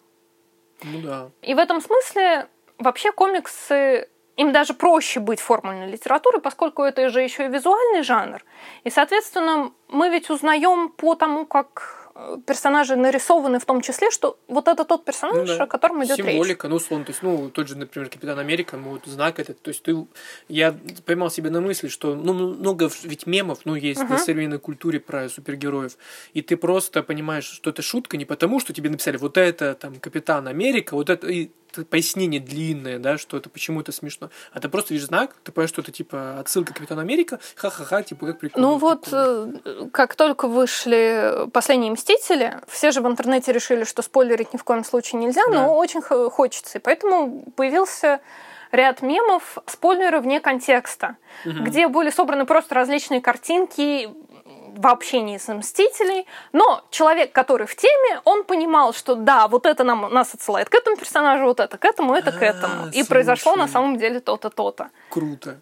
Ну 0.84 1.02
да. 1.02 1.30
И 1.42 1.54
в 1.54 1.60
этом 1.60 1.82
смысле 1.82 2.48
вообще 2.78 3.12
комиксы 3.12 4.08
им 4.40 4.52
даже 4.54 4.74
проще 4.74 5.20
быть 5.20 5.40
формульной 5.42 5.92
литературой, 5.92 6.42
поскольку 6.42 6.84
это 6.84 7.10
же 7.10 7.22
еще 7.22 7.46
и 7.46 7.50
визуальный 7.50 8.04
жанр. 8.04 8.44
И, 8.86 8.90
соответственно, 8.90 9.72
мы 9.90 10.10
ведь 10.10 10.30
узнаем 10.30 10.90
по 10.90 11.16
тому, 11.16 11.46
как 11.46 12.12
э, 12.16 12.38
персонажи 12.48 12.96
нарисованы 12.96 13.60
в 13.60 13.66
том 13.66 13.82
числе, 13.82 14.12
что 14.12 14.38
вот 14.48 14.70
это 14.70 14.86
тот 14.86 15.04
персонаж, 15.04 15.50
Ну 15.50 15.58
да. 15.58 15.64
о 15.64 15.68
котором 15.68 16.02
идет 16.06 16.18
речь. 16.20 16.28
Символика, 16.28 16.70
ну, 16.70 16.76
условно, 16.78 17.06
то 17.06 17.12
есть, 17.12 17.22
ну, 17.24 17.50
тот 17.50 17.68
же, 17.68 17.78
например, 17.78 18.10
Капитан 18.10 18.40
Америка, 18.40 18.78
ну, 18.78 18.92
вот 18.92 19.06
знак 19.06 19.40
этот, 19.40 19.62
то 19.62 19.70
есть 19.72 19.84
ты, 19.84 19.96
я 20.48 20.74
поймал 21.06 21.30
себя 21.30 21.50
на 21.52 21.60
мысли, 21.60 21.90
что, 21.90 22.16
ну, 22.16 22.34
много 22.34 22.90
ведь 23.04 23.26
мемов, 23.28 23.60
ну, 23.66 23.76
есть 23.76 24.02
Мгм. 24.02 24.14
на 24.14 24.18
современной 24.20 24.60
культуре 24.60 25.00
про 25.02 25.28
супергероев, 25.28 25.98
и 26.34 26.42
ты 26.42 26.56
просто 26.56 27.04
понимаешь, 27.04 27.46
что 27.46 27.72
это 27.72 27.82
шутка 27.82 28.16
не 28.16 28.24
потому, 28.26 28.62
что 28.62 28.72
тебе 28.72 28.90
написали, 28.90 29.18
вот 29.18 29.38
это, 29.38 29.76
там, 29.76 29.96
Капитан 30.00 30.48
Америка, 30.48 30.94
вот 30.96 31.10
это, 31.10 31.28
и 31.28 31.50
пояснение 31.90 32.40
длинное, 32.42 33.00
да, 33.00 33.18
что 33.18 33.38
это 33.38 33.50
почему 33.50 33.82
это 33.82 33.92
смешно, 33.92 34.30
а 34.54 34.60
ты 34.60 34.70
просто 34.70 34.94
видишь 34.94 35.08
знак, 35.08 35.36
ты 35.44 35.52
понимаешь, 35.52 35.70
что 35.70 35.82
это, 35.82 35.92
типа, 35.92 36.40
отсылка 36.40 36.74
к 36.74 36.78
Капитану 36.78 37.02
Америка, 37.02 37.40
ха-ха-ха, 37.56 38.04
типа, 38.04 38.26
как 38.28 38.40
прикольно. 38.40 38.68
Ну 38.68 38.78
вот, 38.78 39.02
прикольно. 39.04 39.62
э, 39.66 39.90
как 39.92 40.16
только 40.16 40.48
вышли 40.48 41.48
последние 41.54 41.92
«Мстители», 41.92 42.60
все 42.68 42.92
же 42.92 43.02
в 43.02 43.08
интернете 43.08 43.52
решили, 43.52 43.84
что 43.84 44.02
спойлерить 44.02 44.54
ни 44.54 44.58
в 44.58 44.64
коем 44.64 44.84
случае 44.84 45.22
нельзя, 45.22 45.42
Да. 45.48 45.54
но 45.68 45.76
очень 45.78 46.02
хочется. 46.02 46.78
И 46.78 46.82
поэтому 46.82 47.44
появился 47.56 48.20
ряд 48.72 49.02
мемов, 49.02 49.58
спойлеры 49.66 50.20
вне 50.20 50.40
контекста, 50.40 51.18
Мгм. 51.46 51.64
где 51.64 51.88
были 51.88 52.10
собраны 52.12 52.46
просто 52.46 52.76
различные 52.76 53.22
картинки 53.22 54.10
в 54.76 54.88
общении 54.88 55.38
с 55.38 55.54
«Мстителей», 55.54 56.26
но 56.54 56.84
человек, 56.90 57.32
который 57.32 57.68
в 57.68 57.76
теме, 57.76 58.22
он 58.26 58.44
понимал, 58.44 58.94
что 58.94 59.16
да, 59.16 59.48
вот 59.48 59.66
это 59.66 59.84
нам, 59.84 60.14
нас 60.14 60.34
отсылает 60.34 60.70
к 60.70 60.76
этому 60.76 60.98
персонажу, 60.98 61.46
вот 61.46 61.60
это 61.60 61.78
к 61.78 61.86
этому, 61.86 62.14
это 62.14 62.32
к 62.32 62.42
А, 62.42 62.46
этому. 62.46 62.88
И 62.92 63.04
произошло 63.04 63.56
на 63.56 63.68
самом 63.68 63.98
деле 63.98 64.20
то-то, 64.20 64.50
то-то. 64.50 64.90
Круто. 65.10 65.60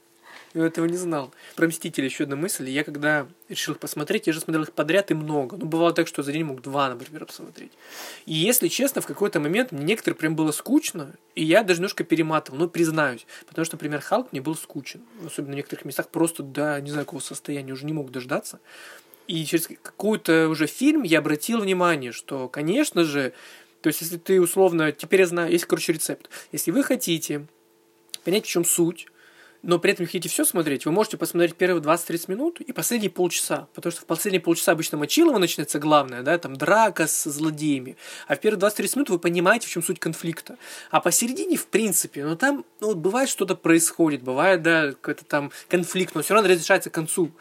Я 0.57 0.65
этого 0.65 0.85
не 0.85 0.97
знал. 0.97 1.31
Про 1.55 1.67
Мстители 1.67 2.05
еще 2.05 2.23
одна 2.23 2.35
мысль. 2.35 2.67
Я 2.69 2.83
когда 2.83 3.27
решил 3.47 3.75
их 3.75 3.79
посмотреть, 3.79 4.25
я 4.25 4.33
же 4.33 4.39
смотрел 4.39 4.63
их 4.63 4.73
подряд 4.73 5.11
и 5.11 5.13
много. 5.13 5.55
Ну, 5.55 5.65
бывало 5.67 5.93
так, 5.93 6.07
что 6.07 6.23
за 6.23 6.31
день 6.31 6.43
мог 6.45 6.61
два, 6.61 6.89
например, 6.89 7.25
посмотреть. 7.25 7.71
И 8.25 8.33
если 8.33 8.67
честно, 8.67 9.01
в 9.01 9.05
какой-то 9.05 9.39
момент 9.39 9.71
мне 9.71 9.83
некоторые 9.83 10.17
прям 10.17 10.35
было 10.35 10.51
скучно, 10.51 11.13
и 11.35 11.43
я 11.43 11.61
даже 11.61 11.79
немножко 11.79 12.03
перематывал, 12.03 12.57
ну, 12.57 12.69
признаюсь. 12.69 13.27
Потому 13.47 13.65
что, 13.65 13.75
например, 13.75 14.01
Халк 14.01 14.31
мне 14.31 14.41
был 14.41 14.55
скучен. 14.55 15.01
Особенно 15.25 15.53
в 15.53 15.57
некоторых 15.57 15.85
местах 15.85 16.09
просто 16.09 16.41
до 16.41 16.81
не 16.81 16.89
знаю 16.89 17.05
какого 17.05 17.19
состояния 17.19 17.73
уже 17.73 17.85
не 17.85 17.93
мог 17.93 18.11
дождаться. 18.11 18.59
И 19.27 19.45
через 19.45 19.67
какой-то 19.67 20.49
уже 20.49 20.65
фильм 20.65 21.03
я 21.03 21.19
обратил 21.19 21.59
внимание, 21.59 22.11
что, 22.11 22.47
конечно 22.47 23.03
же, 23.03 23.33
то 23.81 23.89
есть, 23.89 24.01
если 24.01 24.17
ты 24.17 24.41
условно, 24.41 24.91
теперь 24.91 25.21
я 25.21 25.27
знаю, 25.27 25.51
есть, 25.51 25.65
короче, 25.65 25.93
рецепт. 25.93 26.29
Если 26.51 26.71
вы 26.71 26.83
хотите 26.83 27.45
понять, 28.23 28.45
в 28.45 28.49
чем 28.49 28.65
суть, 28.65 29.07
но 29.67 29.79
при 29.79 29.91
этом 29.91 30.03
не 30.03 30.07
хотите 30.07 30.29
все 30.29 30.45
смотреть, 30.45 30.85
вы 30.85 30.93
можете 30.93 31.17
посмотреть 31.17 31.53
первые 31.55 31.83
20-30 31.83 32.31
минут 32.31 32.61
и 32.61 32.71
последние 32.71 33.11
полчаса. 33.11 33.67
Потому 33.75 33.91
что 33.91 34.01
в 34.01 34.05
последние 34.05 34.39
полчаса 34.39 34.71
обычно 34.71 34.97
Мочилова 34.97 35.39
начинается 35.39 35.77
главное, 35.77 36.21
да, 36.21 36.37
там 36.37 36.55
драка 36.55 37.05
с 37.05 37.29
злодеями. 37.29 37.97
А 38.29 38.37
в 38.37 38.39
первые 38.39 38.61
20-30 38.61 38.91
минут 38.95 39.09
вы 39.09 39.19
понимаете, 39.19 39.67
в 39.67 39.69
чем 39.69 39.83
суть 39.83 39.99
конфликта. 39.99 40.57
А 40.89 41.01
посередине, 41.01 41.57
в 41.57 41.67
принципе, 41.67 42.23
ну 42.23 42.37
там, 42.37 42.63
ну, 42.79 42.95
бывает 42.95 43.27
что-то 43.27 43.55
происходит, 43.55 44.23
бывает, 44.23 44.61
да, 44.61 44.91
какой-то 44.93 45.25
там 45.25 45.51
конфликт, 45.67 46.15
но 46.15 46.21
все 46.21 46.33
равно 46.33 46.49
разрешается 46.49 46.89
к 46.89 46.93
концу. 46.93 47.33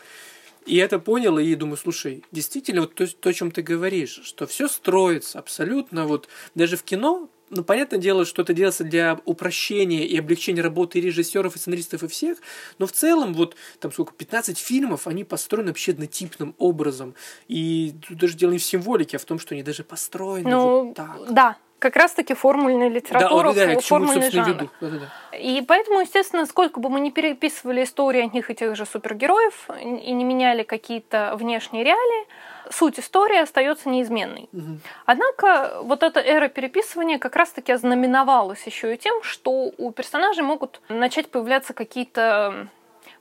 И 0.66 0.79
это 0.79 0.99
понял, 0.99 1.39
и 1.39 1.55
думаю, 1.55 1.77
слушай, 1.77 2.24
действительно, 2.33 2.81
вот 2.81 2.95
то, 2.97 3.07
то, 3.07 3.29
о 3.29 3.33
чем 3.33 3.53
ты 3.53 3.62
говоришь, 3.62 4.20
что 4.24 4.49
все 4.49 4.66
строится 4.66 5.39
абсолютно, 5.39 6.07
вот 6.07 6.29
даже 6.57 6.77
в 6.77 6.83
кино, 6.83 7.31
ну, 7.51 7.63
понятное 7.65 7.99
дело, 7.99 8.25
что 8.25 8.43
это 8.43 8.53
делается 8.53 8.85
для 8.85 9.21
упрощения 9.25 10.05
и 10.05 10.19
облегчения 10.19 10.63
работы 10.63 10.99
и 10.99 11.03
режиссеров, 11.03 11.55
и 11.55 11.59
сценаристов, 11.59 12.03
и 12.03 12.09
всех, 12.09 12.39
но 12.79 12.87
в 12.87 12.93
целом, 12.93 13.35
вот, 13.35 13.57
там 13.81 13.93
сколько, 13.93 14.13
15 14.15 14.59
фильмов, 14.59 15.07
они 15.07 15.25
построены 15.25 15.69
вообще 15.71 15.93
однотипным 15.93 16.55
образом. 16.59 17.15
И 17.49 17.95
тут 18.09 18.19
даже 18.19 18.37
дело 18.37 18.51
не 18.51 18.59
в 18.59 18.65
символике, 18.65 19.17
а 19.17 19.21
в 19.21 19.25
том, 19.25 19.39
что 19.39 19.55
они 19.55 19.63
даже 19.63 19.85
построены 19.85 20.49
Ну, 20.51 20.87
вот 20.87 20.95
так. 20.97 21.33
да, 21.33 21.57
как 21.79 21.95
раз-таки 21.97 22.35
формульная 22.35 22.89
Да, 22.89 22.95
литература, 22.95 23.53
да, 23.53 23.67
к 23.67 23.69
чему, 23.69 23.81
формульный 23.81 24.23
собственно, 24.23 24.45
жанр. 24.45 24.57
веду. 24.63 24.71
Да-да-да. 24.81 25.37
И 25.39 25.63
поэтому, 25.63 26.01
естественно, 26.01 26.47
сколько 26.47 26.81
бы 26.81 26.89
мы 26.89 27.01
ни 27.01 27.11
переписывали 27.11 27.85
истории 27.85 28.25
одних 28.25 28.51
и 28.51 28.55
тех 28.55 28.75
же 28.77 28.87
супергероев 28.87 29.69
и 29.81 30.13
не 30.13 30.25
меняли 30.25 30.63
какие-то 30.63 31.37
внешние 31.39 31.85
реалии, 31.85 32.27
суть 32.71 32.99
истории 32.99 33.39
остается 33.39 33.89
неизменной. 33.89 34.49
Однако 35.05 35.79
вот 35.83 36.03
эта 36.03 36.21
эра 36.21 36.49
переписывания 36.49 37.19
как 37.19 37.37
раз-таки 37.37 37.73
ознаменовалась 37.73 38.67
еще 38.67 38.95
и 38.95 38.99
тем, 38.99 39.23
что 39.23 39.73
у 39.77 39.91
персонажей 39.91 40.43
могут 40.43 40.81
начать 40.89 41.29
появляться 41.31 41.75
какие-то 41.75 42.69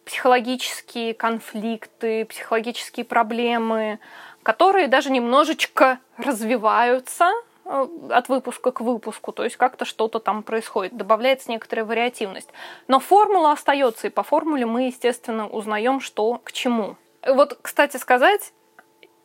психологические 0.06 1.14
конфликты, 1.14 2.26
психологические 2.26 3.06
проблемы, 3.06 4.00
которые 4.44 4.88
даже 4.88 5.10
немножечко 5.10 6.00
развиваются 6.18 7.32
э, 7.66 7.88
от 8.12 8.30
выпуска 8.30 8.72
к 8.72 8.82
выпуску, 8.82 9.32
то 9.32 9.44
есть 9.44 9.58
как-то 9.58 9.84
что-то 9.86 10.20
там 10.20 10.44
происходит, 10.44 10.96
добавляется 10.96 11.50
некоторая 11.50 11.86
вариативность. 11.86 12.50
Но 12.88 13.00
формула 13.00 13.52
остается, 13.52 14.08
и 14.08 14.12
по 14.12 14.22
формуле 14.22 14.68
мы, 14.68 14.84
естественно, 14.84 15.48
узнаем, 15.48 16.00
что 16.00 16.40
к 16.44 16.52
чему. 16.52 16.96
Вот, 17.26 17.58
кстати 17.60 17.98
сказать, 17.98 18.54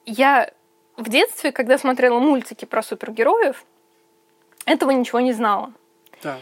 я 0.07 0.51
в 0.97 1.09
детстве, 1.09 1.53
когда 1.53 1.79
смотрела 1.79 2.19
мультики 2.19 2.65
про 2.65 2.83
супергероев, 2.83 3.65
этого 4.67 4.91
ничего 4.91 5.21
не 5.21 5.33
знала. 5.33 5.73
Так. 6.23 6.41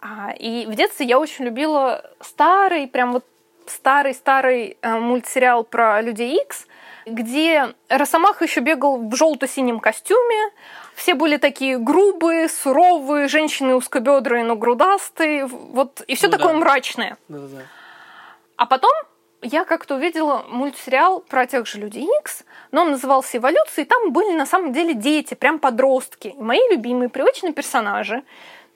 А, 0.00 0.32
и 0.32 0.66
в 0.66 0.74
детстве 0.74 1.06
я 1.06 1.18
очень 1.18 1.44
любила 1.44 2.10
старый, 2.20 2.88
прям 2.88 3.12
вот 3.12 3.24
старый-старый 3.66 4.76
э, 4.82 4.98
мультсериал 4.98 5.62
про 5.62 6.00
Людей 6.02 6.40
Икс, 6.42 6.66
где 7.06 7.74
Росомаха 7.88 8.44
еще 8.44 8.60
бегал 8.60 8.98
в 8.98 9.14
желто-синем 9.14 9.80
костюме. 9.80 10.50
Все 10.94 11.14
были 11.14 11.36
такие 11.36 11.78
грубые, 11.78 12.48
суровые, 12.48 13.28
женщины 13.28 13.74
узкобедрые, 13.74 14.44
но 14.44 14.56
грудастые. 14.56 15.46
Вот, 15.46 16.02
и 16.06 16.14
все 16.16 16.26
Ну 16.26 16.32
такое 16.32 16.52
да. 16.52 16.58
мрачное. 16.58 17.16
Да-да-да. 17.28 17.62
А 18.56 18.66
потом 18.66 18.92
я 19.42 19.64
как-то 19.64 19.96
увидела 19.96 20.44
мультсериал 20.48 21.20
про 21.20 21.46
тех 21.46 21.66
же 21.66 21.78
Людей 21.78 22.08
Икс, 22.20 22.44
но 22.70 22.82
он 22.82 22.92
назывался 22.92 23.38
«Эволюция», 23.38 23.84
и 23.84 23.88
там 23.88 24.12
были 24.12 24.32
на 24.32 24.46
самом 24.46 24.72
деле 24.72 24.94
дети, 24.94 25.34
прям 25.34 25.58
подростки. 25.58 26.34
Мои 26.38 26.60
любимые 26.70 27.08
привычные 27.08 27.52
персонажи 27.52 28.22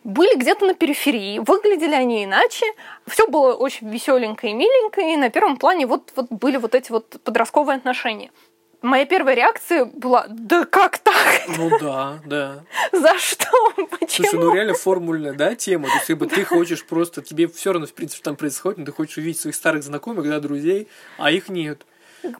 были 0.04 0.36
где-то 0.36 0.66
на 0.66 0.74
периферии, 0.74 1.40
выглядели 1.40 1.94
они 1.94 2.24
иначе, 2.24 2.66
все 3.08 3.26
было 3.26 3.54
очень 3.54 3.88
веселенько 3.90 4.46
и 4.46 4.52
миленько, 4.52 5.00
и 5.00 5.16
на 5.16 5.30
первом 5.30 5.56
плане 5.56 5.86
вот, 5.86 6.12
вот 6.14 6.26
были 6.30 6.58
вот 6.58 6.74
эти 6.74 6.92
вот 6.92 7.16
подростковые 7.24 7.76
отношения. 7.76 8.30
Моя 8.86 9.04
первая 9.04 9.34
реакция 9.34 9.84
была, 9.84 10.26
да 10.28 10.64
как 10.64 10.98
так? 10.98 11.42
Ну 11.58 11.76
да, 11.80 12.20
да. 12.24 12.64
За 12.92 13.18
что? 13.18 13.48
Почему? 13.98 14.28
Слушай, 14.28 14.44
ну 14.44 14.54
реально 14.54 14.74
формульная, 14.74 15.32
да, 15.32 15.56
тема. 15.56 15.88
То 15.88 15.94
есть, 15.94 16.06
как 16.06 16.18
бы 16.18 16.26
ты 16.28 16.44
хочешь 16.44 16.84
просто, 16.84 17.20
тебе 17.20 17.48
все 17.48 17.72
равно, 17.72 17.88
в 17.88 17.92
принципе, 17.92 18.18
что 18.18 18.24
там 18.26 18.36
происходит, 18.36 18.78
но 18.78 18.84
ты 18.84 18.92
хочешь 18.92 19.18
увидеть 19.18 19.40
своих 19.40 19.56
старых 19.56 19.82
знакомых, 19.82 20.28
да, 20.28 20.38
друзей, 20.38 20.86
а 21.18 21.32
их 21.32 21.48
нет. 21.48 21.84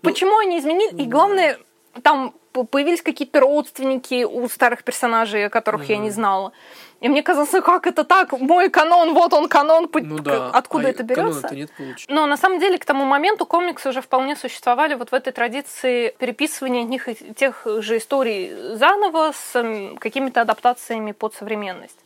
Почему 0.02 0.38
они 0.38 0.60
изменили? 0.60 1.02
И 1.02 1.06
главное, 1.06 1.58
там 2.02 2.34
появились 2.70 3.02
какие-то 3.02 3.40
родственники 3.40 4.24
у 4.24 4.48
старых 4.48 4.82
персонажей, 4.82 5.46
о 5.46 5.50
которых 5.50 5.88
я 5.88 5.98
не 5.98 6.10
знала. 6.10 6.52
И 7.00 7.08
мне 7.08 7.22
казалось, 7.22 7.52
ну 7.52 7.62
как 7.62 7.86
это 7.86 8.04
так? 8.04 8.32
Мой 8.32 8.70
канон, 8.70 9.12
вот 9.12 9.34
он 9.34 9.48
канон, 9.48 9.90
Ну 9.92 10.18
да. 10.18 10.48
откуда 10.48 10.88
а 10.88 10.90
это 10.90 11.02
берется? 11.02 11.54
нет. 11.54 11.70
Но 12.08 12.26
на 12.26 12.36
самом 12.38 12.58
деле 12.58 12.78
к 12.78 12.84
тому 12.86 13.04
моменту 13.04 13.44
комиксы 13.44 13.90
уже 13.90 14.00
вполне 14.00 14.34
существовали 14.34 14.94
вот 14.94 15.10
в 15.10 15.14
этой 15.14 15.32
традиции 15.32 16.14
переписывания 16.18 16.84
них 16.84 17.08
и 17.08 17.14
тех 17.34 17.66
же 17.66 17.98
историй 17.98 18.76
заново 18.76 19.32
с 19.32 19.96
какими-то 20.00 20.40
адаптациями 20.40 21.12
под 21.12 21.34
современность. 21.34 21.98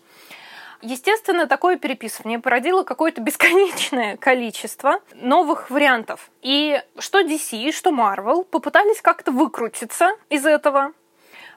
Естественно, 0.83 1.47
такое 1.47 1.76
переписывание 1.76 2.39
породило 2.39 2.85
какое-то 2.85 3.20
бесконечное 3.20 4.16
количество 4.16 5.01
новых 5.14 5.70
вариантов. 5.70 6.31
И 6.43 6.83
что 6.99 7.20
DC, 7.20 7.72
что 7.72 7.91
Marvel 7.91 8.45
попытались 8.45 9.03
как-то 9.03 9.31
выкрутиться 9.31 10.11
из 10.31 10.47
этого. 10.47 10.93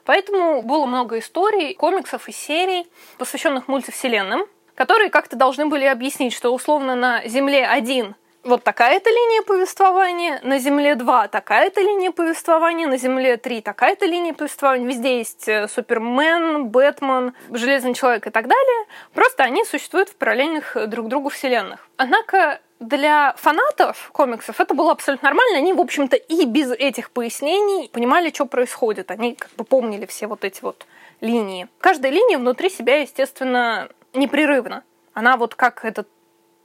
Поэтому 0.04 0.60
было 0.62 0.84
много 0.84 1.18
историй, 1.18 1.74
комиксов 1.74 2.28
и 2.28 2.32
серий, 2.32 2.86
посвященных 3.16 3.68
мультивселенным, 3.68 4.44
которые 4.74 5.08
как-то 5.08 5.36
должны 5.36 5.66
были 5.66 5.86
объяснить, 5.86 6.34
что 6.34 6.52
условно 6.54 6.94
на 6.94 7.26
Земле 7.26 7.66
один 7.66 8.16
вот 8.44 8.62
такая-то 8.62 9.10
линия 9.10 9.42
повествования, 9.42 10.40
на 10.42 10.58
Земле 10.58 10.94
2 10.94 11.28
такая-то 11.28 11.80
линия 11.80 12.10
повествования, 12.10 12.86
на 12.86 12.96
Земле 12.96 13.36
3 13.36 13.62
такая-то 13.62 14.06
линия 14.06 14.34
повествования. 14.34 14.86
Везде 14.86 15.18
есть 15.18 15.48
э, 15.48 15.66
Супермен, 15.68 16.66
Бэтмен, 16.66 17.34
Железный 17.50 17.94
Человек 17.94 18.26
и 18.26 18.30
так 18.30 18.46
далее. 18.46 18.86
Просто 19.14 19.44
они 19.44 19.64
существуют 19.64 20.10
в 20.10 20.16
параллельных 20.16 20.76
э, 20.76 20.86
друг 20.86 21.08
другу 21.08 21.30
вселенных. 21.30 21.88
Однако 21.96 22.60
для 22.80 23.34
фанатов 23.38 24.10
комиксов 24.12 24.60
это 24.60 24.74
было 24.74 24.92
абсолютно 24.92 25.28
нормально. 25.28 25.58
Они, 25.58 25.72
в 25.72 25.80
общем-то, 25.80 26.16
и 26.16 26.44
без 26.44 26.70
этих 26.70 27.10
пояснений 27.10 27.88
понимали, 27.92 28.30
что 28.30 28.46
происходит. 28.46 29.10
Они 29.10 29.34
как 29.34 29.50
бы 29.56 29.64
помнили 29.64 30.06
все 30.06 30.26
вот 30.26 30.44
эти 30.44 30.60
вот 30.62 30.86
линии. 31.20 31.68
Каждая 31.80 32.12
линия 32.12 32.38
внутри 32.38 32.68
себя, 32.68 33.00
естественно, 33.00 33.88
непрерывна. 34.12 34.84
Она 35.14 35.36
вот 35.36 35.54
как 35.54 35.84
этот 35.84 36.08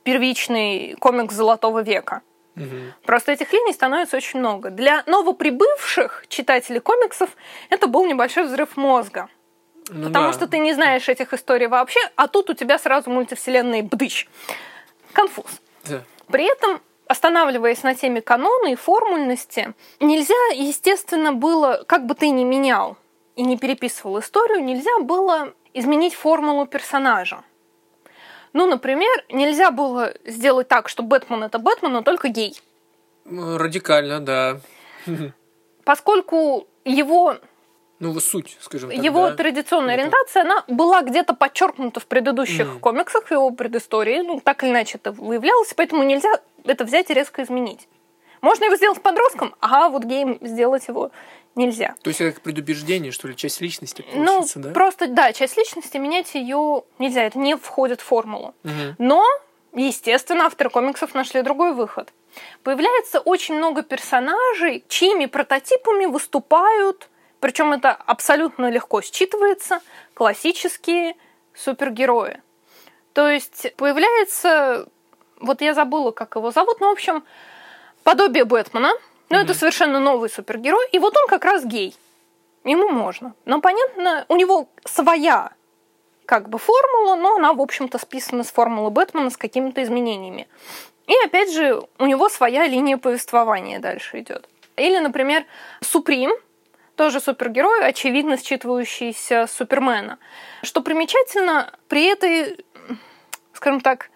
первичный 0.10 0.96
комикс 1.00 1.36
Золотого 1.36 1.84
века. 1.84 2.22
Просто 3.06 3.32
этих 3.32 3.54
линий 3.54 3.74
становится 3.74 4.18
очень 4.18 4.40
много. 4.40 4.70
Для 4.70 5.04
новоприбывших 5.06 6.26
читателей 6.28 6.82
комиксов 6.82 7.30
это 7.70 7.88
был 7.88 8.06
небольшой 8.06 8.44
взрыв 8.44 8.76
мозга. 8.76 9.30
Ну, 9.90 10.08
потому 10.08 10.28
да. 10.28 10.34
что 10.34 10.48
ты 10.48 10.60
не 10.60 10.74
знаешь 10.74 11.08
этих 11.08 11.34
историй 11.34 11.68
вообще, 11.68 12.00
а 12.16 12.28
тут 12.28 12.50
у 12.50 12.54
тебя 12.54 12.78
сразу 12.78 13.10
мультивселенные 13.10 13.84
бдыщ. 13.84 14.28
Конфуз. 15.14 15.62
Да. 15.86 16.04
При 16.28 16.46
этом 16.52 16.82
останавливаясь 17.08 17.84
на 17.84 17.96
теме 17.96 18.22
канона 18.22 18.68
и 18.68 18.76
формульности, 18.76 19.74
нельзя, 20.00 20.36
естественно, 20.54 21.34
было, 21.34 21.84
как 21.88 22.06
бы 22.06 22.14
ты 22.14 22.30
ни 22.30 22.44
менял 22.44 22.98
и 23.36 23.42
не 23.42 23.58
переписывал 23.58 24.20
историю, 24.20 24.64
нельзя 24.64 25.00
было 25.00 25.54
изменить 25.74 26.14
формулу 26.14 26.68
персонажа. 26.68 27.44
Ну, 28.54 28.68
например, 28.68 29.10
нельзя 29.30 29.72
было 29.72 30.14
сделать 30.26 30.68
так, 30.68 30.90
что 30.90 31.04
Бэтмен 31.04 31.44
это 31.44 31.60
Бэтмен, 31.60 31.94
но 31.94 32.02
только 32.02 32.30
гей. 32.30 32.60
Радикально, 33.26 34.20
да. 34.20 34.60
Поскольку 35.84 36.68
его 36.86 37.38
ну, 38.00 38.18
суть, 38.22 38.58
скажем 38.62 38.90
так. 38.90 39.04
Его 39.04 39.30
да? 39.30 39.36
традиционная 39.36 39.96
это... 39.96 40.04
ориентация, 40.04 40.44
она 40.44 40.64
была 40.68 41.02
где-то 41.02 41.34
подчеркнута 41.34 42.00
в 42.00 42.06
предыдущих 42.06 42.66
mm. 42.66 42.80
комиксах, 42.80 43.26
в 43.26 43.32
его 43.32 43.52
предыстории. 43.52 44.22
Ну, 44.22 44.40
так 44.40 44.64
или 44.64 44.72
иначе 44.72 44.98
это 44.98 45.12
выявлялось, 45.12 45.74
поэтому 45.76 46.04
нельзя 46.04 46.30
это 46.64 46.86
взять 46.86 47.10
и 47.10 47.14
резко 47.14 47.44
изменить. 47.44 47.90
Можно 48.42 48.66
его 48.66 48.78
сделать 48.78 49.02
подростком, 49.02 49.54
а 49.60 49.90
вот 49.90 50.06
гейм 50.06 50.38
сделать 50.42 50.88
его 50.88 51.12
нельзя. 51.56 51.96
То 52.02 52.10
есть 52.10 52.22
это 52.22 52.34
как 52.34 52.42
предубеждение, 52.42 53.12
что 53.12 53.28
ли, 53.28 53.36
часть 53.36 53.62
личности 53.62 54.06
Ну, 54.14 54.46
да? 54.56 54.72
просто, 54.72 55.08
да, 55.08 55.34
часть 55.34 55.58
личности, 55.58 55.98
менять 55.98 56.34
ее 56.36 56.84
нельзя, 57.00 57.24
это 57.24 57.38
не 57.40 57.56
входит 57.56 58.02
в 58.02 58.06
формулу. 58.06 58.56
Угу. 58.64 58.96
Но, 58.98 59.24
естественно, 59.74 60.46
авторы 60.46 60.70
комиксов 60.70 61.14
нашли 61.14 61.42
другой 61.42 61.74
выход. 61.74 62.14
Появляется 62.64 63.20
очень 63.20 63.56
много 63.56 63.82
персонажей, 63.82 64.84
чьими 64.88 65.26
прототипами 65.26 66.06
выступают 66.06 67.10
причем 67.40 67.72
это 67.72 67.92
абсолютно 67.92 68.70
легко 68.70 69.02
считывается, 69.02 69.80
классические 70.14 71.16
супергерои. 71.54 72.42
То 73.14 73.30
есть 73.30 73.74
появляется, 73.76 74.88
вот 75.40 75.62
я 75.62 75.74
забыла, 75.74 76.12
как 76.12 76.36
его 76.36 76.52
зовут, 76.52 76.80
но, 76.80 76.90
в 76.90 76.94
общем, 76.94 77.24
подобие 78.04 78.46
Бэтмена, 78.46 78.92
но 79.30 79.38
mm-hmm. 79.38 79.44
это 79.44 79.54
совершенно 79.54 80.00
новый 80.00 80.30
супергерой, 80.30 80.88
и 80.92 81.00
вот 81.00 81.16
он 81.18 81.28
как 81.28 81.46
раз 81.46 81.66
гей. 81.66 81.96
Ему 82.64 82.90
можно. 82.90 83.34
Но, 83.46 83.62
понятно, 83.62 84.26
у 84.28 84.36
него 84.36 84.70
своя 84.86 85.52
как 86.26 86.50
бы 86.50 86.60
формула, 86.60 87.16
но 87.16 87.36
она, 87.36 87.54
в 87.54 87.62
общем-то, 87.62 87.98
списана 87.98 88.44
с 88.44 88.52
формулы 88.52 88.92
Бэтмена 88.92 89.30
с 89.30 89.38
какими-то 89.38 89.82
изменениями. 89.82 90.48
И, 91.08 91.14
опять 91.26 91.52
же, 91.52 91.82
у 91.98 92.06
него 92.06 92.30
своя 92.30 92.68
линия 92.68 92.98
повествования 92.98 93.80
дальше 93.80 94.20
идет. 94.20 94.48
Или, 94.76 95.00
например, 95.00 95.46
Суприм– 95.82 96.32
тоже 97.00 97.22
супергерой, 97.22 97.88
очевидно 97.88 98.34
считывающийся 98.34 99.48
с 99.48 99.54
Супермена. 99.54 100.20
Что 100.64 100.82
примечательно, 100.82 101.72
при 101.88 102.08
этой, 102.08 102.58
скажем 103.54 103.80
так, 103.80 104.10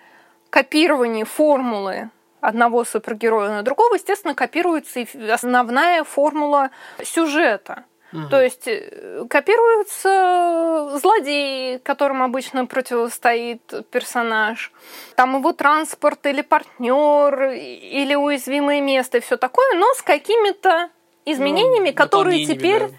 копировании 0.49 1.23
формулы 1.23 2.09
одного 2.43 2.83
супергероя 2.83 3.49
на 3.49 3.63
другого, 3.63 3.95
естественно, 3.95 4.35
копируется 4.35 4.99
и 4.99 5.29
основная 5.29 6.03
формула 6.03 6.71
сюжета. 7.03 7.85
Угу. 8.11 8.27
То 8.29 8.41
есть 8.43 8.67
э, 8.67 9.25
копируются 9.27 10.99
злодеи, 10.99 11.77
которым 11.77 12.21
обычно 12.21 12.67
противостоит 12.67 13.89
персонаж, 13.89 14.71
там 15.15 15.37
его 15.37 15.51
транспорт 15.53 16.25
или 16.27 16.41
партнер, 16.41 17.51
или 17.51 18.13
уязвимое 18.13 18.81
место 18.81 19.17
и 19.17 19.21
все 19.21 19.37
такое, 19.37 19.73
но 19.75 19.87
с 19.95 20.03
какими-то 20.03 20.89
изменениями, 21.25 21.89
ну, 21.89 21.95
которые 21.95 22.45
теперь 22.45 22.89
да. 22.89 22.95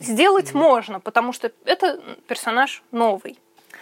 сделать 0.00 0.52
mm. 0.52 0.56
можно, 0.56 0.98
потому 0.98 1.32
что 1.32 1.52
это 1.64 2.00
персонаж 2.26 2.82
новый. 2.90 3.38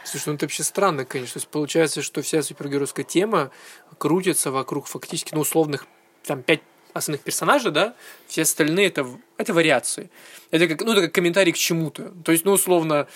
Слушай, 0.07 0.29
ну 0.29 0.35
это 0.35 0.45
вообще 0.45 0.63
странно, 0.63 1.05
конечно. 1.05 1.35
То 1.35 1.39
есть 1.39 1.49
получается, 1.49 2.03
что 2.03 2.23
вся 2.23 2.43
супергеройская 2.43 3.05
тема 3.05 3.51
крутится 3.99 4.51
вокруг 4.51 4.87
фактически, 4.87 5.35
ну, 5.35 5.41
условных 5.41 5.87
там 6.25 6.43
пять 6.43 6.61
основных 6.97 7.23
персонажей, 7.23 7.73
да, 7.73 7.95
все 8.27 8.43
остальные 8.43 8.89
это, 8.89 9.07
это 9.37 9.53
вариации. 9.53 10.11
Это 10.51 10.67
как, 10.69 10.83
ну, 10.83 10.93
это 10.93 11.03
как 11.03 11.13
комментарий 11.13 11.53
к 11.53 11.57
чему-то. 11.57 12.13
То 12.25 12.33
есть, 12.33 12.45
ну, 12.45 12.53
условно, 12.53 13.07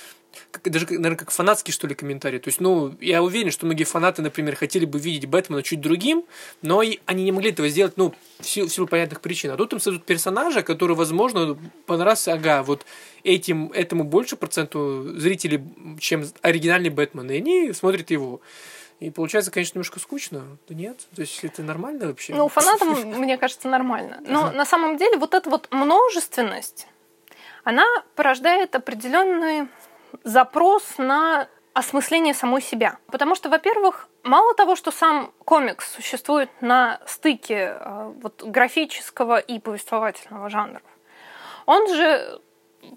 как, 0.51 0.71
даже, 0.71 0.87
наверное, 0.87 1.17
как 1.17 1.31
фанатский, 1.31 1.73
что 1.73 1.87
ли, 1.87 1.95
комментарий. 1.95 2.39
То 2.39 2.49
есть, 2.49 2.61
ну, 2.61 2.95
я 3.01 3.23
уверен, 3.23 3.51
что 3.51 3.67
многие 3.67 3.85
фанаты, 3.85 4.23
например, 4.23 4.57
хотели 4.57 4.85
бы 4.85 4.99
видеть 4.99 5.29
Бэтмена 5.29 5.63
чуть 5.63 5.81
другим, 5.81 6.25
но 6.63 6.83
и 6.83 6.99
они 7.07 7.25
не 7.25 7.33
могли 7.33 7.51
этого 7.51 7.69
сделать, 7.69 7.97
ну, 7.97 8.15
в 8.39 8.47
силу, 8.47 8.69
в 8.69 8.73
силу 8.73 8.87
понятных 8.87 9.21
причин. 9.21 9.51
А 9.51 9.57
тут 9.57 9.73
им 9.73 9.81
создают 9.81 10.05
персонажа, 10.05 10.63
который, 10.63 10.97
возможно, 10.97 11.59
понравился, 11.87 12.35
ага, 12.35 12.63
вот 12.63 12.85
этим, 13.25 13.73
этому 13.73 14.05
больше 14.05 14.37
проценту 14.37 15.15
зрителей, 15.17 15.63
чем 15.99 16.25
оригинальный 16.43 16.91
Бэтмен, 16.91 17.31
и 17.31 17.37
они 17.37 17.73
смотрят 17.73 18.11
его. 18.11 18.41
И 19.01 19.11
получается, 19.11 19.51
конечно, 19.51 19.79
немножко 19.79 19.99
скучно. 19.99 20.59
Да 20.69 20.75
нет? 20.75 20.99
То 21.17 21.23
есть 21.23 21.43
это 21.43 21.63
нормально 21.63 22.07
вообще? 22.07 22.35
Ну, 22.35 22.49
фанатам, 22.49 22.91
мне 23.19 23.39
кажется, 23.39 23.67
нормально. 23.67 24.19
Но 24.27 24.51
на 24.53 24.67
самом 24.67 24.99
деле 24.99 25.17
вот 25.17 25.35
эта 25.35 25.49
вот 25.49 25.69
множественность, 25.71 26.87
она 27.65 27.85
порождает 28.15 28.75
определенный 28.75 29.69
запрос 30.23 30.99
на 30.99 31.49
осмысление 31.73 32.35
самой 32.35 32.61
себя. 32.61 32.99
Потому 33.07 33.35
что, 33.35 33.49
во-первых, 33.49 34.09
мало 34.23 34.55
того, 34.55 34.77
что 34.77 34.91
сам 34.91 35.33
комикс 35.45 35.91
существует 35.93 36.51
на 36.61 37.01
стыке 37.07 37.77
э, 37.79 38.13
вот, 38.23 38.43
графического 38.43 39.39
и 39.39 39.59
повествовательного 39.61 40.51
жанров, 40.51 40.83
он 41.67 41.89
же 41.95 42.41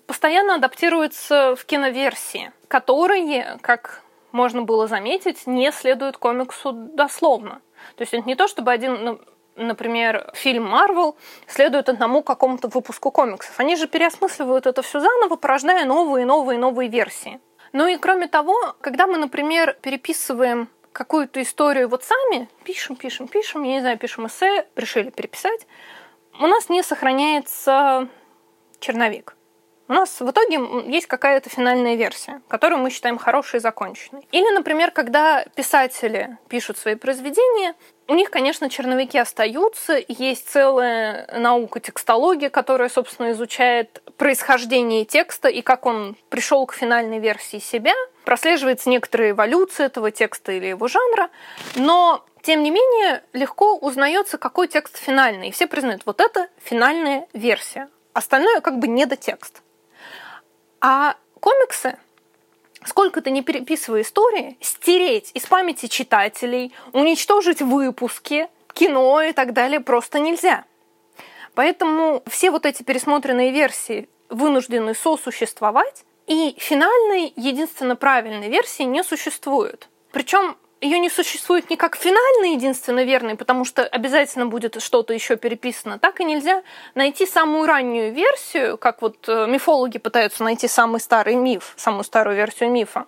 постоянно 0.07 0.55
адаптируется 0.55 1.55
в 1.55 1.63
киноверсии, 1.65 2.51
которые, 2.67 3.57
как 3.61 4.02
можно 4.33 4.63
было 4.63 4.87
заметить, 4.87 5.47
не 5.47 5.71
следуют 5.71 6.17
комиксу 6.17 6.73
дословно. 6.73 7.61
То 7.95 8.01
есть 8.01 8.13
это 8.13 8.27
не 8.27 8.35
то, 8.35 8.47
чтобы 8.47 8.71
один 8.71 9.03
ну, 9.03 9.19
например, 9.55 10.31
фильм 10.33 10.65
Марвел 10.65 11.15
следует 11.47 11.87
одному 11.87 12.23
какому-то 12.23 12.67
выпуску 12.67 13.11
комиксов. 13.11 13.59
Они 13.59 13.75
же 13.75 13.87
переосмысливают 13.87 14.65
это 14.65 14.81
все 14.81 14.99
заново, 14.99 15.35
порождая 15.35 15.85
новые, 15.85 16.25
новые, 16.25 16.57
новые 16.59 16.89
версии. 16.89 17.39
Ну 17.71 17.87
и 17.87 17.97
кроме 17.97 18.27
того, 18.27 18.75
когда 18.81 19.07
мы, 19.07 19.17
например, 19.17 19.77
переписываем 19.81 20.69
какую-то 20.91 21.41
историю 21.41 21.89
вот 21.89 22.03
сами, 22.03 22.49
пишем, 22.63 22.95
пишем, 22.95 23.27
пишем, 23.27 23.63
я 23.63 23.73
не 23.73 23.81
знаю, 23.81 23.97
пишем 23.97 24.27
эссе, 24.27 24.67
решили 24.75 25.09
переписать, 25.09 25.67
у 26.39 26.47
нас 26.47 26.69
не 26.69 26.83
сохраняется 26.83 28.07
черновик. 28.79 29.35
У 29.89 29.93
нас 29.93 30.21
в 30.21 30.29
итоге 30.29 30.59
есть 30.87 31.07
какая-то 31.07 31.49
финальная 31.49 31.95
версия, 31.95 32.41
которую 32.47 32.81
мы 32.81 32.89
считаем 32.89 33.17
хорошей 33.17 33.57
и 33.57 33.59
законченной. 33.59 34.25
Или, 34.31 34.49
например, 34.53 34.91
когда 34.91 35.43
писатели 35.55 36.37
пишут 36.47 36.77
свои 36.77 36.95
произведения, 36.95 37.75
у 38.07 38.15
них, 38.15 38.31
конечно, 38.31 38.69
черновики 38.69 39.17
остаются, 39.17 39.99
есть 40.07 40.49
целая 40.49 41.27
наука 41.37 41.79
текстология, 41.79 42.49
которая, 42.49 42.89
собственно, 42.89 43.31
изучает 43.31 44.01
происхождение 44.17 45.03
текста 45.03 45.49
и 45.49 45.61
как 45.61 45.85
он 45.85 46.15
пришел 46.29 46.65
к 46.65 46.73
финальной 46.73 47.19
версии 47.19 47.59
себя. 47.59 47.93
Прослеживается 48.23 48.89
некоторая 48.89 49.31
эволюция 49.31 49.87
этого 49.87 50.11
текста 50.11 50.53
или 50.53 50.67
его 50.67 50.87
жанра, 50.87 51.29
но 51.75 52.23
тем 52.41 52.61
не 52.61 52.71
менее, 52.71 53.23
легко 53.31 53.77
узнается, 53.77 54.37
какой 54.37 54.67
текст 54.67 54.97
финальный. 54.97 55.47
И 55.47 55.51
все 55.51 55.65
признают, 55.65 56.05
вот 56.05 56.19
это 56.19 56.49
финальная 56.61 57.27
версия. 57.33 57.89
Остальное 58.13 58.59
как 58.59 58.79
бы 58.79 58.87
недотекст. 58.87 59.61
А 60.85 61.15
комиксы 61.39 61.97
сколько 62.85 63.21
ты 63.21 63.31
не 63.31 63.41
переписывай 63.41 64.01
истории, 64.01 64.57
стереть 64.59 65.31
из 65.33 65.45
памяти 65.45 65.87
читателей, 65.87 66.73
уничтожить 66.91 67.61
выпуски, 67.61 68.49
кино 68.73 69.21
и 69.21 69.31
так 69.31 69.53
далее 69.53 69.79
просто 69.79 70.19
нельзя. 70.19 70.65
Поэтому 71.55 72.21
все 72.27 72.51
вот 72.51 72.65
эти 72.65 72.83
пересмотренные 72.83 73.51
версии 73.51 74.09
вынуждены 74.29 74.95
сосуществовать, 74.95 76.03
и 76.25 76.55
финальной, 76.57 77.31
единственно 77.35 77.95
правильной 77.95 78.49
версии 78.49 78.83
не 78.83 79.03
существует. 79.03 79.87
Причем 80.11 80.57
ее 80.83 80.99
не 80.99 81.09
существует 81.09 81.69
не 81.69 81.77
как 81.77 81.95
финальный, 81.95 82.55
единственно 82.55 83.03
верный, 83.05 83.35
потому 83.35 83.63
что 83.63 83.83
обязательно 83.83 84.47
будет 84.47 84.81
что-то 84.81 85.13
еще 85.13 85.37
переписано, 85.37 85.97
так 85.97 86.19
и 86.19 86.25
нельзя 86.25 86.61
найти 86.93 87.25
самую 87.25 87.65
раннюю 87.65 88.13
версию, 88.13 88.77
как 88.77 89.01
вот 89.01 89.17
э, 89.27 89.47
мифологи 89.47 89.97
пытаются 89.97 90.43
найти 90.43 90.67
самый 90.67 90.99
старый 90.99 91.35
миф, 91.35 91.73
самую 91.77 92.03
старую 92.03 92.35
версию 92.35 92.69
мифа, 92.71 93.05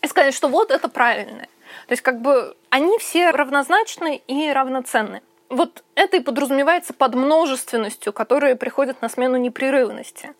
и 0.00 0.06
сказать, 0.06 0.34
что 0.34 0.48
вот 0.48 0.70
это 0.70 0.88
правильное. 0.88 1.48
То 1.86 1.92
есть 1.92 2.02
как 2.02 2.22
бы 2.22 2.56
они 2.70 2.98
все 2.98 3.30
равнозначны 3.30 4.22
и 4.26 4.50
равноценны. 4.50 5.20
Вот 5.50 5.84
это 5.94 6.16
и 6.16 6.20
подразумевается 6.20 6.94
под 6.94 7.14
множественностью, 7.14 8.14
которая 8.14 8.56
приходит 8.56 9.02
на 9.02 9.10
смену 9.10 9.36
непрерывности. 9.36 10.32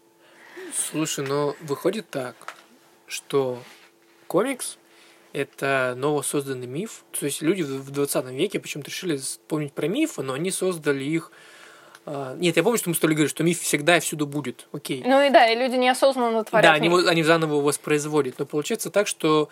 Слушай, 0.75 1.27
но 1.27 1.55
выходит 1.61 2.09
так, 2.09 2.35
что 3.07 3.59
комикс 4.27 4.79
это 5.33 5.95
новосозданный 5.97 6.67
миф. 6.67 7.05
То 7.19 7.27
есть 7.27 7.43
люди 7.43 7.63
в 7.63 7.91
20 7.91 8.27
веке 8.27 8.61
почему-то 8.61 8.91
решили 8.91 9.17
вспомнить 9.17 9.73
про 9.73 9.89
мифы, 9.89 10.23
но 10.23 10.35
они 10.35 10.51
создали 10.51 11.05
их 11.05 11.31
а, 12.05 12.35
нет, 12.37 12.57
я 12.57 12.63
помню, 12.63 12.79
что 12.79 12.89
мы 12.89 12.97
стали 12.97 13.15
говорить, 13.15 13.31
что 13.31 13.45
миф 13.45 13.61
всегда 13.61 13.97
и 13.97 14.01
всюду 14.01 14.27
будет. 14.27 14.67
Окей. 14.73 15.03
Ну 15.07 15.25
и 15.25 15.31
да, 15.31 15.49
и 15.49 15.57
люди 15.57 15.77
неосознанно 15.77 16.45
творят. 16.45 16.65
Да, 16.65 16.73
они, 16.73 16.89
они 16.89 17.23
заново 17.23 17.61
воспроизводят. 17.61 18.39
Но 18.39 18.47
получается 18.47 18.91
так, 18.91 19.07
что, 19.07 19.49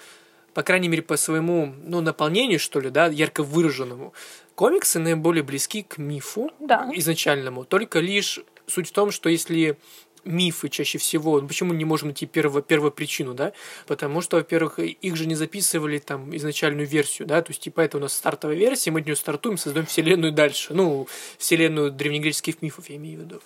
по 0.52 0.62
крайней 0.62 0.88
мере, 0.88 1.02
по 1.02 1.16
своему 1.16 1.72
ну, 1.84 2.00
наполнению, 2.00 2.58
что 2.58 2.80
ли, 2.80 2.90
да, 2.90 3.06
ярко 3.06 3.44
выраженному, 3.44 4.12
комиксы 4.56 4.98
наиболее 4.98 5.44
близки 5.44 5.82
к 5.84 5.98
мифу 5.98 6.50
да. 6.58 6.90
изначальному. 6.92 7.64
Только 7.64 8.00
лишь 8.00 8.40
суть 8.66 8.88
в 8.88 8.92
том, 8.92 9.12
что 9.12 9.28
если 9.28 9.78
мифы 10.24 10.68
чаще 10.68 10.98
всего. 10.98 11.40
Ну, 11.40 11.48
почему 11.48 11.74
не 11.74 11.84
можем 11.84 12.08
найти 12.08 12.26
перво, 12.26 12.62
первопричину, 12.62 13.34
да? 13.34 13.52
Потому 13.86 14.20
что, 14.20 14.36
во-первых, 14.36 14.78
их 14.78 15.16
же 15.16 15.26
не 15.26 15.34
записывали 15.34 15.98
там 15.98 16.34
изначальную 16.36 16.86
версию, 16.86 17.28
да, 17.28 17.42
то 17.42 17.50
есть, 17.50 17.60
типа, 17.60 17.80
это 17.80 17.98
у 17.98 18.00
нас 18.00 18.12
стартовая 18.12 18.56
версия, 18.56 18.90
мы 18.90 19.00
от 19.00 19.06
нее 19.06 19.16
стартуем, 19.16 19.58
создаем 19.58 19.86
вселенную 19.86 20.32
дальше. 20.32 20.74
Ну, 20.74 21.08
вселенную 21.38 21.90
древнегреческих 21.90 22.62
мифов, 22.62 22.88
я 22.88 22.96
имею 22.96 23.20
в 23.20 23.22
виду. 23.22 23.40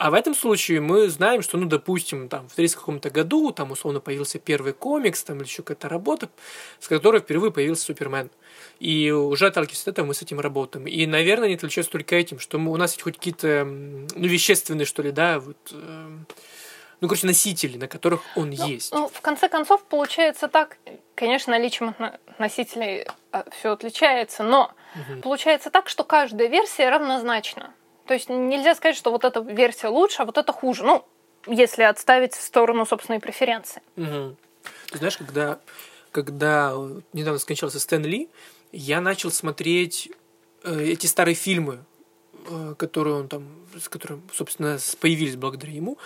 А 0.00 0.10
в 0.10 0.14
этом 0.14 0.34
случае 0.34 0.80
мы 0.80 1.10
знаем, 1.10 1.42
что, 1.42 1.58
ну, 1.58 1.66
допустим, 1.66 2.30
там, 2.30 2.48
в 2.48 2.54
30 2.54 2.76
каком-то 2.76 3.10
году, 3.10 3.52
там, 3.52 3.70
условно, 3.70 4.00
появился 4.00 4.38
первый 4.38 4.72
комикс, 4.72 5.22
там, 5.22 5.36
или 5.36 5.44
еще 5.44 5.62
какая-то 5.62 5.90
работа, 5.90 6.30
с 6.78 6.88
которой 6.88 7.20
впервые 7.20 7.52
появился 7.52 7.84
Супермен. 7.84 8.30
И 8.80 9.10
уже 9.10 9.46
отталкиваясь 9.46 9.82
от 9.82 9.88
этого, 9.88 10.06
мы 10.06 10.14
с 10.14 10.22
этим 10.22 10.40
работаем. 10.40 10.86
И, 10.86 11.06
наверное, 11.06 11.48
не 11.48 11.54
отличается 11.54 11.92
только 11.92 12.16
этим, 12.16 12.38
что 12.38 12.58
мы, 12.58 12.72
у 12.72 12.76
нас 12.76 12.92
есть 12.92 13.02
хоть 13.02 13.16
какие-то, 13.16 13.64
ну, 13.66 14.26
вещественные, 14.26 14.86
что 14.86 15.02
ли, 15.02 15.12
да, 15.12 15.38
вот, 15.38 15.58
э, 15.70 16.08
ну, 17.00 17.08
короче, 17.08 17.26
носители, 17.26 17.76
на 17.76 17.88
которых 17.88 18.22
он 18.36 18.50
ну, 18.50 18.66
есть. 18.66 18.92
Ну, 18.92 19.08
в 19.08 19.20
конце 19.20 19.50
концов, 19.50 19.84
получается 19.84 20.48
так, 20.48 20.78
конечно, 21.14 21.50
наличием 21.50 21.94
носителей 22.38 23.06
а, 23.32 23.44
все 23.50 23.72
отличается, 23.72 24.44
но 24.44 24.72
угу. 24.94 25.20
получается 25.20 25.70
так, 25.70 25.90
что 25.90 26.02
каждая 26.02 26.48
версия 26.48 26.88
равнозначна. 26.88 27.74
То 28.06 28.14
есть 28.14 28.30
нельзя 28.30 28.74
сказать, 28.74 28.96
что 28.96 29.10
вот 29.10 29.24
эта 29.24 29.40
версия 29.40 29.88
лучше, 29.88 30.22
а 30.22 30.24
вот 30.24 30.38
эта 30.38 30.52
хуже. 30.52 30.84
Ну, 30.84 31.04
если 31.46 31.82
отставить 31.82 32.34
в 32.34 32.42
сторону 32.42 32.86
собственной 32.86 33.20
преференции. 33.20 33.82
Угу. 33.96 34.36
Ты 34.92 34.98
знаешь, 34.98 35.16
когда, 35.16 35.58
когда 36.12 36.74
недавно 37.12 37.38
скончался 37.38 37.78
Стэн 37.78 38.04
Ли, 38.04 38.28
я 38.72 39.00
начал 39.00 39.30
смотреть 39.30 40.10
э, 40.64 40.84
эти 40.84 41.06
старые 41.06 41.34
фильмы, 41.34 41.84
э, 42.48 42.74
которые 42.78 43.16
он 43.16 43.28
там, 43.28 43.44
с 43.80 43.88
которыми, 43.88 44.22
собственно, 44.32 44.78
появились 45.00 45.36
благодаря 45.36 45.72
ему. 45.72 45.98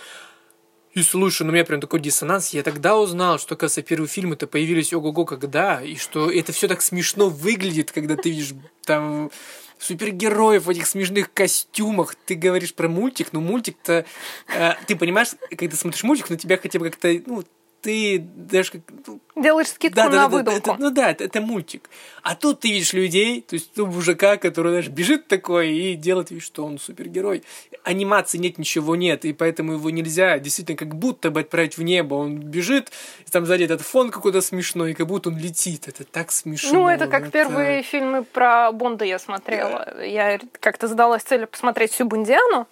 И 0.93 1.01
слушай, 1.03 1.43
ну 1.43 1.49
у 1.49 1.53
меня 1.53 1.65
прям 1.65 1.81
такой 1.81 1.99
диссонанс. 1.99 2.51
Я 2.51 2.63
тогда 2.63 2.97
узнал, 2.97 3.37
что, 3.37 3.55
оказывается, 3.55 3.81
первые 3.81 4.07
фильмы-то 4.07 4.47
появились 4.47 4.93
ого-го 4.93 5.25
когда, 5.25 5.81
и 5.81 5.95
что 5.95 6.31
это 6.31 6.53
все 6.53 6.69
так 6.69 6.81
смешно 6.81 7.29
выглядит, 7.29 7.91
когда 7.91 8.15
ты 8.15 8.29
видишь 8.29 8.53
там 8.85 9.29
супергероев 9.77 10.63
в 10.65 10.69
этих 10.69 10.87
смешных 10.87 11.33
костюмах. 11.33 12.15
Ты 12.15 12.35
говоришь 12.35 12.73
про 12.73 12.87
мультик, 12.87 13.33
но 13.33 13.41
мультик-то... 13.41 14.05
Э, 14.47 14.73
ты 14.87 14.95
понимаешь, 14.95 15.29
когда 15.57 15.75
смотришь 15.75 16.03
мультик, 16.03 16.29
на 16.29 16.37
тебя 16.37 16.57
хотя 16.57 16.79
бы 16.79 16.89
как-то... 16.89 17.13
Ну, 17.25 17.43
ты 17.85 18.17
даже 18.19 18.71
как... 18.71 18.81
Ну, 19.05 19.21
Делаешь 19.35 19.67
скидку 19.67 19.95
да, 19.95 20.05
на 20.05 20.11
да, 20.11 20.27
выдумку. 20.27 20.71
Это, 20.71 20.75
ну 20.79 20.89
да, 20.89 21.11
это, 21.11 21.25
это 21.25 21.39
мультик. 21.39 21.87
А 22.23 22.35
тут 22.35 22.61
ты 22.61 22.69
видишь 22.69 22.93
людей, 22.93 23.41
то 23.41 23.53
есть 23.53 23.69
ну, 23.75 23.85
мужика, 23.85 24.37
который 24.37 24.69
знаешь, 24.69 24.87
бежит 24.87 25.27
такой 25.27 25.71
и 25.71 25.93
делает 25.93 26.31
вид, 26.31 26.41
что 26.41 26.65
он 26.65 26.79
супергерой. 26.79 27.43
Анимации 27.83 28.39
нет, 28.39 28.57
ничего 28.57 28.95
нет, 28.95 29.23
и 29.23 29.33
поэтому 29.33 29.73
его 29.73 29.91
нельзя 29.91 30.39
действительно 30.39 30.77
как 30.77 30.95
будто 30.95 31.29
бы 31.29 31.41
отправить 31.41 31.77
в 31.77 31.83
небо. 31.83 32.15
Он 32.15 32.39
бежит, 32.39 32.91
и 33.27 33.29
там 33.29 33.45
сзади 33.45 33.65
этот 33.65 33.81
фон 33.81 34.09
какой-то 34.09 34.41
смешной, 34.41 34.91
и 34.91 34.93
как 34.95 35.05
будто 35.05 35.29
он 35.29 35.37
летит. 35.37 35.87
Это 35.87 36.05
так 36.05 36.31
смешно. 36.31 36.73
Ну, 36.73 36.87
это 36.87 37.05
как 37.05 37.23
это... 37.23 37.31
первые 37.31 37.83
фильмы 37.83 38.23
про 38.23 38.71
Бонда 38.71 39.05
я 39.05 39.19
смотрела. 39.19 39.93
Да. 39.95 40.03
Я 40.03 40.39
как-то 40.59 40.87
задалась 40.87 41.21
целью 41.21 41.47
посмотреть 41.47 41.91
всю 41.91 42.05
Бондиану 42.05 42.67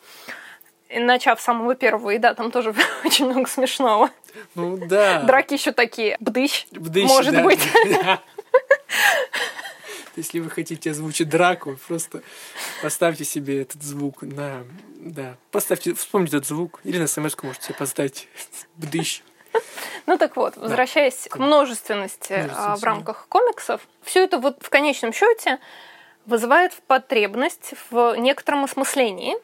начав 1.00 1.41
с 1.41 1.44
самого 1.44 1.76
первого, 1.76 2.12
и 2.12 2.18
да, 2.18 2.34
там 2.34 2.52
тоже 2.52 2.74
очень 3.06 3.26
много 3.26 3.50
смешного. 3.50 4.10
Ну 4.56 4.78
да. 4.78 5.22
Драки 5.22 5.54
еще 5.54 5.72
такие. 5.72 6.18
Бдыщ, 6.20 6.68
Бдыщ 6.72 7.08
может 7.08 7.34
да. 7.34 7.44
быть. 7.44 7.60
Если 10.16 10.39
вы 10.39 10.50
хотите 10.50 10.91
озвучить 10.91 11.28
драку, 11.30 11.78
просто 11.88 12.22
поставьте 12.84 13.26
себе 13.26 13.64
этот 13.64 13.82
звук 13.82 14.22
на... 14.22 14.64
Да, 14.98 15.38
поставьте, 15.52 15.96
вспомните 15.96 16.38
этот 16.38 16.50
звук. 16.50 16.82
Или 16.84 17.00
на 17.00 17.08
смс 17.08 17.36
можете 17.41 17.66
себе 17.66 17.76
поставить. 17.76 18.28
Бдыщ. 18.78 19.24
Ну 20.06 20.18
так 20.18 20.36
вот, 20.36 20.58
возвращаясь 20.58 21.24
да. 21.24 21.30
к 21.30 21.39
множественности, 21.39 22.34
множественности 22.34 22.74
а, 22.74 22.76
в 22.76 22.84
рамках 22.84 23.28
комиксов, 23.28 23.82
все 24.04 24.24
это 24.24 24.39
вот 24.39 24.58
в 24.62 24.70
конечном 24.70 25.14
счете 25.14 25.60
вызывает 26.26 26.74
потребность 26.88 27.74
в 27.89 28.16
некотором 28.16 28.64
осмыслении. 28.64 29.36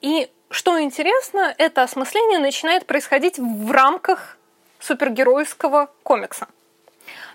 И 0.00 0.30
что 0.50 0.80
интересно, 0.80 1.54
это 1.58 1.82
осмысление 1.82 2.38
начинает 2.38 2.86
происходить 2.86 3.38
в 3.38 3.70
рамках 3.70 4.38
супергеройского 4.78 5.90
комикса. 6.02 6.48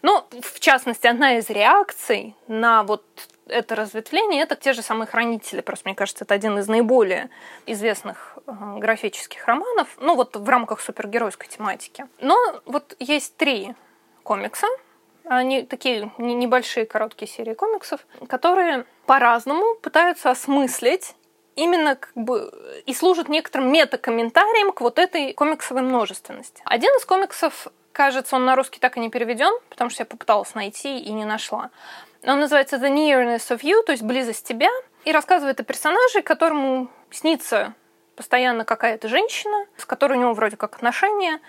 Ну, 0.01 0.25
в 0.41 0.59
частности, 0.59 1.07
одна 1.07 1.37
из 1.37 1.49
реакций 1.49 2.35
на 2.47 2.83
вот 2.83 3.03
это 3.47 3.75
разветвление 3.75 4.41
это 4.41 4.55
те 4.55 4.73
же 4.73 4.81
самые 4.81 5.07
хранители. 5.07 5.61
Просто 5.61 5.87
мне 5.87 5.95
кажется, 5.95 6.23
это 6.23 6.33
один 6.33 6.57
из 6.57 6.67
наиболее 6.67 7.29
известных 7.65 8.37
э, 8.47 8.51
графических 8.77 9.45
романов, 9.45 9.87
ну 9.99 10.15
вот 10.15 10.35
в 10.35 10.49
рамках 10.49 10.81
супергеройской 10.81 11.47
тематики. 11.47 12.05
Но 12.19 12.35
вот 12.65 12.95
есть 12.99 13.37
три 13.37 13.75
комикса, 14.23 14.67
они 15.25 15.63
такие 15.63 16.11
небольшие 16.17 16.85
короткие 16.85 17.29
серии 17.29 17.53
комиксов, 17.53 18.05
которые 18.27 18.85
по-разному 19.05 19.75
пытаются 19.75 20.31
осмыслить 20.31 21.15
именно 21.55 21.95
как 21.95 22.13
бы 22.15 22.51
и 22.85 22.93
служит 22.93 23.29
некоторым 23.29 23.71
метакомментарием 23.71 24.71
к 24.71 24.81
вот 24.81 24.99
этой 24.99 25.33
комиксовой 25.33 25.81
множественности. 25.81 26.61
Один 26.65 26.91
из 26.95 27.05
комиксов, 27.05 27.67
кажется, 27.91 28.35
он 28.35 28.45
на 28.45 28.55
русский 28.55 28.79
так 28.79 28.97
и 28.97 28.99
не 28.99 29.09
переведен, 29.09 29.53
потому 29.69 29.89
что 29.89 30.01
я 30.01 30.05
попыталась 30.05 30.53
найти 30.55 30.99
и 30.99 31.11
не 31.11 31.25
нашла. 31.25 31.69
Он 32.23 32.39
называется 32.39 32.77
The 32.77 32.89
Nearness 32.89 33.55
of 33.55 33.61
You, 33.61 33.83
то 33.83 33.91
есть 33.91 34.03
близость 34.03 34.47
тебя, 34.47 34.69
и 35.05 35.11
рассказывает 35.11 35.59
о 35.59 35.63
персонаже, 35.63 36.21
которому 36.21 36.89
снится 37.11 37.73
постоянно 38.15 38.65
какая-то 38.65 39.07
женщина, 39.07 39.65
с 39.77 39.85
которой 39.85 40.17
у 40.17 40.21
него 40.21 40.33
вроде 40.33 40.57
как 40.57 40.75
отношения, 40.75 41.39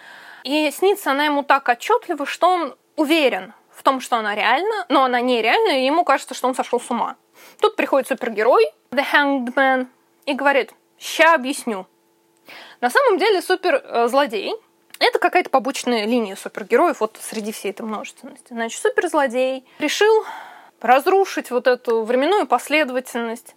и 0.45 0.71
снится 0.71 1.13
она 1.13 1.25
ему 1.25 1.43
так 1.43 1.69
отчетливо, 1.69 2.27
что 2.27 2.49
он 2.49 2.77
уверен 2.97 3.55
в 3.71 3.83
том, 3.83 4.01
что 4.01 4.17
она 4.17 4.35
реальна, 4.35 4.87
но 4.89 5.05
она 5.05 5.21
нереальна, 5.21 5.81
и 5.81 5.87
ему 5.87 6.05
кажется, 6.05 6.35
что 6.35 6.49
он 6.49 6.55
сошел 6.55 6.81
с 6.81 6.91
ума. 6.91 7.17
Тут 7.61 7.77
приходит 7.77 8.09
супергерой, 8.09 8.67
The 8.91 9.05
Hanged 9.13 9.55
Man, 9.55 9.87
и 10.27 10.35
говорит, 10.35 10.73
ща 10.99 11.35
объясню. 11.35 11.87
На 12.81 12.91
самом 12.91 13.19
деле 13.19 13.41
суперзлодей– 13.41 14.55
это 14.99 15.19
какая-то 15.19 15.51
побочная 15.51 16.05
линия 16.05 16.37
супергероев 16.37 17.01
вот 17.01 17.19
среди 17.21 17.53
всей 17.53 17.71
этой 17.71 17.83
множественности. 17.83 18.47
Значит, 18.53 18.81
суперзлодей 18.81 19.67
решил 19.79 20.25
разрушить 20.81 21.51
вот 21.51 21.67
эту 21.67 22.03
временную 22.03 22.47
последовательность 22.47 23.57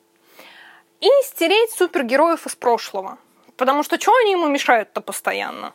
и 1.02 1.10
стереть 1.24 1.72
супергероев 1.72 2.46
из 2.46 2.56
прошлого. 2.56 3.18
Потому 3.58 3.84
что 3.84 4.00
что 4.00 4.16
они 4.16 4.32
ему 4.32 4.48
мешают-то 4.48 5.02
постоянно? 5.02 5.74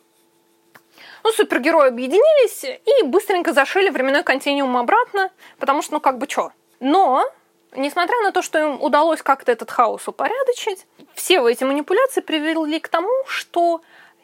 Ну, 1.23 1.31
супергерои 1.31 1.87
объединились 1.87 2.63
и 2.63 3.05
быстренько 3.05 3.53
зашили 3.53 3.89
временной 3.89 4.23
континуум 4.23 4.77
обратно, 4.77 5.31
потому 5.59 5.81
что, 5.81 5.95
ну, 5.95 5.99
как 5.99 6.17
бы 6.17 6.27
что. 6.29 6.51
Но 6.79 7.27
Несмотря 7.75 8.21
на 8.21 8.31
то, 8.31 8.41
что 8.41 8.57
им 8.59 8.81
удалось 8.81 9.21
как-то 9.21 9.51
этот 9.51 9.69
хаос 9.69 10.07
упорядочить, 10.07 10.87
все 11.13 11.45
эти 11.47 11.63
манипуляции 11.63 12.21
привели 12.21 12.79
к 12.79 12.87
тому, 12.87 13.11
что 13.27 13.81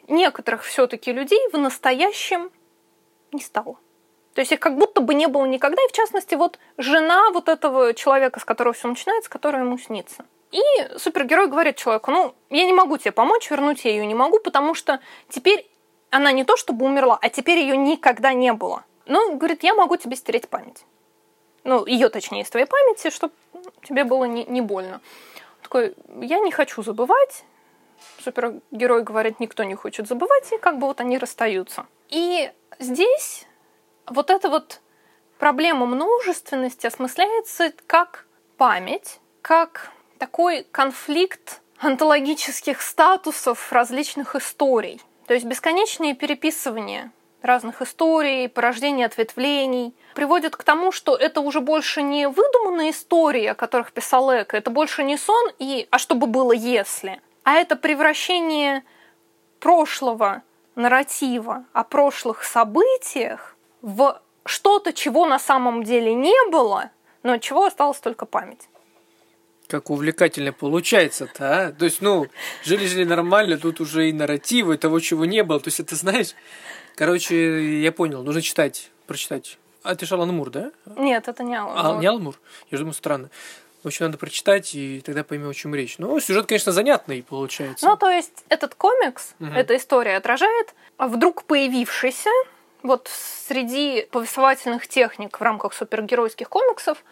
некоторых 0.08 0.62
все-таки 0.64 1.12
людей 1.12 1.40
в 1.52 1.58
настоящем 1.58 2.50
не 3.30 3.40
стало. 3.40 3.76
То 4.34 4.40
есть 4.40 4.52
их 4.52 4.60
как 4.60 4.78
будто 4.78 5.02
бы 5.02 5.12
не 5.12 5.26
было 5.26 5.44
никогда, 5.44 5.82
и 5.82 5.88
в 5.88 5.92
частности 5.92 6.34
вот 6.34 6.58
жена 6.78 7.30
вот 7.32 7.48
этого 7.48 7.92
человека, 7.92 8.40
с 8.40 8.44
которого 8.44 8.72
все 8.72 8.88
начинается, 8.88 9.28
который 9.28 9.60
ему 9.60 9.76
снится. 9.76 10.24
И 10.50 10.62
супергерой 10.96 11.48
говорит 11.48 11.76
человеку, 11.76 12.10
ну, 12.10 12.34
я 12.48 12.64
не 12.64 12.72
могу 12.72 12.96
тебе 12.96 13.12
помочь, 13.12 13.50
вернуть 13.50 13.84
я 13.84 13.90
ее 13.90 14.06
не 14.06 14.14
могу, 14.14 14.38
потому 14.38 14.74
что 14.74 15.00
теперь 15.28 15.68
она 16.10 16.32
не 16.32 16.44
то 16.44 16.56
чтобы 16.56 16.86
умерла, 16.86 17.18
а 17.20 17.28
теперь 17.28 17.58
ее 17.58 17.76
никогда 17.76 18.32
не 18.32 18.52
было. 18.54 18.84
Ну, 19.04 19.36
говорит, 19.36 19.62
я 19.62 19.74
могу 19.74 19.96
тебе 19.96 20.16
стереть 20.16 20.48
память 20.48 20.84
ну, 21.64 21.86
ее 21.86 22.08
точнее 22.08 22.42
из 22.42 22.50
твоей 22.50 22.66
памяти, 22.66 23.10
чтобы 23.10 23.34
тебе 23.82 24.04
было 24.04 24.24
не, 24.24 24.44
не 24.44 24.60
больно. 24.60 25.00
такой, 25.62 25.94
я 26.20 26.40
не 26.40 26.50
хочу 26.50 26.82
забывать. 26.82 27.44
Супергерой 28.22 29.02
говорит, 29.02 29.40
никто 29.40 29.62
не 29.64 29.74
хочет 29.74 30.08
забывать, 30.08 30.52
и 30.52 30.58
как 30.58 30.78
бы 30.78 30.86
вот 30.86 31.00
они 31.00 31.18
расстаются. 31.18 31.86
И 32.08 32.50
здесь 32.78 33.46
вот 34.06 34.30
эта 34.30 34.48
вот 34.48 34.80
проблема 35.38 35.86
множественности 35.86 36.86
осмысляется 36.86 37.72
как 37.86 38.26
память, 38.56 39.20
как 39.40 39.90
такой 40.18 40.64
конфликт 40.70 41.60
онтологических 41.78 42.80
статусов 42.80 43.72
различных 43.72 44.36
историй. 44.36 45.00
То 45.26 45.34
есть 45.34 45.46
бесконечное 45.46 46.14
переписывание 46.14 47.10
разных 47.42 47.82
историй, 47.82 48.48
порождение 48.48 49.06
ответвлений, 49.06 49.94
приводит 50.14 50.56
к 50.56 50.62
тому, 50.62 50.92
что 50.92 51.16
это 51.16 51.40
уже 51.40 51.60
больше 51.60 52.02
не 52.02 52.28
выдуманные 52.28 52.90
истории, 52.90 53.46
о 53.46 53.54
которых 53.54 53.92
писал 53.92 54.30
Эко, 54.32 54.56
это 54.56 54.70
больше 54.70 55.02
не 55.02 55.16
сон 55.16 55.50
и 55.58 55.86
«а 55.90 55.98
что 55.98 56.14
бы 56.14 56.26
было 56.26 56.52
если?», 56.52 57.20
а 57.44 57.54
это 57.54 57.76
превращение 57.76 58.84
прошлого 59.60 60.42
нарратива 60.74 61.64
о 61.72 61.84
прошлых 61.84 62.44
событиях 62.44 63.56
в 63.80 64.20
что-то, 64.44 64.92
чего 64.92 65.26
на 65.26 65.38
самом 65.38 65.84
деле 65.84 66.14
не 66.14 66.50
было, 66.50 66.90
но 67.22 67.38
чего 67.38 67.64
осталась 67.64 67.98
только 67.98 68.26
память. 68.26 68.68
Как 69.68 69.90
увлекательно 69.90 70.52
получается-то, 70.52 71.66
а? 71.66 71.72
То 71.72 71.84
есть, 71.86 72.02
ну, 72.02 72.26
жили-жили 72.64 73.04
нормально, 73.04 73.56
тут 73.56 73.80
уже 73.80 74.08
и 74.08 74.12
нарративы 74.12 74.76
того, 74.76 75.00
чего 75.00 75.24
не 75.24 75.42
было. 75.42 75.60
То 75.60 75.68
есть, 75.68 75.80
это 75.80 75.96
знаешь, 75.96 76.34
короче, 76.94 77.80
я 77.80 77.92
понял, 77.92 78.22
нужно 78.22 78.42
читать, 78.42 78.90
прочитать. 79.06 79.58
А 79.82 79.94
ты 79.94 80.06
же 80.06 80.14
Алан 80.14 80.28
Мур, 80.28 80.50
да? 80.50 80.70
Нет, 80.96 81.26
это 81.28 81.42
не 81.42 81.56
Алан 81.56 81.96
А, 81.96 82.00
не 82.00 82.06
Алан 82.06 82.22
Мур? 82.22 82.38
Я 82.70 82.78
же 82.78 82.82
думаю, 82.84 82.94
странно. 82.94 83.30
В 83.82 83.88
общем, 83.88 84.06
надо 84.06 84.16
прочитать, 84.16 84.74
и 84.74 85.00
тогда 85.00 85.24
поймем, 85.24 85.48
о 85.48 85.54
чем 85.54 85.74
речь. 85.74 85.98
Ну, 85.98 86.20
сюжет, 86.20 86.46
конечно, 86.46 86.70
занятный 86.70 87.22
получается. 87.22 87.84
Ну, 87.86 87.96
то 87.96 88.08
есть, 88.10 88.44
этот 88.48 88.76
комикс, 88.76 89.34
угу. 89.40 89.50
эта 89.50 89.76
история 89.76 90.16
отражает 90.16 90.74
вдруг 90.98 91.44
появившийся 91.44 92.30
вот 92.84 93.08
среди 93.08 94.06
повествовательных 94.10 94.86
техник 94.86 95.38
в 95.38 95.42
рамках 95.42 95.72
супергеройских 95.72 96.48
комиксов 96.48 97.04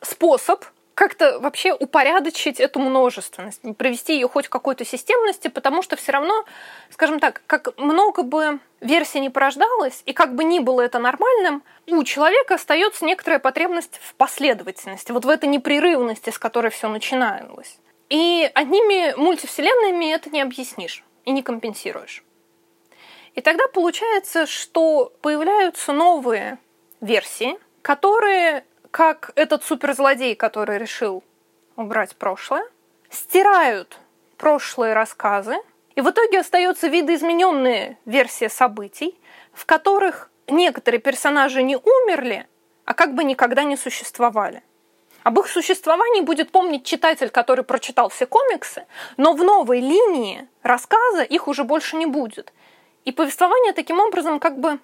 способ 0.00 0.64
как-то 0.94 1.38
вообще 1.38 1.72
упорядочить 1.72 2.60
эту 2.60 2.78
множественность, 2.80 3.60
привести 3.76 4.14
ее 4.14 4.28
хоть 4.28 4.48
к 4.48 4.52
какой-то 4.52 4.84
системности, 4.84 5.48
потому 5.48 5.82
что 5.82 5.96
все 5.96 6.12
равно, 6.12 6.44
скажем 6.90 7.18
так, 7.18 7.42
как 7.46 7.76
много 7.78 8.22
бы 8.22 8.60
версий 8.80 9.20
не 9.20 9.30
порождалось, 9.30 10.02
и 10.06 10.12
как 10.12 10.34
бы 10.34 10.44
ни 10.44 10.58
было 10.58 10.82
это 10.82 10.98
нормальным, 10.98 11.62
у 11.86 12.04
человека 12.04 12.54
остается 12.54 13.04
некоторая 13.04 13.38
потребность 13.38 13.98
в 14.02 14.14
последовательности, 14.14 15.12
вот 15.12 15.24
в 15.24 15.28
этой 15.28 15.48
непрерывности, 15.48 16.30
с 16.30 16.38
которой 16.38 16.70
все 16.70 16.88
начиналось. 16.88 17.78
И 18.08 18.50
одними 18.54 19.14
мультивселенными 19.16 20.12
это 20.12 20.28
не 20.30 20.42
объяснишь 20.42 21.02
и 21.24 21.30
не 21.30 21.42
компенсируешь. 21.42 22.22
И 23.34 23.40
тогда 23.40 23.66
получается, 23.68 24.46
что 24.46 25.12
появляются 25.22 25.92
новые 25.92 26.58
версии, 27.00 27.58
которые 27.80 28.64
как 28.92 29.32
этот 29.36 29.64
суперзлодей, 29.64 30.36
который 30.36 30.78
решил 30.78 31.24
убрать 31.76 32.14
прошлое, 32.14 32.62
стирают 33.10 33.98
прошлые 34.36 34.92
рассказы, 34.92 35.56
и 35.96 36.02
в 36.02 36.10
итоге 36.10 36.40
остается 36.40 36.88
видоизмененная 36.88 37.98
версия 38.04 38.50
событий, 38.50 39.18
в 39.54 39.64
которых 39.64 40.30
некоторые 40.46 41.00
персонажи 41.00 41.62
не 41.62 41.76
умерли, 41.76 42.46
а 42.84 42.92
как 42.92 43.14
бы 43.14 43.24
никогда 43.24 43.64
не 43.64 43.76
существовали. 43.76 44.62
Об 45.22 45.38
их 45.38 45.48
существовании 45.48 46.20
будет 46.20 46.50
помнить 46.50 46.84
читатель, 46.84 47.30
который 47.30 47.64
прочитал 47.64 48.10
все 48.10 48.26
комиксы, 48.26 48.84
но 49.16 49.32
в 49.32 49.42
новой 49.42 49.80
линии 49.80 50.48
рассказа 50.62 51.22
их 51.22 51.48
уже 51.48 51.64
больше 51.64 51.96
не 51.96 52.06
будет. 52.06 52.52
И 53.06 53.12
повествование 53.12 53.72
таким 53.72 54.00
образом 54.00 54.38
как 54.38 54.58
бы 54.58 54.80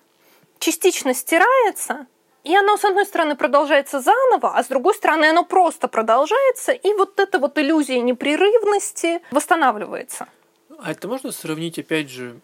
частично 0.60 1.12
стирается, 1.12 2.06
и 2.48 2.56
оно, 2.56 2.78
с 2.78 2.84
одной 2.84 3.04
стороны, 3.04 3.36
продолжается 3.36 4.00
заново, 4.00 4.56
а 4.56 4.64
с 4.64 4.68
другой 4.68 4.94
стороны, 4.94 5.26
оно 5.26 5.44
просто 5.44 5.86
продолжается, 5.86 6.72
и 6.72 6.94
вот 6.94 7.20
эта 7.20 7.38
вот 7.38 7.58
иллюзия 7.58 8.00
непрерывности 8.00 9.20
восстанавливается. 9.30 10.28
А 10.78 10.90
это 10.90 11.08
можно 11.08 11.30
сравнить, 11.30 11.78
опять 11.78 12.08
же, 12.08 12.40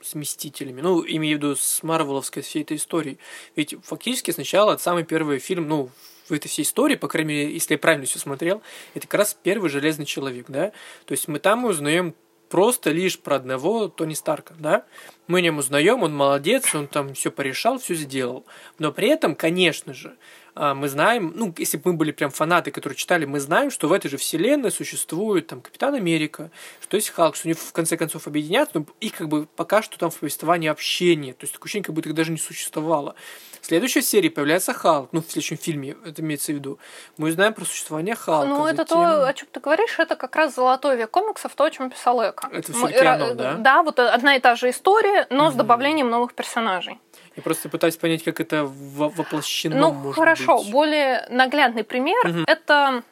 с 0.00 0.14
Мстителями? 0.14 0.80
Ну, 0.80 1.04
имею 1.04 1.36
в 1.36 1.42
виду 1.42 1.56
с 1.56 1.82
Марвеловской 1.82 2.42
всей 2.42 2.62
этой 2.62 2.76
историей. 2.76 3.18
Ведь 3.56 3.74
фактически 3.82 4.30
сначала 4.30 4.76
самый 4.76 5.02
первый 5.02 5.40
фильм, 5.40 5.66
ну, 5.66 5.90
в 6.28 6.32
этой 6.32 6.46
всей 6.46 6.62
истории, 6.62 6.94
по 6.94 7.08
крайней 7.08 7.34
мере, 7.34 7.52
если 7.52 7.74
я 7.74 7.78
правильно 7.78 8.06
все 8.06 8.20
смотрел, 8.20 8.62
это 8.94 9.08
как 9.08 9.18
раз 9.18 9.36
первый 9.42 9.68
Железный 9.68 10.06
Человек, 10.06 10.46
да? 10.46 10.70
То 11.06 11.12
есть 11.12 11.26
мы 11.26 11.40
там 11.40 11.64
узнаем 11.64 12.14
просто 12.50 12.90
лишь 12.90 13.18
про 13.18 13.36
одного 13.36 13.88
Тони 13.88 14.14
Старка, 14.14 14.54
да? 14.58 14.84
Мы 15.28 15.38
о 15.38 15.42
нем 15.42 15.58
узнаем, 15.58 16.02
он 16.02 16.14
молодец, 16.14 16.74
он 16.74 16.88
там 16.88 17.14
все 17.14 17.30
порешал, 17.30 17.78
все 17.78 17.94
сделал. 17.94 18.44
Но 18.78 18.92
при 18.92 19.08
этом, 19.08 19.34
конечно 19.34 19.94
же, 19.94 20.16
мы 20.54 20.88
знаем, 20.88 21.32
ну, 21.34 21.54
если 21.56 21.76
бы 21.76 21.92
мы 21.92 21.98
были 21.98 22.12
прям 22.12 22.30
фанаты, 22.30 22.70
которые 22.70 22.96
читали, 22.96 23.24
мы 23.24 23.40
знаем, 23.40 23.70
что 23.70 23.88
в 23.88 23.92
этой 23.92 24.08
же 24.08 24.16
вселенной 24.16 24.70
существует 24.70 25.46
там 25.46 25.60
Капитан 25.60 25.94
Америка, 25.94 26.50
что 26.80 26.96
есть 26.96 27.10
Халк, 27.10 27.36
что 27.36 27.48
они 27.48 27.54
в 27.54 27.72
конце 27.72 27.96
концов 27.96 28.26
объединятся, 28.26 28.80
но 28.80 28.86
их 29.00 29.14
как 29.14 29.28
бы 29.28 29.46
пока 29.56 29.82
что 29.82 29.98
там 29.98 30.10
в 30.10 30.18
повествовании 30.18 30.68
общения, 30.68 31.32
то 31.32 31.44
есть 31.44 31.52
такое 31.52 31.66
ощущение, 31.66 31.84
как 31.84 31.94
будто 31.94 32.08
их 32.08 32.14
даже 32.14 32.32
не 32.32 32.38
существовало. 32.38 33.14
В 33.60 33.66
следующей 33.66 34.00
серии 34.00 34.30
появляется 34.30 34.72
Халк, 34.72 35.10
ну, 35.12 35.20
в 35.20 35.26
следующем 35.26 35.58
фильме, 35.58 35.96
это 36.04 36.22
имеется 36.22 36.52
в 36.52 36.54
виду. 36.54 36.78
Мы 37.18 37.28
узнаем 37.28 37.52
про 37.52 37.64
существование 37.64 38.14
Халка. 38.14 38.48
Ну, 38.48 38.66
это 38.66 38.78
затем... 38.78 38.98
то, 38.98 39.26
о 39.26 39.34
чем 39.34 39.48
ты 39.52 39.60
говоришь, 39.60 39.98
это 39.98 40.16
как 40.16 40.34
раз 40.34 40.54
золотой 40.54 40.96
век 40.96 41.10
комиксов, 41.10 41.54
то, 41.54 41.64
о 41.64 41.70
чем 41.70 41.90
писал 41.90 42.22
Эко. 42.22 42.48
Это 42.50 42.72
все-таки 42.72 43.04
оно, 43.04 43.34
да? 43.34 43.54
Да, 43.54 43.82
вот 43.82 43.98
одна 43.98 44.36
и 44.36 44.40
та 44.40 44.56
же 44.56 44.70
история, 44.70 45.26
но 45.30 45.44
угу. 45.44 45.52
с 45.52 45.54
добавлением 45.54 46.08
новых 46.08 46.34
персонажей. 46.34 46.98
Я 47.36 47.42
просто 47.42 47.68
пытаюсь 47.68 47.96
понять, 47.96 48.24
как 48.24 48.40
это 48.40 48.64
воплощено. 48.66 49.76
Ну, 49.76 49.92
может 49.92 50.16
хорошо, 50.16 50.58
быть. 50.58 50.70
более 50.70 51.26
наглядный 51.30 51.84
пример 51.84 52.26
угу. 52.26 52.44
это 52.46 53.02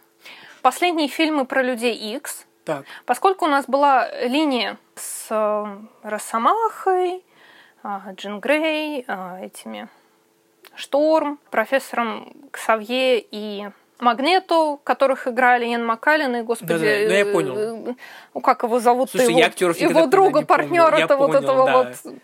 последние 0.62 1.08
фильмы 1.08 1.44
про 1.44 1.62
людей 1.62 1.94
X. 2.16 2.46
Так. 2.64 2.84
Поскольку 3.06 3.46
у 3.46 3.48
нас 3.48 3.64
была 3.66 4.10
линия 4.22 4.76
с 4.94 5.28
э, 5.30 5.66
Росомахой, 6.02 7.24
э, 7.82 7.88
Джин 8.14 8.40
Грей, 8.40 9.04
э, 9.06 9.46
этими 9.46 9.88
Шторм, 10.74 11.38
профессором 11.50 12.30
Ксавье 12.50 13.20
и 13.20 13.68
Магнету, 14.00 14.80
которых 14.84 15.26
играли 15.26 15.64
Ян 15.64 15.84
Маккалин 15.84 16.36
и, 16.36 16.42
господи, 16.42 16.72
да, 16.72 16.78
да, 16.78 17.08
да, 17.08 17.14
я 17.14 17.26
понял. 17.26 17.96
Ну, 18.34 18.40
как 18.40 18.62
его 18.62 18.78
зовут? 18.78 19.10
Слушай, 19.10 19.30
его, 19.30 19.38
я 19.38 19.46
актеров 19.46 19.76
его 19.78 20.06
друга, 20.06 20.44
партнера-то 20.44 21.16
вот 21.16 21.34
этого 21.34 21.66
да. 21.66 21.76
вот 21.78 22.14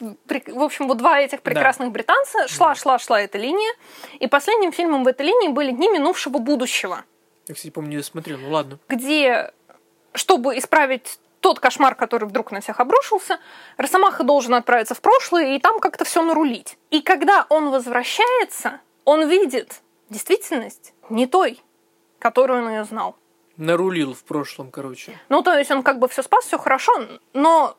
в 0.00 0.62
общем, 0.62 0.88
вот 0.88 0.98
два 0.98 1.20
этих 1.20 1.42
прекрасных 1.42 1.88
да. 1.88 1.92
британца, 1.92 2.48
шла, 2.48 2.74
шла, 2.74 2.98
шла 2.98 3.20
эта 3.20 3.38
линия, 3.38 3.72
и 4.18 4.26
последним 4.26 4.72
фильмом 4.72 5.04
в 5.04 5.08
этой 5.08 5.26
линии 5.26 5.48
были 5.48 5.70
«Дни 5.70 5.88
минувшего 5.88 6.38
будущего». 6.38 7.04
Я, 7.48 7.54
кстати, 7.54 7.70
помню, 7.70 7.98
не 7.98 8.02
смотрел, 8.02 8.38
ну 8.38 8.50
ладно. 8.50 8.78
Где, 8.88 9.52
чтобы 10.14 10.58
исправить 10.58 11.18
тот 11.40 11.60
кошмар, 11.60 11.94
который 11.94 12.28
вдруг 12.28 12.50
на 12.50 12.60
всех 12.60 12.80
обрушился, 12.80 13.38
Росомаха 13.76 14.24
должен 14.24 14.54
отправиться 14.54 14.94
в 14.94 15.00
прошлое 15.00 15.54
и 15.54 15.60
там 15.60 15.78
как-то 15.78 16.04
все 16.04 16.22
нарулить. 16.22 16.76
И 16.90 17.02
когда 17.02 17.46
он 17.48 17.70
возвращается, 17.70 18.80
он 19.04 19.28
видит 19.28 19.80
действительность 20.10 20.92
не 21.08 21.26
той, 21.26 21.62
которую 22.18 22.64
он 22.64 22.70
ее 22.70 22.84
знал. 22.84 23.16
Нарулил 23.56 24.12
в 24.14 24.24
прошлом, 24.24 24.70
короче. 24.70 25.18
Ну, 25.28 25.42
то 25.42 25.56
есть 25.56 25.70
он 25.70 25.82
как 25.82 25.98
бы 25.98 26.08
все 26.08 26.22
спас, 26.22 26.44
все 26.44 26.58
хорошо, 26.58 26.92
но 27.32 27.76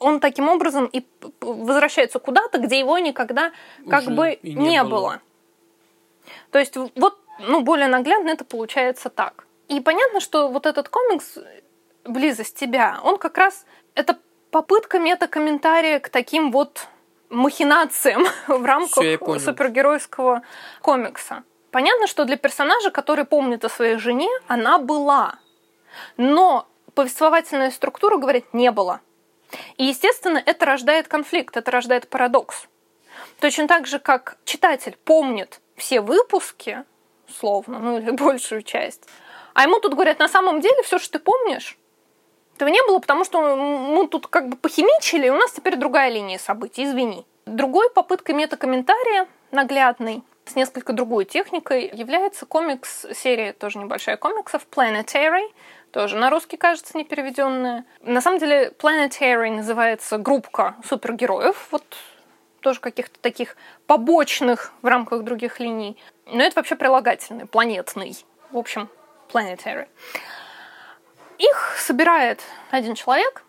он 0.00 0.20
таким 0.20 0.48
образом 0.48 0.86
и 0.86 1.04
возвращается 1.40 2.18
куда-то, 2.18 2.58
где 2.58 2.78
его 2.78 2.98
никогда 2.98 3.52
как 3.88 4.02
Уже 4.02 4.10
бы 4.10 4.38
не, 4.42 4.54
не 4.54 4.82
было. 4.82 4.90
было. 4.90 5.20
То 6.50 6.58
есть 6.58 6.76
вот, 6.76 7.18
ну, 7.40 7.60
более 7.62 7.88
наглядно 7.88 8.30
это 8.30 8.44
получается 8.44 9.10
так. 9.10 9.46
И 9.68 9.80
понятно, 9.80 10.20
что 10.20 10.48
вот 10.48 10.66
этот 10.66 10.88
комикс 10.88 11.38
«Близость 12.04 12.56
тебя», 12.56 13.00
он 13.02 13.18
как 13.18 13.36
раз 13.36 13.66
это 13.94 14.18
попытка 14.50 14.98
мета-комментария 14.98 15.98
к 16.00 16.08
таким 16.08 16.50
вот 16.50 16.88
махинациям 17.28 18.26
в 18.48 18.64
рамках 18.64 19.04
супергеройского 19.40 20.42
комикса. 20.80 21.44
Понятно, 21.70 22.06
что 22.06 22.24
для 22.24 22.36
персонажа, 22.36 22.90
который 22.90 23.24
помнит 23.24 23.64
о 23.64 23.68
своей 23.68 23.96
жене, 23.96 24.30
она 24.46 24.78
была. 24.78 25.34
Но 26.16 26.66
повествовательная 26.94 27.70
структура 27.70 28.16
говорит, 28.16 28.46
не 28.54 28.70
было. 28.70 29.00
И, 29.76 29.84
естественно, 29.84 30.42
это 30.44 30.66
рождает 30.66 31.08
конфликт, 31.08 31.56
это 31.56 31.70
рождает 31.70 32.08
парадокс. 32.08 32.68
Точно 33.40 33.68
так 33.68 33.86
же, 33.86 33.98
как 33.98 34.36
читатель 34.44 34.96
помнит 35.04 35.60
все 35.76 36.00
выпуски, 36.00 36.84
словно, 37.28 37.78
ну 37.78 37.98
или 37.98 38.10
большую 38.10 38.62
часть, 38.62 39.08
а 39.54 39.62
ему 39.62 39.80
тут 39.80 39.94
говорят, 39.94 40.18
на 40.18 40.28
самом 40.28 40.60
деле 40.60 40.82
все, 40.82 40.98
что 40.98 41.12
ты 41.12 41.18
помнишь, 41.18 41.76
этого 42.54 42.68
не 42.68 42.82
было, 42.82 42.98
потому 42.98 43.24
что 43.24 43.56
мы 43.56 44.08
тут 44.08 44.26
как 44.26 44.48
бы 44.48 44.56
похимичили, 44.56 45.26
и 45.26 45.30
у 45.30 45.36
нас 45.36 45.52
теперь 45.52 45.76
другая 45.76 46.10
линия 46.10 46.38
событий, 46.38 46.84
извини. 46.84 47.24
Другой 47.46 47.90
попыткой 47.90 48.34
метакомментария, 48.34 49.28
наглядный, 49.52 50.22
с 50.44 50.56
несколько 50.56 50.92
другой 50.92 51.24
техникой, 51.24 51.88
является 51.92 52.46
комикс, 52.46 53.06
серия 53.14 53.52
тоже 53.52 53.78
небольшая 53.78 54.16
комиксов, 54.16 54.66
Planetary, 54.70 55.52
тоже 55.90 56.16
на 56.16 56.30
русский, 56.30 56.56
кажется, 56.56 56.96
не 56.96 57.04
переведенная. 57.04 57.84
На 58.00 58.20
самом 58.20 58.38
деле, 58.38 58.72
Planetary 58.78 59.50
называется 59.50 60.18
группка 60.18 60.76
супергероев, 60.84 61.68
вот 61.70 61.84
тоже 62.60 62.80
каких-то 62.80 63.18
таких 63.20 63.56
побочных 63.86 64.72
в 64.82 64.86
рамках 64.86 65.22
других 65.22 65.60
линий. 65.60 65.96
Но 66.26 66.42
это 66.42 66.56
вообще 66.56 66.76
прилагательный, 66.76 67.46
планетный. 67.46 68.16
В 68.50 68.58
общем, 68.58 68.88
Planetary. 69.32 69.88
Их 71.38 71.76
собирает 71.78 72.42
один 72.70 72.94
человек 72.94 73.44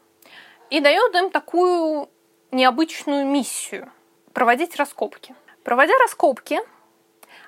и 0.70 0.80
дает 0.80 1.16
им 1.16 1.32
такую 1.32 2.10
необычную 2.52 3.26
миссию. 3.26 3.92
проводить 4.34 4.76
раскопки. 4.78 5.36
Проводя 5.64 5.94
раскопки, 6.00 6.62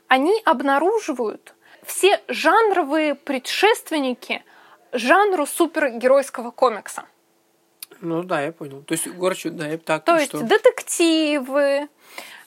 они 0.07 0.41
обнаруживают 0.43 1.55
все 1.85 2.21
жанровые 2.27 3.15
предшественники 3.15 4.43
жанру 4.91 5.45
супергеройского 5.45 6.51
комикса. 6.51 7.03
Ну 8.01 8.23
да, 8.23 8.41
я 8.41 8.51
понял. 8.51 8.81
То 8.83 8.93
есть, 8.93 9.07
короче, 9.19 9.49
да, 9.49 9.67
я 9.67 9.77
так. 9.77 10.03
То 10.05 10.15
есть 10.15 10.29
что? 10.29 10.43
детективы, 10.43 11.87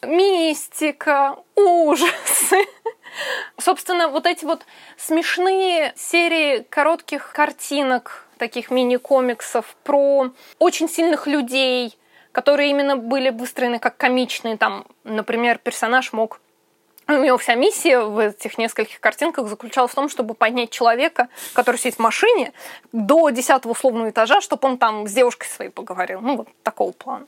мистика, 0.02 1.36
ужасы. 1.54 2.66
Собственно, 3.58 4.08
вот 4.08 4.26
эти 4.26 4.44
вот 4.44 4.66
смешные 4.96 5.92
серии 5.96 6.66
коротких 6.68 7.32
картинок, 7.32 8.26
таких 8.38 8.70
мини-комиксов 8.70 9.76
про 9.84 10.32
очень 10.58 10.88
сильных 10.88 11.28
людей, 11.28 11.96
которые 12.32 12.70
именно 12.70 12.96
были 12.96 13.30
выстроены 13.30 13.78
как 13.78 13.96
комичные. 13.96 14.56
Там, 14.56 14.86
например, 15.04 15.58
персонаж 15.58 16.12
мог 16.12 16.40
у 17.08 17.12
него 17.12 17.38
вся 17.38 17.54
миссия 17.54 18.00
в 18.00 18.18
этих 18.18 18.58
нескольких 18.58 19.00
картинках 19.00 19.48
заключалась 19.48 19.92
в 19.92 19.94
том, 19.94 20.08
чтобы 20.08 20.34
поднять 20.34 20.70
человека, 20.70 21.28
который 21.52 21.76
сидит 21.76 21.96
в 21.96 21.98
машине, 21.98 22.52
до 22.92 23.30
десятого 23.30 23.72
условного 23.72 24.10
этажа, 24.10 24.40
чтобы 24.40 24.68
он 24.68 24.78
там 24.78 25.06
с 25.06 25.12
девушкой 25.12 25.46
своей 25.46 25.70
поговорил. 25.70 26.20
Ну, 26.20 26.36
вот 26.36 26.48
такого 26.62 26.92
плана. 26.92 27.26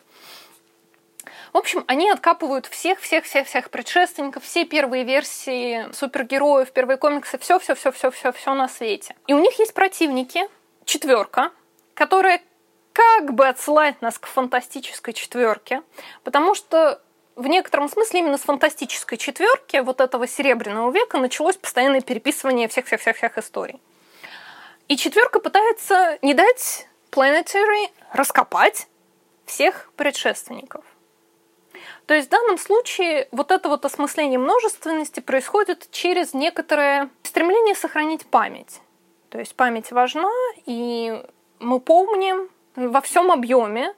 В 1.52 1.58
общем, 1.58 1.84
они 1.86 2.10
откапывают 2.10 2.66
всех-всех-всех-всех 2.66 3.70
предшественников, 3.70 4.44
все 4.44 4.64
первые 4.64 5.04
версии 5.04 5.90
супергероев, 5.92 6.70
первые 6.70 6.98
комиксы, 6.98 7.38
все-все-все-все-все-все 7.38 8.54
на 8.54 8.68
свете. 8.68 9.16
И 9.26 9.32
у 9.32 9.38
них 9.38 9.58
есть 9.58 9.72
противники, 9.72 10.48
четверка, 10.84 11.50
которая 11.94 12.42
как 12.92 13.34
бы 13.34 13.46
отсылает 13.46 14.00
нас 14.02 14.18
к 14.18 14.26
фантастической 14.26 15.12
четверке, 15.14 15.82
потому 16.24 16.54
что 16.54 17.00
в 17.36 17.46
некотором 17.46 17.88
смысле 17.88 18.20
именно 18.20 18.38
с 18.38 18.42
фантастической 18.42 19.18
четверки 19.18 19.76
вот 19.76 20.00
этого 20.00 20.26
серебряного 20.26 20.90
века 20.90 21.18
началось 21.18 21.56
постоянное 21.56 22.00
переписывание 22.00 22.66
всех-всех-всех 22.66 23.38
историй. 23.38 23.80
И 24.88 24.96
четверка 24.96 25.38
пытается 25.38 26.18
не 26.22 26.34
дать 26.34 26.88
Planetary 27.10 27.90
раскопать 28.12 28.88
всех 29.44 29.90
предшественников. 29.96 30.84
То 32.06 32.14
есть 32.14 32.28
в 32.28 32.30
данном 32.30 32.56
случае 32.56 33.28
вот 33.32 33.50
это 33.50 33.68
вот 33.68 33.84
осмысление 33.84 34.38
множественности 34.38 35.20
происходит 35.20 35.88
через 35.90 36.32
некоторое 36.34 37.10
стремление 37.22 37.74
сохранить 37.74 38.26
память. 38.26 38.80
То 39.28 39.38
есть 39.38 39.54
память 39.54 39.90
важна, 39.90 40.30
и 40.64 41.22
мы 41.58 41.80
помним 41.80 42.48
во 42.76 43.00
всем 43.00 43.30
объеме 43.30 43.94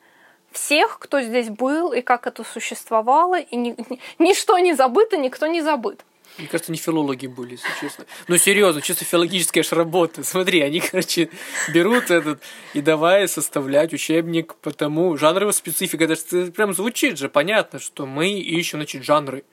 всех, 0.53 0.99
кто 0.99 1.21
здесь 1.21 1.49
был 1.49 1.93
и 1.93 2.01
как 2.01 2.27
это 2.27 2.45
существовало, 2.45 3.41
и 3.41 3.57
ни, 3.57 3.71
ни, 3.71 4.01
ничто 4.19 4.59
не 4.59 4.75
забыто, 4.75 5.17
никто 5.17 5.47
не 5.47 5.63
забыт. 5.63 6.05
Мне 6.39 6.47
кажется, 6.47 6.71
не 6.71 6.79
филологи 6.79 7.27
были, 7.27 7.53
если 7.53 7.69
честно. 7.81 8.05
Ну, 8.29 8.37
серьезно, 8.37 8.81
чисто 8.81 9.05
филологическая 9.05 9.65
ж 9.65 9.73
работа. 9.73 10.23
Смотри, 10.23 10.61
они, 10.61 10.79
короче, 10.81 11.31
берут 11.75 12.11
этот 12.13 12.41
и 12.75 12.81
давай 12.81 13.27
составлять 13.27 13.93
учебник 13.93 14.55
по 14.55 14.71
тому 14.71 15.17
жанровая 15.17 15.53
специфика. 15.53 16.05
Это 16.05 16.15
же 16.15 16.53
прям 16.53 16.75
звучит 16.75 17.19
же, 17.19 17.29
понятно, 17.29 17.81
что 17.81 18.07
мы 18.07 18.31
ищем, 18.31 18.79
значит, 18.79 19.03
жанры. 19.03 19.45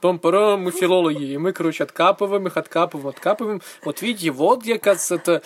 Том 0.00 0.18
пора 0.18 0.58
мы 0.58 0.70
филологи, 0.70 1.24
и 1.24 1.38
мы, 1.38 1.52
короче, 1.54 1.84
откапываем 1.84 2.46
их, 2.46 2.58
откапываем, 2.58 3.08
откапываем. 3.08 3.62
Вот 3.82 4.02
видите, 4.02 4.30
вот 4.30 4.62
где, 4.62 4.78
кажется, 4.78 5.14
это 5.14 5.42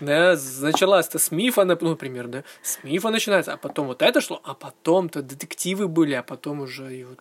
да, 0.00 0.36
началась-то 0.60 1.18
с 1.18 1.30
мифа, 1.30 1.64
ну, 1.64 1.76
например, 1.88 2.26
да, 2.26 2.44
с 2.62 2.82
мифа 2.82 3.10
начинается, 3.10 3.52
а 3.52 3.56
потом 3.56 3.86
вот 3.86 4.02
это 4.02 4.20
шло, 4.20 4.40
а 4.44 4.54
потом-то 4.54 5.22
детективы 5.22 5.88
были, 5.88 6.14
а 6.14 6.22
потом 6.22 6.60
уже 6.60 6.94
и 6.94 7.04
вот 7.04 7.20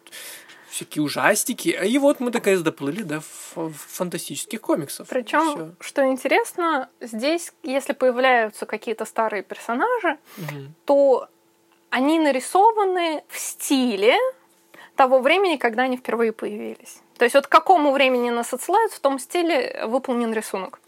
всякие 0.69 1.03
ужастики, 1.03 1.69
и 1.69 1.97
вот 1.99 2.19
мы 2.19 2.31
такая 2.31 2.57
доплыли 2.57 3.03
до 3.03 3.21
фантастических 3.21 4.59
комиксов. 4.59 5.07
Причем, 5.07 5.75
что 5.79 6.07
интересно, 6.07 6.89
здесь, 6.99 7.53
если 7.61 7.93
появляются 7.93 8.65
какие-то 8.65 9.05
старые 9.05 9.43
персонажи, 9.43 10.17
угу. 10.37 10.61
то 10.85 11.27
они 11.91 12.19
нарисованы 12.19 13.23
в 13.27 13.37
стиле 13.37 14.15
того 14.95 15.19
времени, 15.19 15.57
когда 15.57 15.83
они 15.83 15.97
впервые 15.97 16.31
появились. 16.31 17.01
То 17.17 17.25
есть 17.25 17.35
вот 17.35 17.45
к 17.45 17.51
какому 17.51 17.91
времени 17.91 18.31
нас 18.31 18.51
отсылают, 18.51 18.91
в 18.91 18.99
том 18.99 19.19
стиле 19.19 19.85
выполнен 19.85 20.33
рисунок 20.33 20.79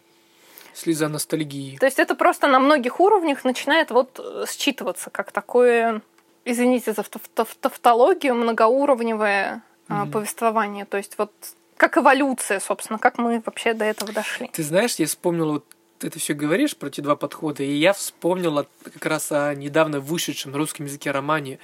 слеза 0.75 1.07
ностальгии. 1.07 1.77
То 1.77 1.85
есть 1.85 1.99
это 1.99 2.15
просто 2.15 2.47
на 2.47 2.59
многих 2.59 2.99
уровнях 2.99 3.43
начинает 3.43 3.91
вот 3.91 4.19
э, 4.19 4.45
считываться 4.47 5.09
как 5.09 5.31
такое, 5.31 6.01
извините 6.43 6.93
за 6.93 7.03
тавтологию, 7.03 8.35
многоуровневое 8.35 9.63
mm-hmm. 9.87 10.11
повествование. 10.11 10.85
То 10.85 10.97
есть 10.97 11.17
вот 11.17 11.31
как 11.77 11.97
эволюция, 11.97 12.59
собственно, 12.59 12.99
как 12.99 13.17
мы 13.17 13.41
вообще 13.45 13.73
до 13.73 13.85
этого 13.85 14.11
дошли. 14.13 14.49
Ты 14.53 14.63
знаешь, 14.63 14.95
я 14.95 15.07
вспомнил 15.07 15.53
вот 15.53 15.65
ты 15.99 16.07
это 16.07 16.19
все 16.19 16.33
говоришь 16.33 16.75
про 16.75 16.87
эти 16.87 17.01
два 17.01 17.15
подхода, 17.15 17.63
и 17.63 17.73
я 17.73 17.93
вспомнил 17.93 18.67
как 18.83 19.05
раз 19.05 19.31
о 19.31 19.53
недавно 19.55 19.99
вышедшем 19.99 20.51
на 20.51 20.57
русском 20.57 20.85
языке 20.85 21.11
романе 21.11 21.59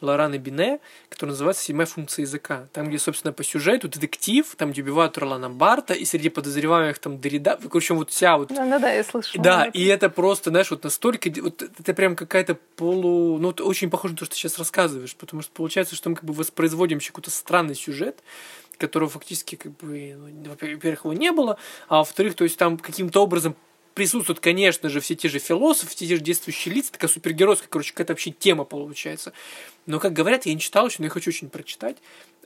Лораны 0.00 0.36
Бине, 0.36 0.80
который 1.08 1.30
называется 1.30 1.64
«Седьмая 1.64 1.86
функция 1.86 2.22
языка». 2.22 2.68
Там, 2.72 2.88
где, 2.88 2.98
собственно, 2.98 3.32
по 3.32 3.44
сюжету 3.44 3.88
детектив, 3.88 4.54
там, 4.56 4.72
где 4.72 4.82
убивают 4.82 5.16
Ролана 5.18 5.50
Барта, 5.50 5.94
и 5.94 6.04
среди 6.04 6.28
подозреваемых 6.28 6.98
там 6.98 7.20
Дорида, 7.20 7.58
в 7.62 7.74
общем, 7.74 7.96
вот 7.96 8.10
вся 8.10 8.36
вот... 8.36 8.48
Да-да-да, 8.48 8.92
я 8.92 9.04
слышала. 9.04 9.42
Да, 9.42 9.66
и 9.66 9.84
это 9.84 10.10
просто, 10.10 10.50
знаешь, 10.50 10.70
вот 10.70 10.84
настолько... 10.84 11.30
Вот 11.40 11.62
это 11.62 11.94
прям 11.94 12.16
какая-то 12.16 12.56
полу... 12.76 13.38
Ну, 13.38 13.50
это 13.50 13.64
очень 13.64 13.90
похоже 13.90 14.14
на 14.14 14.18
то, 14.18 14.24
что 14.24 14.34
ты 14.34 14.40
сейчас 14.40 14.58
рассказываешь, 14.58 15.16
потому 15.16 15.42
что 15.42 15.52
получается, 15.52 15.94
что 15.96 16.10
мы 16.10 16.16
как 16.16 16.24
бы 16.24 16.34
воспроизводим 16.34 16.98
еще 16.98 17.08
какой-то 17.08 17.30
странный 17.30 17.74
сюжет, 17.74 18.22
которого 18.76 19.08
фактически, 19.08 19.56
как 19.56 19.72
бы, 19.76 20.16
ну, 20.16 20.50
во-первых, 20.50 21.04
его 21.04 21.12
не 21.12 21.32
было, 21.32 21.58
а 21.88 21.98
во-вторых, 21.98 22.34
то 22.34 22.44
есть 22.44 22.58
там 22.58 22.76
каким-то 22.76 23.22
образом 23.22 23.56
присутствуют, 23.94 24.40
конечно 24.40 24.88
же, 24.88 25.00
все 25.00 25.14
те 25.14 25.28
же 25.28 25.38
философы, 25.38 25.90
все 25.94 26.06
те 26.06 26.16
же 26.16 26.20
действующие 26.20 26.74
лица, 26.74 26.92
такая 26.92 27.08
супергеройская, 27.08 27.68
короче, 27.70 27.92
какая-то 27.92 28.12
вообще 28.12 28.30
тема 28.32 28.64
получается. 28.64 29.32
Но, 29.86 30.00
как 30.00 30.12
говорят, 30.12 30.46
я 30.46 30.54
не 30.54 30.60
читал 30.60 30.86
еще, 30.86 30.96
но 30.98 31.06
я 31.06 31.10
хочу 31.10 31.30
очень 31.30 31.48
прочитать. 31.48 31.96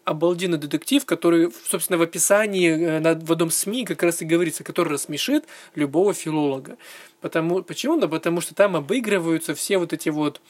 Обалденный 0.05 0.59
детектив, 0.59 1.05
который, 1.05 1.51
собственно, 1.67 1.99
в 1.99 2.03
описании 2.03 2.71
э, 2.71 3.01
на, 3.01 3.15
в 3.15 3.33
одном 3.33 3.51
СМИ 3.51 3.85
как 3.85 4.03
раз 4.03 4.23
и 4.23 4.25
говорится, 4.25 4.65
который 4.65 4.91
рассмешит 4.91 5.45
любого 5.75 6.15
филолога. 6.15 6.79
Потому, 7.21 7.63
почему? 7.63 7.99
Да 7.99 8.09
потому 8.09 8.41
что 8.41 8.55
там 8.55 8.77
обыгрываются 8.77 9.55
все 9.55 9.79
вот 9.79 9.93
эти 9.93 10.09
вот 10.09 10.41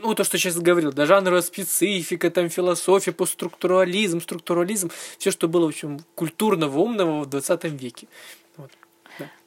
ну, 0.00 0.14
то, 0.14 0.22
что 0.22 0.36
сейчас 0.36 0.58
говорил, 0.58 0.92
да, 0.92 1.06
жанровая 1.06 1.40
специфика, 1.40 2.30
там, 2.30 2.50
философия, 2.50 3.12
постструктурализм, 3.12 4.20
структурализм, 4.20 4.90
все, 5.18 5.30
что 5.30 5.48
было, 5.48 5.64
в 5.64 5.68
общем, 5.68 6.00
культурного, 6.14 6.78
умного 6.78 7.22
в 7.22 7.30
20 7.30 7.64
веке. 7.64 8.06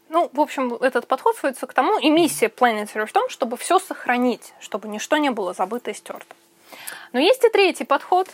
Ну, 0.10 0.30
в 0.34 0.39
общем, 0.39 0.74
этот 0.76 1.08
подход 1.08 1.36
сводится 1.36 1.68
к 1.68 1.74
тому, 1.74 1.99
и 1.99 2.10
миссия 2.10 2.47
Planetary 2.47 3.05
в 3.05 3.12
том, 3.12 3.30
чтобы 3.30 3.58
все 3.58 3.80
сохранить, 3.80 4.53
чтобы 4.60 4.88
ничто 4.88 5.18
не 5.18 5.32
было 5.32 5.53
забыто 5.53 5.91
и 5.91 5.93
стерто. 5.93 6.36
Но 7.14 7.20
есть 7.20 7.43
и 7.43 7.49
третий 7.49 7.84
подход. 7.84 8.30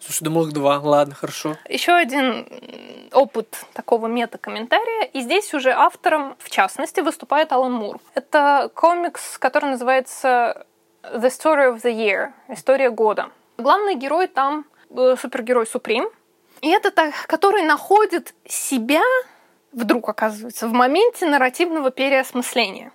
Слушай, 0.00 0.24
думал 0.24 0.46
их 0.46 0.52
два. 0.52 0.78
Ладно, 0.78 1.14
хорошо. 1.14 1.56
Еще 1.68 1.92
один 1.92 2.46
опыт 3.12 3.64
такого 3.74 4.06
мета-комментария. 4.06 5.04
И 5.04 5.20
здесь 5.20 5.52
уже 5.52 5.72
автором, 5.72 6.36
в 6.38 6.48
частности, 6.48 7.00
выступает 7.00 7.52
Алан 7.52 7.72
Мур. 7.72 8.00
Это 8.14 8.70
комикс, 8.74 9.38
который 9.38 9.70
называется 9.70 10.66
The 11.02 11.28
Story 11.28 11.74
of 11.74 11.82
the 11.82 11.92
Year. 11.92 12.32
История 12.48 12.90
года. 12.90 13.30
Главный 13.58 13.94
герой 13.94 14.26
там 14.26 14.64
э, 14.90 15.16
супергерой 15.20 15.66
Суприм. 15.66 16.08
И 16.62 16.68
это 16.68 16.90
который 17.26 17.62
находит 17.62 18.34
себя 18.46 19.02
вдруг 19.72 20.08
оказывается 20.08 20.68
в 20.68 20.72
моменте 20.72 21.26
нарративного 21.26 21.90
переосмысления. 21.90 22.92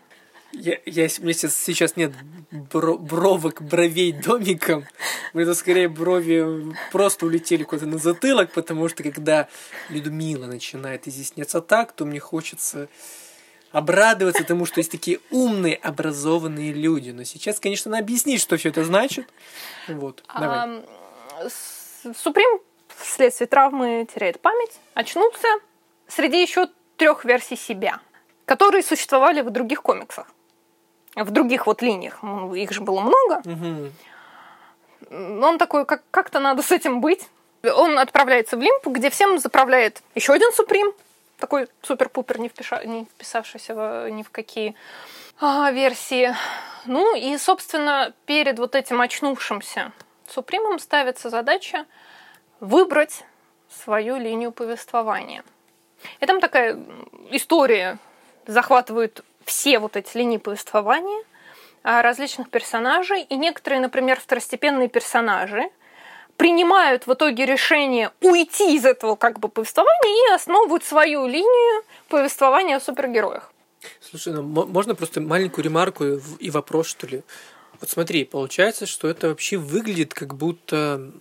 Я, 0.51 0.77
я, 0.85 1.07
у 1.19 1.23
меня 1.23 1.33
сейчас 1.33 1.97
нет 1.97 2.13
бро, 2.51 2.97
бровок, 2.97 3.61
бровей 3.61 4.13
домиком. 4.13 4.85
У 5.33 5.39
меня 5.39 5.53
скорее 5.53 5.89
брови 5.89 6.73
просто 6.93 7.25
улетели 7.25 7.63
куда-то 7.63 7.87
на 7.87 7.97
затылок, 7.97 8.51
потому 8.53 8.87
что 8.87 9.03
когда 9.03 9.49
Людмила 9.89 10.45
начинает 10.45 11.07
изъясняться 11.07 11.61
так, 11.61 11.91
то 11.91 12.05
мне 12.05 12.19
хочется 12.19 12.87
обрадоваться 13.73 14.45
тому, 14.45 14.65
что 14.65 14.79
есть 14.79 14.91
такие 14.91 15.19
умные, 15.29 15.75
образованные 15.75 16.71
люди. 16.71 17.09
Но 17.09 17.25
сейчас, 17.25 17.59
конечно, 17.59 17.91
надо 17.91 18.03
объяснить, 18.03 18.39
что 18.39 18.55
все 18.55 18.69
это 18.69 18.85
значит. 18.85 19.27
Вот, 19.89 20.23
давай. 20.33 20.83
Суприм 22.15 22.61
вследствие 22.87 23.47
травмы 23.47 24.07
теряет 24.13 24.39
память, 24.39 24.79
очнутся, 24.93 25.47
среди 26.07 26.41
еще 26.41 26.67
трех 26.97 27.25
версий 27.25 27.55
себя, 27.55 27.99
которые 28.45 28.83
существовали 28.83 29.41
в 29.41 29.49
других 29.49 29.81
комиксах, 29.81 30.27
в 31.15 31.31
других 31.31 31.67
вот 31.67 31.81
линиях. 31.81 32.19
Их 32.55 32.71
же 32.71 32.81
было 32.81 33.01
много. 33.01 33.41
Угу. 33.45 33.91
Он 35.45 35.57
такой, 35.57 35.85
как- 35.85 36.03
как-то 36.11 36.39
надо 36.39 36.61
с 36.61 36.71
этим 36.71 37.01
быть. 37.01 37.27
Он 37.63 37.97
отправляется 37.97 38.57
в 38.57 38.61
Лимп, 38.61 38.87
где 38.87 39.09
всем 39.09 39.39
заправляет 39.39 40.01
еще 40.13 40.33
один 40.33 40.51
Суприм, 40.51 40.93
такой 41.37 41.67
супер-пупер, 41.81 42.39
не, 42.39 42.49
впиша... 42.49 42.83
не 42.85 43.05
вписавшийся 43.05 43.75
в... 43.75 44.09
ни 44.09 44.23
в 44.23 44.29
какие 44.29 44.75
а, 45.39 45.71
версии. 45.71 46.35
Ну 46.85 47.15
и, 47.15 47.37
собственно, 47.37 48.13
перед 48.25 48.59
вот 48.59 48.75
этим 48.75 49.01
очнувшимся 49.01 49.91
Супримам 50.27 50.79
ставится 50.79 51.29
задача 51.29 51.85
выбрать 52.59 53.23
свою 53.69 54.17
линию 54.17 54.51
повествования. 54.51 55.43
И 56.19 56.25
там 56.25 56.39
такая 56.39 56.79
история 57.31 57.97
захватывает 58.47 59.23
все 59.45 59.79
вот 59.79 59.95
эти 59.95 60.17
линии 60.17 60.37
повествования 60.37 61.23
а, 61.83 62.01
различных 62.01 62.49
персонажей, 62.49 63.21
и 63.23 63.35
некоторые, 63.35 63.79
например, 63.79 64.19
второстепенные 64.19 64.89
персонажи 64.89 65.69
принимают 66.37 67.07
в 67.07 67.13
итоге 67.13 67.45
решение 67.45 68.11
уйти 68.21 68.75
из 68.75 68.85
этого 68.85 69.15
как 69.15 69.39
бы 69.39 69.49
повествования 69.49 70.31
и 70.31 70.35
основывают 70.35 70.83
свою 70.83 71.27
линию 71.27 71.83
повествования 72.09 72.77
о 72.77 72.79
супергероях. 72.79 73.51
Слушай, 74.01 74.33
ну, 74.33 74.41
можно 74.41 74.95
просто 74.95 75.21
маленькую 75.21 75.63
ремарку 75.65 76.03
и 76.39 76.49
вопрос, 76.49 76.87
что 76.87 77.07
ли? 77.07 77.21
Вот 77.79 77.89
смотри, 77.89 78.25
получается, 78.25 78.85
что 78.85 79.07
это 79.07 79.29
вообще 79.29 79.57
выглядит 79.57 80.13
как 80.13 80.35
будто... 80.35 81.11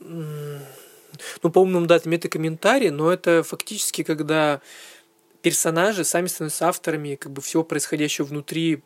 Ну, 1.42 1.50
по-умному, 1.50 1.86
да, 1.86 1.96
это 1.96 2.08
метакомментарий, 2.08 2.90
но 2.90 3.12
это 3.12 3.42
фактически, 3.42 4.02
когда 4.02 4.60
персонажи 5.44 6.04
сами 6.04 6.26
становятся 6.26 6.68
авторами 6.68 7.16
как 7.16 7.30
бы 7.30 7.42
всего 7.42 7.62
происходящего 7.64 8.24
внутри 8.24 8.82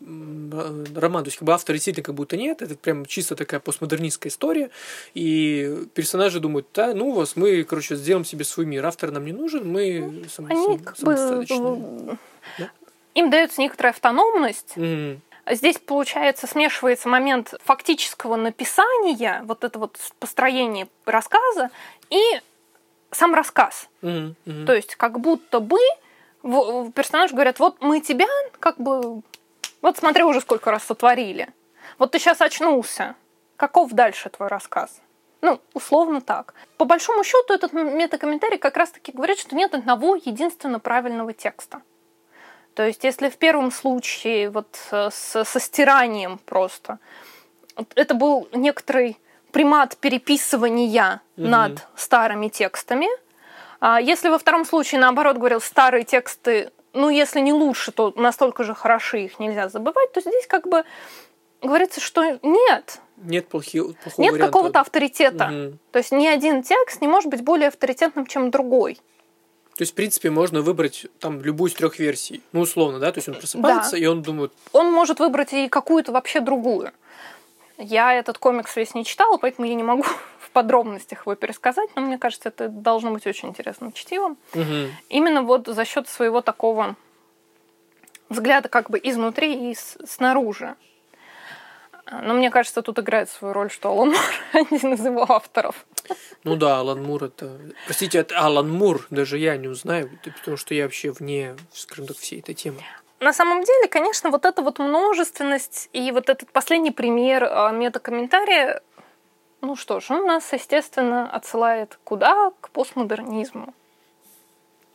романа. 0.96 1.22
То 1.22 1.28
есть 1.28 1.38
как 1.38 1.46
бы 1.46 1.52
автора 1.52 1.76
действительно 1.76 2.02
как 2.02 2.16
будто 2.16 2.36
нет, 2.36 2.62
это 2.62 2.74
прям 2.74 3.06
чисто 3.06 3.36
такая 3.36 3.60
постмодернистская 3.60 4.28
история, 4.32 4.70
и 5.14 5.86
персонажи 5.94 6.40
думают, 6.40 6.66
да, 6.74 6.94
ну 6.94 7.12
вас, 7.12 7.36
мы, 7.36 7.62
короче, 7.62 7.94
сделаем 7.94 8.24
себе 8.24 8.44
свой 8.44 8.66
мир, 8.66 8.84
автор 8.84 9.12
нам 9.12 9.24
не 9.24 9.32
нужен, 9.32 9.70
мы 9.70 10.24
сам, 10.28 10.46
Они 10.46 10.80
сам, 10.96 11.44
бы... 11.44 12.18
Да? 12.58 12.70
Им 13.14 13.30
дается 13.30 13.60
некоторая 13.60 13.92
автономность, 13.92 14.72
mm-hmm. 14.74 15.20
Здесь, 15.50 15.78
получается, 15.78 16.46
смешивается 16.46 17.08
момент 17.08 17.54
фактического 17.64 18.36
написания, 18.36 19.42
вот 19.46 19.64
это 19.64 19.78
вот 19.78 19.96
построение 20.18 20.88
рассказа, 21.06 21.70
и 22.11 22.40
сам 23.11 23.34
рассказ. 23.34 23.88
Mm-hmm. 24.02 24.34
Mm-hmm. 24.46 24.66
То 24.66 24.74
есть, 24.74 24.94
как 24.96 25.20
будто 25.20 25.61
бы 25.61 25.78
персонаж 26.42 27.32
говорят, 27.32 27.59
вот 27.59 27.80
мы 27.80 28.00
тебя 28.00 28.26
как 28.61 28.78
бы... 28.78 29.22
Вот 29.80 29.96
смотри, 29.96 30.24
уже 30.24 30.40
сколько 30.40 30.70
раз 30.70 30.84
сотворили. 30.84 31.48
Вот 31.98 32.12
ты 32.12 32.18
сейчас 32.18 32.40
очнулся. 32.40 33.14
Каков 33.56 33.92
дальше 33.92 34.28
твой 34.28 34.48
рассказ? 34.48 35.00
Ну, 35.40 35.61
условно 35.72 36.20
так. 36.20 36.54
По 36.76 36.84
большому 36.84 37.22
счету, 37.22 37.54
этот 37.54 37.72
метакомментарий 37.72 38.59
как 38.59 38.76
раз-таки 38.76 39.12
говорит, 39.12 39.38
что 39.38 39.54
нет 39.54 39.74
одного 39.74 40.16
единственно 40.16 40.80
правильного 40.80 41.32
текста. 41.32 41.82
То 42.74 42.84
есть, 42.84 43.04
если 43.04 43.28
в 43.28 43.36
первом 43.36 43.70
случае 43.70 44.50
вот 44.50 44.78
э, 44.90 45.11
с, 45.12 45.44
со 45.44 45.61
стиранием 45.61 46.38
просто, 46.38 46.98
это 47.94 48.14
был 48.14 48.48
некоторый 48.52 49.18
примат 49.53 49.96
переписывания 49.96 51.20
mm-hmm. 51.36 51.49
над 51.49 51.86
старыми 51.96 52.49
текстами, 52.49 53.09
а 53.80 54.01
если 54.01 54.28
во 54.28 54.38
втором 54.38 54.64
случае, 54.64 55.01
наоборот, 55.01 55.36
говорил, 55.36 55.61
старые 55.61 56.05
тексты, 56.05 56.70
ну, 56.92 57.11
если 57.11 57.40
не 57.40 57.53
лучше, 57.53 57.92
то 57.92 58.12
настолько 58.16 58.64
же 58.64 58.74
хороши, 58.74 59.24
их 59.24 59.38
нельзя 59.38 59.68
забывать, 59.68 60.12
то 60.12 60.20
здесь 60.20 60.46
как 60.46 60.68
бы 60.68 60.84
говорится, 61.62 62.01
что 62.01 62.38
нет. 62.42 63.01
Нет 63.16 63.49
плохих, 63.49 63.96
плохого 63.96 64.24
Нет 64.24 64.38
какого-то 64.38 64.80
авторитета. 64.80 65.44
Угу. 65.46 65.78
То 65.92 65.99
есть 65.99 66.12
ни 66.12 66.26
один 66.26 66.62
текст 66.62 67.01
не 67.01 67.09
может 67.09 67.30
быть 67.30 67.42
более 67.42 67.68
авторитетным, 67.68 68.26
чем 68.26 68.51
другой. 68.51 68.99
То 69.76 69.82
есть, 69.82 69.92
в 69.92 69.94
принципе, 69.94 70.30
можно 70.30 70.61
выбрать 70.61 71.07
там 71.20 71.40
любую 71.40 71.70
из 71.70 71.74
трех 71.74 72.01
версий. 72.01 72.42
Ну, 72.53 72.61
условно, 72.61 72.99
да? 72.99 73.12
То 73.12 73.18
есть 73.18 73.28
он 73.28 73.36
просыпается, 73.36 73.92
да. 73.92 73.99
и 73.99 74.07
он 74.07 74.22
думает... 74.22 74.53
Он 74.72 74.90
может 74.90 75.20
выбрать 75.20 75.53
и 75.53 75.68
какую-то 75.68 76.11
вообще 76.11 76.40
другую. 76.40 76.90
Я 77.78 78.12
этот 78.12 78.38
комикс 78.38 78.74
весь 78.74 78.94
не 78.94 79.04
читала, 79.04 79.38
поэтому 79.38 79.66
я 79.66 79.74
не 79.74 79.84
могу 79.84 80.02
в 80.40 80.50
подробностях 80.50 81.20
его 81.20 81.36
пересказать, 81.36 81.88
но 81.94 82.02
мне 82.02 82.18
кажется, 82.18 82.48
это 82.48 82.68
должно 82.68 83.12
быть 83.12 83.26
очень 83.26 83.48
интересным 83.48 83.92
чтивом. 83.92 84.36
Угу. 84.54 84.90
Именно 85.08 85.42
вот 85.42 85.68
за 85.68 85.84
счет 85.84 86.08
своего 86.08 86.40
такого 86.40 86.96
взгляда 88.28 88.68
как 88.68 88.90
бы 88.90 89.00
изнутри 89.02 89.70
и 89.70 89.76
снаружи. 89.76 90.74
Но 92.10 92.34
мне 92.34 92.50
кажется, 92.50 92.82
тут 92.82 92.98
играет 92.98 93.28
свою 93.28 93.52
роль, 93.52 93.70
что 93.70 93.90
Алан 93.90 94.08
Мур 94.10 94.20
один 94.52 94.94
из 94.94 95.04
его 95.04 95.30
авторов. 95.30 95.86
Ну 96.42 96.56
да, 96.56 96.78
Алан 96.78 97.02
Мур 97.02 97.24
это... 97.24 97.60
Простите, 97.84 98.18
это 98.18 98.38
Алан 98.38 98.70
Мур, 98.70 99.06
даже 99.10 99.38
я 99.38 99.56
не 99.56 99.68
узнаю, 99.68 100.10
потому 100.24 100.56
что 100.56 100.74
я 100.74 100.84
вообще 100.84 101.10
вне, 101.10 101.54
скажем 101.72 102.06
так, 102.06 102.16
всей 102.16 102.40
этой 102.40 102.54
темы. 102.54 102.82
На 103.20 103.32
самом 103.32 103.64
деле, 103.64 103.88
конечно, 103.88 104.30
вот 104.30 104.44
эта 104.44 104.62
вот 104.62 104.78
множественность 104.78 105.88
и 105.92 106.12
вот 106.12 106.28
этот 106.28 106.52
последний 106.52 106.92
пример 106.92 107.44
а, 107.44 107.72
метакомментария, 107.72 108.80
ну 109.60 109.74
что 109.74 109.98
ж, 109.98 110.10
он 110.10 110.26
нас, 110.26 110.52
естественно, 110.52 111.28
отсылает 111.28 111.98
куда? 112.04 112.52
К 112.60 112.70
постмодернизму. 112.70 113.74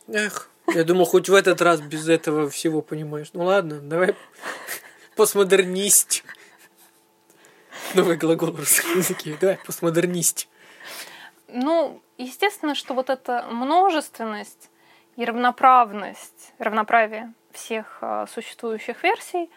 Эх, 0.08 0.48
я 0.68 0.84
думал, 0.84 1.04
хоть 1.04 1.28
в 1.28 1.34
этот 1.34 1.60
раз 1.60 1.82
без 1.82 2.08
этого 2.08 2.48
всего 2.48 2.80
понимаешь. 2.80 3.28
Ну 3.34 3.44
ладно, 3.44 3.80
давай 3.80 4.16
постмодернист. 5.16 6.24
Новый 7.94 8.16
глагол 8.16 8.52
в 8.52 8.58
русском 8.58 8.98
языке. 8.98 9.36
Давай, 9.38 9.58
постмодернист. 9.66 10.48
Ну, 11.48 12.02
естественно, 12.16 12.74
что 12.74 12.94
вот 12.94 13.10
эта 13.10 13.46
множественность 13.50 14.70
и 15.16 15.24
равноправность, 15.26 16.54
равноправие 16.58 17.34
всех 17.54 17.98
а, 18.00 18.26
существующих 18.26 19.02
версий, 19.02 19.50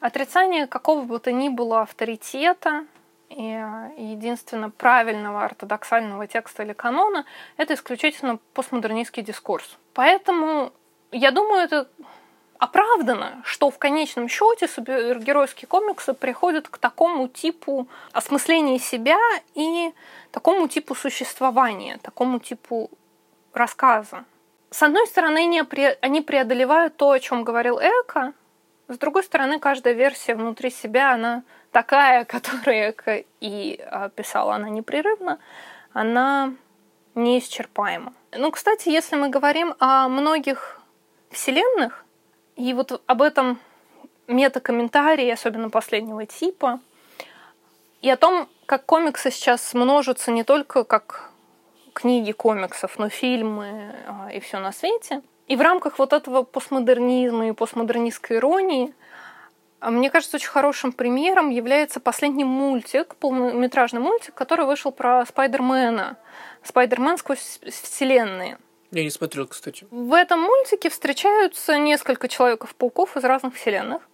отрицание 0.00 0.66
какого 0.66 1.02
бы 1.02 1.18
то 1.18 1.32
ни 1.32 1.48
было 1.48 1.82
авторитета 1.82 2.86
и 3.28 3.52
а, 3.52 3.90
единственно 3.96 4.70
правильного 4.70 5.44
ортодоксального 5.44 6.26
текста 6.26 6.62
или 6.62 6.72
канона— 6.72 7.24
это 7.56 7.74
исключительно 7.74 8.38
постмодернистский 8.52 9.22
дискурс. 9.22 9.78
Поэтому 9.92 10.72
я 11.10 11.30
думаю, 11.30 11.62
это 11.62 11.88
оправдано, 12.58 13.42
что 13.44 13.70
в 13.70 13.78
конечном 13.78 14.28
счете 14.28 14.68
супергеройские 14.68 15.68
комиксы 15.68 16.14
приходят 16.14 16.68
к 16.68 16.78
такому 16.78 17.28
типу 17.28 17.88
осмысления 18.12 18.78
себя 18.78 19.18
и 19.54 19.92
такому 20.30 20.68
типу 20.68 20.94
существования, 20.94 21.98
такому 21.98 22.38
типу 22.38 22.90
рассказа. 23.52 24.24
С 24.74 24.82
одной 24.82 25.06
стороны, 25.06 25.38
они 26.00 26.20
преодолевают 26.20 26.96
то, 26.96 27.12
о 27.12 27.20
чем 27.20 27.44
говорил 27.44 27.78
Эко, 27.78 28.32
с 28.88 28.98
другой 28.98 29.22
стороны, 29.22 29.60
каждая 29.60 29.94
версия 29.94 30.34
внутри 30.34 30.70
себя, 30.70 31.12
она 31.12 31.44
такая, 31.70 32.24
которую 32.34 32.90
Эко 32.90 33.22
и 33.38 33.80
а, 33.86 34.08
писала 34.08 34.56
она 34.56 34.68
непрерывно, 34.68 35.38
она 35.92 36.54
неисчерпаема. 37.14 38.14
Ну, 38.32 38.50
кстати, 38.50 38.88
если 38.88 39.14
мы 39.14 39.28
говорим 39.28 39.76
о 39.78 40.08
многих 40.08 40.80
вселенных, 41.30 42.04
и 42.56 42.74
вот 42.74 43.00
об 43.06 43.22
этом 43.22 43.60
метакомментарии, 44.26 45.30
особенно 45.30 45.70
последнего 45.70 46.26
типа, 46.26 46.80
и 48.02 48.10
о 48.10 48.16
том, 48.16 48.48
как 48.66 48.86
комиксы 48.86 49.30
сейчас 49.30 49.72
множатся 49.72 50.32
не 50.32 50.42
только 50.42 50.82
как 50.82 51.30
книги 51.94 52.32
комиксов, 52.32 52.98
но 52.98 53.08
фильмы 53.08 53.94
а, 54.06 54.28
и 54.30 54.40
все 54.40 54.58
на 54.58 54.72
свете. 54.72 55.22
И 55.46 55.56
в 55.56 55.60
рамках 55.62 55.98
вот 55.98 56.12
этого 56.12 56.42
постмодернизма 56.42 57.48
и 57.48 57.52
постмодернистской 57.52 58.36
иронии 58.36 58.92
а, 59.84 59.90
мне 59.90 60.10
кажется, 60.10 60.38
очень 60.38 60.48
хорошим 60.48 60.92
примером 60.92 61.50
является 61.50 62.00
последний 62.00 62.44
мультик, 62.44 63.16
полнометражный 63.16 64.00
мультик, 64.00 64.34
который 64.34 64.64
вышел 64.64 64.92
про 64.92 65.26
Спайдермена. 65.26 66.16
Спайдермен 66.62 67.18
сквозь 67.18 67.60
вселенные. 67.62 68.56
Я 68.92 69.02
не 69.02 69.10
смотрел, 69.10 69.46
кстати. 69.46 69.86
В 69.90 70.14
этом 70.14 70.40
мультике 70.40 70.88
встречаются 70.88 71.76
несколько 71.76 72.28
Человеков-пауков 72.28 73.18
из 73.18 73.24
разных 73.24 73.56
вселенных. 73.56 74.08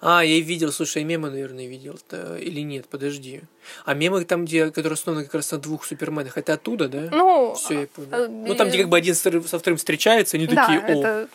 А, 0.00 0.24
я 0.24 0.40
видел, 0.40 0.72
слушай, 0.72 1.02
я 1.02 1.04
мемы, 1.04 1.30
наверное, 1.30 1.66
видел. 1.66 1.98
Или 2.38 2.60
нет, 2.60 2.86
подожди. 2.86 3.42
А 3.84 3.94
мемы 3.94 4.24
там, 4.24 4.44
где, 4.44 4.70
которые 4.70 4.94
основаны 4.94 5.24
как 5.24 5.34
раз 5.34 5.50
на 5.52 5.58
двух 5.58 5.84
суперменах, 5.84 6.36
это 6.36 6.54
оттуда, 6.54 6.88
да? 6.88 7.08
Ну, 7.10 7.54
все, 7.54 7.82
я 7.82 7.86
понял. 7.86 8.08
Э, 8.12 8.28
ну, 8.28 8.54
там, 8.54 8.68
где 8.68 8.78
как 8.78 8.88
бы 8.88 8.96
один 8.96 9.14
со 9.14 9.58
вторым 9.58 9.76
встречаются, 9.76 10.36
они 10.36 10.46
да, 10.46 10.66
такие, 10.66 10.80
о. 10.80 10.98
Это... 10.98 11.28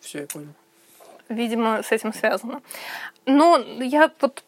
Все, 0.00 0.20
я 0.20 0.26
понял. 0.26 0.52
Видимо, 1.28 1.82
с 1.82 1.92
этим 1.92 2.12
связано. 2.12 2.62
Но 3.26 3.58
я 3.80 4.10
вот 4.20 4.42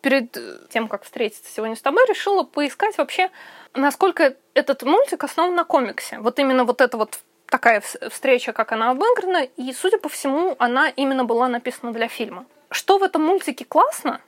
перед 0.00 0.36
тем, 0.70 0.88
как 0.88 1.04
встретиться 1.04 1.50
сегодня 1.52 1.76
с 1.76 1.82
тобой, 1.82 2.04
решила 2.08 2.42
поискать 2.42 2.96
вообще, 2.98 3.30
насколько 3.74 4.36
этот 4.54 4.82
мультик 4.82 5.24
основан 5.24 5.54
на 5.54 5.64
комиксе. 5.64 6.18
Вот 6.18 6.38
именно 6.38 6.64
вот 6.64 6.80
эта 6.80 6.96
вот 6.96 7.20
такая 7.50 7.82
встреча, 8.10 8.52
как 8.52 8.72
она 8.72 8.90
обыграна, 8.90 9.44
и, 9.56 9.72
судя 9.72 9.98
по 9.98 10.08
всему, 10.08 10.56
она 10.58 10.88
именно 10.88 11.24
была 11.24 11.48
написана 11.48 11.92
для 11.92 12.08
фильма. 12.08 12.46
Что 12.70 12.98
в 12.98 13.02
этом 13.02 13.22
мультике 13.22 13.64
классно, 13.64 14.20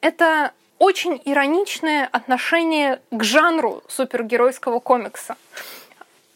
это 0.00 0.52
очень 0.78 1.20
ироничное 1.24 2.06
отношение 2.12 3.00
к 3.10 3.22
жанру 3.24 3.82
супергеройского 3.88 4.80
комикса. 4.80 5.36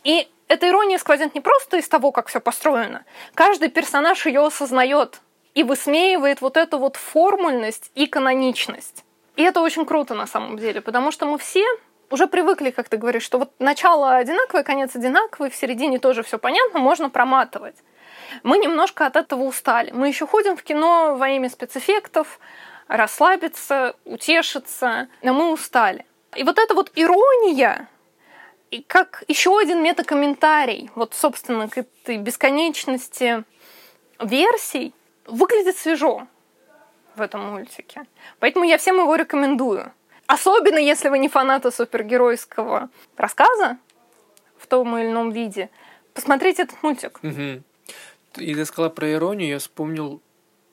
И 0.02 0.28
эта 0.48 0.68
ирония 0.68 0.98
сквозит 0.98 1.34
не 1.34 1.40
просто 1.40 1.76
из 1.76 1.88
того, 1.88 2.10
как 2.10 2.28
все 2.28 2.40
построено. 2.40 3.04
Каждый 3.34 3.68
персонаж 3.68 4.24
ее 4.26 4.44
осознает 4.44 5.20
и 5.54 5.62
высмеивает 5.62 6.40
вот 6.40 6.56
эту 6.56 6.78
вот 6.78 6.96
формульность 6.96 7.90
и 7.94 8.06
каноничность. 8.06 9.04
И 9.36 9.42
это 9.42 9.60
очень 9.60 9.84
круто 9.84 10.14
на 10.14 10.26
самом 10.26 10.58
деле, 10.58 10.80
потому 10.80 11.12
что 11.12 11.26
мы 11.26 11.38
все 11.38 11.64
уже 12.10 12.26
привыкли, 12.26 12.70
как 12.70 12.88
ты 12.88 12.96
говоришь, 12.96 13.22
что 13.22 13.38
вот 13.38 13.52
начало 13.58 14.16
одинаковое, 14.16 14.62
конец 14.62 14.94
одинаковый, 14.96 15.50
в 15.50 15.56
середине 15.56 15.98
тоже 15.98 16.22
все 16.22 16.38
понятно, 16.38 16.80
можно 16.80 17.08
проматывать. 17.08 17.76
Мы 18.42 18.58
немножко 18.58 19.06
от 19.06 19.16
этого 19.16 19.42
устали. 19.44 19.90
Мы 19.92 20.08
еще 20.08 20.26
ходим 20.26 20.56
в 20.56 20.62
кино 20.62 21.16
во 21.16 21.28
имя 21.30 21.48
спецэффектов, 21.48 22.38
расслабиться, 22.88 23.96
утешиться, 24.04 25.08
но 25.22 25.32
мы 25.32 25.52
устали. 25.52 26.04
И 26.36 26.44
вот 26.44 26.58
эта 26.58 26.74
вот 26.74 26.92
ирония, 26.94 27.88
и 28.70 28.82
как 28.82 29.24
еще 29.26 29.58
один 29.58 29.82
метакомментарий, 29.82 30.90
вот, 30.94 31.14
собственно, 31.14 31.68
к 31.68 31.78
этой 31.78 32.18
бесконечности 32.18 33.44
версий, 34.20 34.94
выглядит 35.26 35.76
свежо 35.76 36.26
в 37.16 37.20
этом 37.20 37.52
мультике. 37.52 38.06
Поэтому 38.38 38.64
я 38.64 38.78
всем 38.78 38.96
его 38.98 39.14
рекомендую. 39.16 39.92
Особенно, 40.30 40.78
если 40.78 41.08
вы 41.08 41.18
не 41.18 41.28
фанаты 41.28 41.72
супергеройского 41.72 42.88
рассказа 43.16 43.78
в 44.58 44.68
том 44.68 44.96
или 44.96 45.08
ином 45.08 45.32
виде, 45.32 45.70
посмотрите 46.14 46.62
этот 46.62 46.80
мультик. 46.84 47.18
Угу. 47.24 47.62
И 48.36 48.54
ты 48.54 48.64
сказала 48.64 48.90
про 48.90 49.10
иронию, 49.10 49.48
я 49.48 49.58
вспомнил 49.58 50.22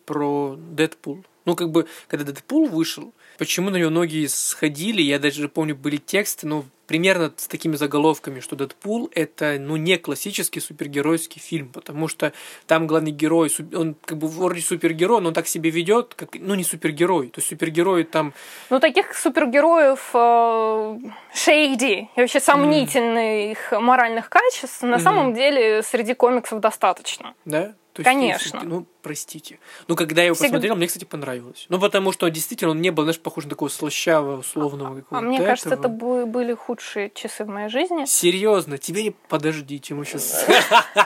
про 0.06 0.56
Дэдпул. 0.58 1.26
Ну, 1.46 1.56
как 1.56 1.72
бы, 1.72 1.88
когда 2.08 2.24
Дэдпул 2.26 2.68
вышел, 2.68 3.14
почему 3.38 3.70
на 3.70 3.78
него 3.78 3.90
многие 3.90 4.28
сходили, 4.28 5.02
я 5.02 5.20
даже 5.20 5.50
помню, 5.50 5.76
были 5.76 5.98
тексты, 5.98 6.48
ну, 6.48 6.66
примерно 6.88 7.32
с 7.36 7.48
такими 7.48 7.76
заголовками, 7.76 8.40
что 8.40 8.56
Дэдпул 8.56 9.12
это 9.14 9.58
ну 9.60 9.76
не 9.76 9.98
классический 9.98 10.60
супергеройский 10.60 11.40
фильм, 11.40 11.70
потому 11.70 12.08
что 12.08 12.34
там 12.66 12.88
главный 12.88 13.12
герой, 13.12 13.52
он 13.76 13.96
как 14.06 14.18
бы 14.18 14.28
вроде 14.28 14.62
супергерой, 14.62 15.22
но 15.22 15.28
он 15.28 15.34
так 15.34 15.48
себя 15.48 15.70
ведет, 15.70 16.14
как 16.16 16.30
ну 16.40 16.56
не 16.56 16.64
супергерой, 16.64 17.28
то 17.28 17.40
есть 17.40 17.50
супергерой 17.50 18.06
там. 18.06 18.34
Ну 18.70 18.80
таких 18.80 19.14
супергероев 19.16 20.10
э, 20.14 20.98
шейди 21.34 22.10
и 22.16 22.22
вообще 22.22 22.40
сомнительных 22.40 23.74
mm. 23.74 23.80
моральных 23.80 24.30
качеств 24.30 24.82
на 24.82 24.96
mm-hmm. 24.96 25.00
самом 25.00 25.34
деле 25.34 25.84
среди 25.84 26.14
комиксов 26.14 26.62
достаточно. 26.62 27.36
Да. 27.46 27.76
То 27.98 28.02
есть, 28.02 28.10
Конечно. 28.12 28.62
Ну, 28.64 28.86
простите. 29.02 29.58
Ну, 29.88 29.96
когда 29.96 30.22
я 30.22 30.28
его 30.28 30.36
Всегда... 30.36 30.50
посмотрел, 30.50 30.76
мне, 30.76 30.86
кстати, 30.86 31.04
понравилось. 31.04 31.66
Ну, 31.68 31.80
потому 31.80 32.12
что 32.12 32.30
действительно 32.30 32.72
он 32.72 32.80
не 32.80 32.92
был, 32.92 33.06
знаешь, 33.06 33.20
похож 33.20 33.46
на 33.46 33.50
такого 33.50 33.70
слащавого, 33.70 34.42
условного 34.42 35.04
А, 35.10 35.18
а 35.18 35.22
мне 35.22 35.38
этого. 35.38 35.48
кажется, 35.48 35.74
это 35.74 35.88
были 35.90 36.54
худшие 36.54 37.10
часы 37.10 37.44
в 37.44 37.48
моей 37.48 37.70
жизни. 37.70 38.06
Серьезно, 38.06 38.78
тебе 38.78 39.02
не... 39.02 39.12
Подождите, 39.30 39.96
мы 39.96 40.06
сейчас... 40.06 40.46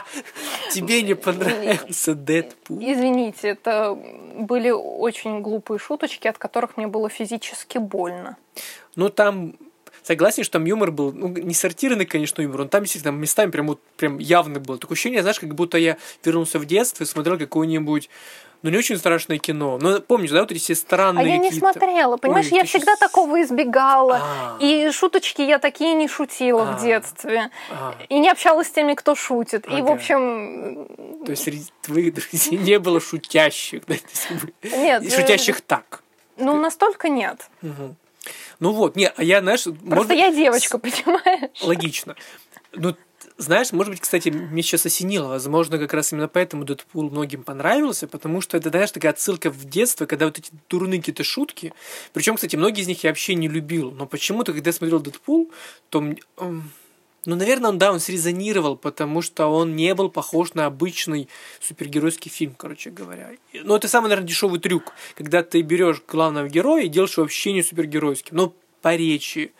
Тебе 0.70 1.00
не 1.00 1.14
понравился 1.14 2.14
Дэдпул? 2.14 2.78
Извините, 2.78 3.48
это 3.48 3.98
были 4.36 4.68
очень 4.68 5.40
глупые 5.40 5.78
шуточки, 5.78 6.28
от 6.28 6.36
которых 6.36 6.76
мне 6.76 6.88
было 6.88 7.08
физически 7.08 7.78
больно. 7.78 8.36
Ну, 8.96 9.08
там 9.08 9.54
согласен, 10.02 10.44
что 10.44 10.54
там 10.54 10.64
юмор 10.64 10.90
был, 10.90 11.12
ну, 11.12 11.28
не 11.28 11.54
сортированный, 11.54 12.06
конечно, 12.06 12.42
юмор, 12.42 12.62
он 12.62 12.68
там 12.68 12.82
действительно 12.82 13.12
местами 13.12 13.50
прям, 13.50 13.68
вот, 13.68 13.80
прям 13.96 14.18
явно 14.18 14.60
был. 14.60 14.78
Такое 14.78 14.94
ощущение, 14.94 15.22
знаешь, 15.22 15.40
как 15.40 15.54
будто 15.54 15.78
я 15.78 15.96
вернулся 16.24 16.58
в 16.58 16.64
детство 16.64 17.04
и 17.04 17.06
смотрел 17.06 17.38
какое-нибудь 17.38 18.08
ну, 18.62 18.70
не 18.70 18.78
очень 18.78 18.96
страшное 18.96 19.38
кино. 19.38 19.78
Но 19.80 20.00
помнишь, 20.00 20.30
да, 20.30 20.40
вот 20.40 20.52
эти 20.52 20.60
все 20.60 20.76
странные 20.76 21.24
А 21.24 21.28
я 21.28 21.36
не 21.38 21.50
смотрела, 21.50 22.16
понимаешь, 22.16 22.46
Ой, 22.52 22.58
я 22.58 22.64
всегда 22.64 22.94
сейчас... 22.94 22.98
такого 23.00 23.42
избегала. 23.42 24.16
А-а-а. 24.16 24.56
И 24.60 24.90
шуточки 24.92 25.42
я 25.42 25.58
такие 25.58 25.94
не 25.94 26.06
шутила 26.06 26.64
в 26.64 26.80
детстве. 26.80 27.50
А-а-а. 27.70 27.94
И 28.08 28.18
не 28.20 28.30
общалась 28.30 28.68
с 28.68 28.70
теми, 28.70 28.94
кто 28.94 29.16
шутит. 29.16 29.66
И, 29.66 29.82
в 29.82 29.90
общем... 29.90 30.86
То 31.24 31.32
есть 31.32 31.42
среди 31.42 31.66
твоих 31.82 32.14
друзей 32.14 32.58
не 32.58 32.78
было 32.78 33.00
шутящих? 33.00 33.82
Нет. 34.62 35.12
Шутящих 35.12 35.58
э, 35.58 35.62
так. 35.66 36.02
Ну, 36.36 36.56
настолько 36.56 37.08
нет. 37.08 37.48
Угу. 37.62 37.96
Ну 38.62 38.70
вот, 38.70 38.94
не, 38.94 39.08
а 39.08 39.24
я, 39.24 39.40
знаешь... 39.40 39.64
Просто 39.64 39.84
может... 39.84 40.12
я 40.12 40.32
девочка, 40.32 40.78
понимаешь? 40.78 41.60
Логично. 41.62 42.14
Ну, 42.70 42.94
знаешь, 43.36 43.72
может 43.72 43.90
быть, 43.90 44.00
кстати, 44.00 44.28
мне 44.28 44.62
сейчас 44.62 44.86
осенило, 44.86 45.26
возможно, 45.26 45.78
как 45.78 45.92
раз 45.92 46.12
именно 46.12 46.28
поэтому 46.28 46.64
Дэдпул 46.64 47.10
многим 47.10 47.42
понравился, 47.42 48.06
потому 48.06 48.40
что 48.40 48.56
это, 48.56 48.70
знаешь, 48.70 48.92
такая 48.92 49.10
отсылка 49.10 49.50
в 49.50 49.64
детство, 49.64 50.06
когда 50.06 50.26
вот 50.26 50.38
эти 50.38 50.52
дурные 50.70 51.00
какие-то 51.00 51.24
шутки, 51.24 51.74
причем, 52.12 52.36
кстати, 52.36 52.54
многие 52.54 52.82
из 52.82 52.86
них 52.86 53.02
я 53.02 53.10
вообще 53.10 53.34
не 53.34 53.48
любил, 53.48 53.90
но 53.90 54.06
почему-то, 54.06 54.52
когда 54.52 54.68
я 54.68 54.74
смотрел 54.74 55.00
Дэдпул, 55.00 55.50
то 55.88 56.14
ну, 57.24 57.36
наверное, 57.36 57.70
он, 57.70 57.78
да, 57.78 57.92
он 57.92 58.00
срезонировал, 58.00 58.76
потому 58.76 59.22
что 59.22 59.46
он 59.46 59.76
не 59.76 59.94
был 59.94 60.10
похож 60.10 60.54
на 60.54 60.66
обычный 60.66 61.28
супергеройский 61.60 62.30
фильм, 62.30 62.54
короче 62.56 62.90
говоря. 62.90 63.30
Ну, 63.52 63.76
это 63.76 63.86
самый, 63.86 64.08
наверное, 64.08 64.28
дешевый 64.28 64.58
трюк, 64.58 64.92
когда 65.14 65.44
ты 65.44 65.62
берешь 65.62 66.02
главного 66.06 66.48
героя 66.48 66.82
и 66.82 66.88
делаешь 66.88 67.12
его 67.12 67.22
вообще 67.22 67.52
не 67.52 67.62
супергеройским. 67.62 68.36
Ну, 68.36 68.54
по 68.80 68.96
речи, 68.96 69.52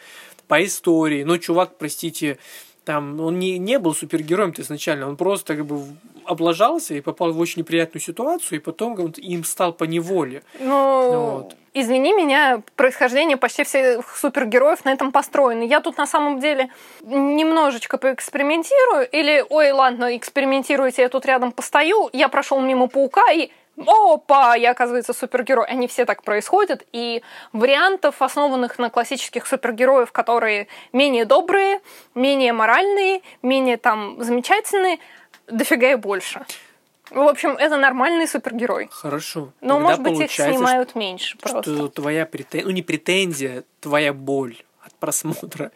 по 0.49 0.65
истории. 0.65 1.23
Ну, 1.23 1.39
чувак, 1.39 1.79
простите, 1.79 2.39
там, 2.85 3.21
он 3.21 3.39
не, 3.39 3.59
не 3.59 3.79
был 3.79 3.95
супергероем-то 3.95 4.63
изначально, 4.63 5.09
он 5.09 5.17
просто 5.17 5.57
как 5.57 5.67
бы 5.67 5.85
облажался 6.25 6.95
и 6.95 7.01
попал 7.01 7.33
в 7.33 7.41
очень 7.41 7.61
неприятную 7.61 8.03
ситуацию, 8.03 8.59
и 8.59 8.63
потом 8.63 8.99
он 8.99 9.11
им 9.17 9.45
стал 9.45 9.73
по 9.73 9.85
неволе. 9.85 10.43
Ну, 10.61 11.39
вот. 11.39 11.57
извини 11.75 12.13
меня, 12.13 12.63
происхождение 12.77 13.37
почти 13.37 13.65
всех 13.65 14.17
супергероев 14.17 14.85
на 14.85 14.93
этом 14.93 15.13
построено. 15.13 15.63
Я 15.63 15.81
тут 15.81 15.99
на 15.99 16.07
самом 16.07 16.41
деле 16.41 16.71
немножечко 17.03 17.99
поэкспериментирую, 17.99 19.09
или, 19.11 19.45
ой, 19.49 19.73
ладно, 19.73 20.17
экспериментируйте, 20.17 21.03
я 21.03 21.09
тут 21.09 21.27
рядом 21.27 21.53
постою, 21.53 22.11
я 22.13 22.29
прошел 22.29 22.61
мимо 22.61 22.89
паука 22.89 23.31
и 23.33 23.51
опа, 23.77 24.55
я, 24.55 24.73
оказывается, 24.73 25.13
супергерой. 25.13 25.67
Они 25.67 25.89
все 25.89 26.05
так 26.05 26.23
происходят, 26.23 26.85
и 26.93 27.23
вариантов, 27.53 28.21
основанных 28.21 28.79
на 28.79 28.91
классических 28.91 29.47
супергероев, 29.47 30.13
которые 30.13 30.69
менее 30.93 31.25
добрые, 31.25 31.81
менее 32.15 32.53
моральные, 32.53 33.23
менее 33.43 33.77
там 33.77 34.23
замечательные, 34.23 34.99
дофига 35.47 35.93
и 35.93 35.97
больше. 35.97 36.45
В 37.11 37.29
общем, 37.29 37.51
это 37.51 37.77
нормальный 37.77 38.27
супергерой. 38.27 38.89
Хорошо. 38.91 39.53
Но, 39.61 39.75
Тогда 39.75 39.79
может 39.79 40.03
быть, 40.03 40.21
их 40.21 40.31
снимают 40.31 40.91
что, 40.91 40.99
меньше 40.99 41.37
просто. 41.37 41.75
Что 41.75 41.89
твоя 41.89 42.25
претензия, 42.25 42.67
ну 42.67 42.71
не 42.71 42.83
претензия, 42.83 43.65
твоя 43.81 44.15
боль 44.15 44.57
от 44.83 44.95
просмотра 44.95 45.73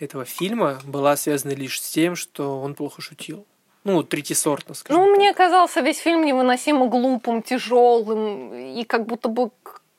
этого 0.00 0.24
фильма 0.24 0.80
была 0.84 1.16
связана 1.16 1.52
лишь 1.52 1.80
с 1.80 1.90
тем, 1.90 2.16
что 2.16 2.60
он 2.60 2.74
плохо 2.74 3.02
шутил. 3.02 3.46
Ну, 3.84 4.02
третьесортно, 4.02 4.74
скажем. 4.74 5.02
Ну, 5.02 5.08
так. 5.08 5.16
мне 5.16 5.34
казался 5.34 5.80
весь 5.80 5.98
фильм 5.98 6.24
невыносимо 6.24 6.86
глупым, 6.86 7.42
тяжелым, 7.42 8.54
и 8.54 8.84
как 8.84 9.06
будто 9.06 9.28
бы 9.28 9.50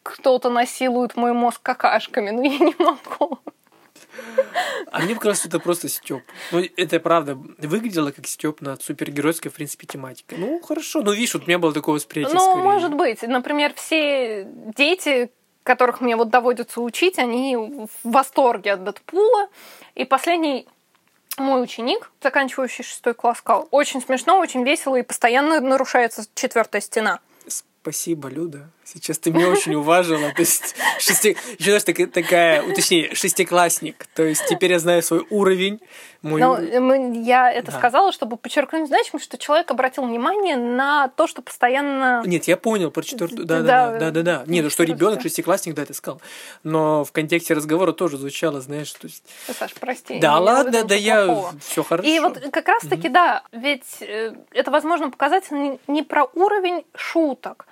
кто-то 0.01 0.49
насилует 0.49 1.15
мой 1.15 1.33
мозг 1.33 1.61
какашками, 1.61 2.31
но 2.31 2.43
я 2.43 2.57
не 2.57 2.75
могу. 2.79 3.39
А 4.91 4.99
мне 5.01 5.13
показалось, 5.13 5.39
что 5.39 5.49
это 5.49 5.59
просто 5.59 5.89
Степ. 5.89 6.23
Ну, 6.51 6.63
это 6.77 6.99
правда 6.99 7.37
выглядело 7.57 8.11
как 8.11 8.27
Степ 8.27 8.61
над 8.61 8.81
супергеройской, 8.81 9.51
в 9.51 9.55
принципе, 9.55 9.87
тематикой. 9.87 10.37
Ну, 10.37 10.61
хорошо. 10.61 11.01
Ну, 11.01 11.11
видишь, 11.11 11.33
вот 11.33 11.43
у 11.43 11.47
меня 11.47 11.59
было 11.59 11.73
такое 11.73 11.95
восприятие. 11.95 12.35
Ну, 12.35 12.41
скорее. 12.41 12.63
может 12.63 12.93
быть. 12.93 13.21
Например, 13.23 13.73
все 13.75 14.47
дети, 14.77 15.31
которых 15.63 16.01
мне 16.01 16.15
вот 16.15 16.29
доводится 16.29 16.81
учить, 16.81 17.19
они 17.19 17.55
в 17.55 17.89
восторге 18.03 18.73
от 18.73 18.83
Дэдпула. 18.83 19.49
И 19.95 20.05
последний 20.05 20.67
мой 21.39 21.63
ученик, 21.63 22.11
заканчивающий 22.21 22.83
шестой 22.83 23.13
класс, 23.13 23.39
сказал, 23.39 23.67
очень 23.71 24.01
смешно, 24.01 24.39
очень 24.39 24.63
весело 24.63 24.95
и 24.95 25.03
постоянно 25.03 25.59
нарушается 25.59 26.25
четвертая 26.33 26.81
стена. 26.81 27.19
Спасибо, 27.47 28.29
Люда. 28.29 28.69
Сейчас 28.85 29.17
ты 29.17 29.31
меня 29.31 29.49
очень 29.49 29.73
уважила. 29.73 30.31
То 30.31 30.41
есть, 30.41 30.75
шести... 30.99 31.35
еще 31.57 31.71
знаешь, 31.71 31.83
такая, 31.83 32.05
такая, 32.05 32.73
точнее, 32.75 33.15
шестиклассник. 33.15 34.05
То 34.13 34.21
есть, 34.23 34.45
теперь 34.47 34.73
я 34.73 34.79
знаю 34.79 35.01
свой 35.01 35.25
уровень. 35.31 35.81
Мой 36.21 36.39
Но 36.39 36.53
уровень. 36.53 37.23
я 37.23 37.51
это 37.51 37.71
да. 37.71 37.77
сказала, 37.77 38.11
чтобы 38.11 38.37
подчеркнуть 38.37 38.87
значимость, 38.87 39.25
что 39.25 39.37
человек 39.37 39.69
обратил 39.71 40.05
внимание 40.05 40.55
на 40.55 41.07
то, 41.09 41.25
что 41.25 41.41
постоянно... 41.41 42.21
Нет, 42.25 42.45
я 42.45 42.57
понял 42.57 42.91
про 42.91 43.01
четвертую. 43.01 43.45
Да, 43.45 43.61
да, 43.61 43.91
да, 43.91 43.99
да, 43.99 44.11
да. 44.11 44.21
да. 44.21 44.43
Нет, 44.45 44.63
ну 44.63 44.69
что 44.69 44.83
ребенок 44.83 45.21
шестиклассник, 45.21 45.73
да, 45.73 45.81
это 45.81 45.93
сказал. 45.93 46.21
Но 46.63 47.03
в 47.03 47.11
контексте 47.11 47.55
разговора 47.55 47.91
тоже 47.91 48.17
звучало, 48.17 48.61
знаешь, 48.61 48.91
то 48.93 49.07
есть... 49.07 49.23
Саш, 49.57 49.73
прости. 49.73 50.19
Да, 50.19 50.39
ладно, 50.39 50.83
да, 50.83 50.95
я... 50.95 51.51
Все 51.59 51.83
хорошо. 51.83 52.07
И 52.07 52.19
вот 52.19 52.39
как 52.51 52.67
раз-таки, 52.67 53.09
да, 53.09 53.43
ведь 53.51 54.01
э, 54.01 54.33
это, 54.51 54.71
возможно, 54.71 55.09
показатель 55.09 55.79
не 55.87 56.03
про 56.03 56.25
уровень 56.33 56.85
шуток, 56.95 57.67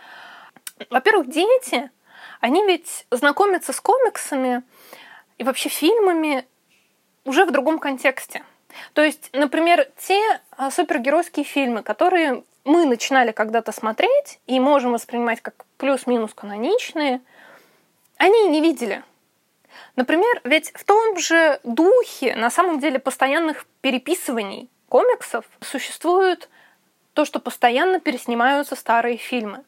во-первых, 0.90 1.30
дети, 1.30 1.92
они 2.40 2.66
ведь 2.66 3.06
знакомятся 3.12 3.74
с 3.74 3.80
комиксами 3.80 4.64
и 5.38 5.44
вообще 5.44 5.70
фильмами 5.70 6.46
уже 7.26 7.46
в 7.46 7.52
другом 7.52 7.80
контексте. 7.80 8.44
То 8.94 9.04
есть, 9.04 9.30
например, 9.34 9.88
те 9.98 10.20
а, 10.52 10.72
супергеройские 10.72 11.46
фильмы, 11.46 11.84
которые 11.84 12.44
мы 12.66 12.86
начинали 12.86 13.32
когда-то 13.32 13.72
смотреть 13.72 14.40
и 14.48 14.60
можем 14.60 14.94
воспринимать 14.94 15.42
как 15.42 15.66
плюс-минус 15.78 16.34
каноничные, 16.34 17.22
они 18.18 18.48
не 18.50 18.62
видели. 18.62 19.04
Например, 19.96 20.42
ведь 20.44 20.72
в 20.74 20.84
том 20.84 21.18
же 21.18 21.60
духе, 21.64 22.36
на 22.36 22.50
самом 22.50 22.80
деле, 22.80 23.00
постоянных 23.00 23.66
переписываний 23.82 24.70
комиксов 24.88 25.46
существует 25.62 26.50
то, 27.14 27.26
что 27.26 27.40
постоянно 27.40 28.00
переснимаются 28.00 28.76
старые 28.76 29.18
фильмы. 29.18 29.64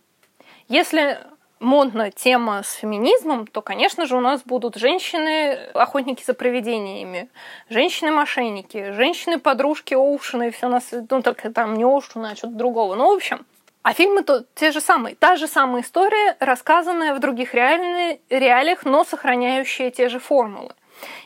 Если 0.67 1.19
модна 1.59 2.11
тема 2.11 2.63
с 2.63 2.73
феминизмом, 2.73 3.47
то, 3.47 3.61
конечно 3.61 4.05
же, 4.05 4.17
у 4.17 4.19
нас 4.19 4.41
будут 4.43 4.75
женщины-охотники 4.75 6.23
за 6.23 6.33
привидениями, 6.33 7.29
женщины-мошенники, 7.69 8.91
женщины-подружки 8.91 9.93
Оушена 9.93 10.47
и 10.47 10.51
все 10.51 10.67
нас, 10.67 10.89
ну, 10.91 11.21
только 11.21 11.51
там 11.51 11.75
не 11.75 11.83
Оушена, 11.83 12.31
а 12.31 12.35
что-то 12.35 12.55
другого. 12.55 12.95
Ну, 12.95 13.11
в 13.11 13.15
общем, 13.15 13.45
а 13.83 13.93
фильмы 13.93 14.23
то 14.23 14.43
те 14.55 14.71
же 14.71 14.81
самые. 14.81 15.15
Та 15.15 15.35
же 15.35 15.47
самая 15.47 15.83
история, 15.83 16.35
рассказанная 16.39 17.13
в 17.13 17.19
других 17.19 17.53
реалиях, 17.53 18.83
но 18.83 19.03
сохраняющая 19.03 19.91
те 19.91 20.09
же 20.09 20.19
формулы. 20.19 20.73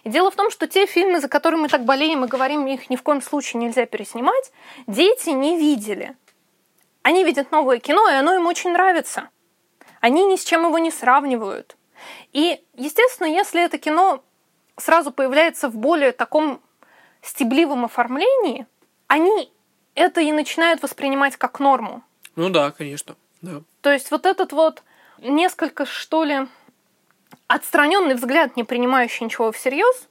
И 0.03 0.09
дело 0.09 0.31
в 0.31 0.35
том, 0.35 0.51
что 0.51 0.67
те 0.67 0.85
фильмы, 0.85 1.21
за 1.21 1.29
которые 1.29 1.61
мы 1.61 1.69
так 1.69 1.85
болеем 1.85 2.25
и 2.25 2.27
говорим, 2.27 2.67
их 2.67 2.89
ни 2.89 2.97
в 2.97 3.03
коем 3.03 3.21
случае 3.21 3.61
нельзя 3.61 3.85
переснимать, 3.85 4.51
дети 4.87 5.29
не 5.29 5.57
видели. 5.57 6.17
Они 7.01 7.23
видят 7.23 7.51
новое 7.51 7.79
кино, 7.79 8.09
и 8.09 8.13
оно 8.13 8.35
им 8.35 8.45
очень 8.45 8.71
нравится. 8.71 9.29
Они 10.01 10.25
ни 10.25 10.35
с 10.35 10.43
чем 10.43 10.65
его 10.65 10.77
не 10.77 10.91
сравнивают. 10.91 11.75
И, 12.33 12.61
естественно, 12.75 13.27
если 13.27 13.63
это 13.63 13.77
кино 13.77 14.23
сразу 14.77 15.11
появляется 15.11 15.69
в 15.69 15.75
более 15.75 16.11
таком 16.11 16.61
стебливом 17.21 17.85
оформлении, 17.85 18.65
они 19.07 19.51
это 19.95 20.21
и 20.21 20.31
начинают 20.31 20.81
воспринимать 20.81 21.35
как 21.35 21.59
норму. 21.59 22.03
Ну 22.35 22.49
да, 22.49 22.71
конечно. 22.71 23.15
Да. 23.41 23.61
То 23.81 23.91
есть 23.91 24.11
вот 24.11 24.25
этот 24.25 24.53
вот 24.53 24.83
несколько, 25.17 25.85
что 25.85 26.23
ли, 26.23 26.47
отстраненный 27.47 28.15
взгляд, 28.15 28.55
не 28.55 28.63
принимающий 28.63 29.25
ничего 29.25 29.51
всерьез, 29.51 30.07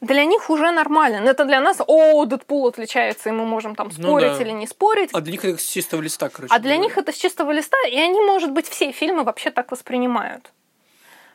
для 0.00 0.24
них 0.24 0.50
уже 0.50 0.70
нормально. 0.70 1.28
Это 1.28 1.44
для 1.44 1.60
нас, 1.60 1.80
о, 1.86 2.24
Дэдпул 2.24 2.66
отличается, 2.66 3.28
и 3.28 3.32
мы 3.32 3.44
можем 3.44 3.74
там 3.74 3.88
ну 3.88 4.02
спорить 4.02 4.32
ну, 4.32 4.38
да. 4.38 4.42
или 4.42 4.50
не 4.52 4.66
спорить. 4.66 5.10
А 5.12 5.20
для 5.20 5.32
них 5.32 5.44
это 5.44 5.58
с 5.58 5.66
чистого 5.66 6.00
листа, 6.00 6.28
короче. 6.28 6.54
А 6.54 6.58
для 6.58 6.74
говоря. 6.74 6.88
них 6.88 6.98
это 6.98 7.12
с 7.12 7.16
чистого 7.16 7.50
листа, 7.50 7.76
и 7.88 7.96
они, 7.98 8.20
может 8.20 8.50
быть, 8.52 8.68
все 8.68 8.92
фильмы 8.92 9.24
вообще 9.24 9.50
так 9.50 9.70
воспринимают. 9.70 10.52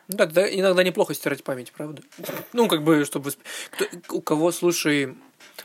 Ну 0.08 0.16
да, 0.16 0.26
да, 0.26 0.48
иногда 0.48 0.82
неплохо 0.82 1.14
стирать 1.14 1.42
память, 1.42 1.72
правда? 1.72 2.02
Ну, 2.52 2.68
как 2.68 2.82
бы, 2.82 3.04
чтобы... 3.04 3.32
У 4.10 4.20
кого, 4.20 4.52
слушай, 4.52 5.16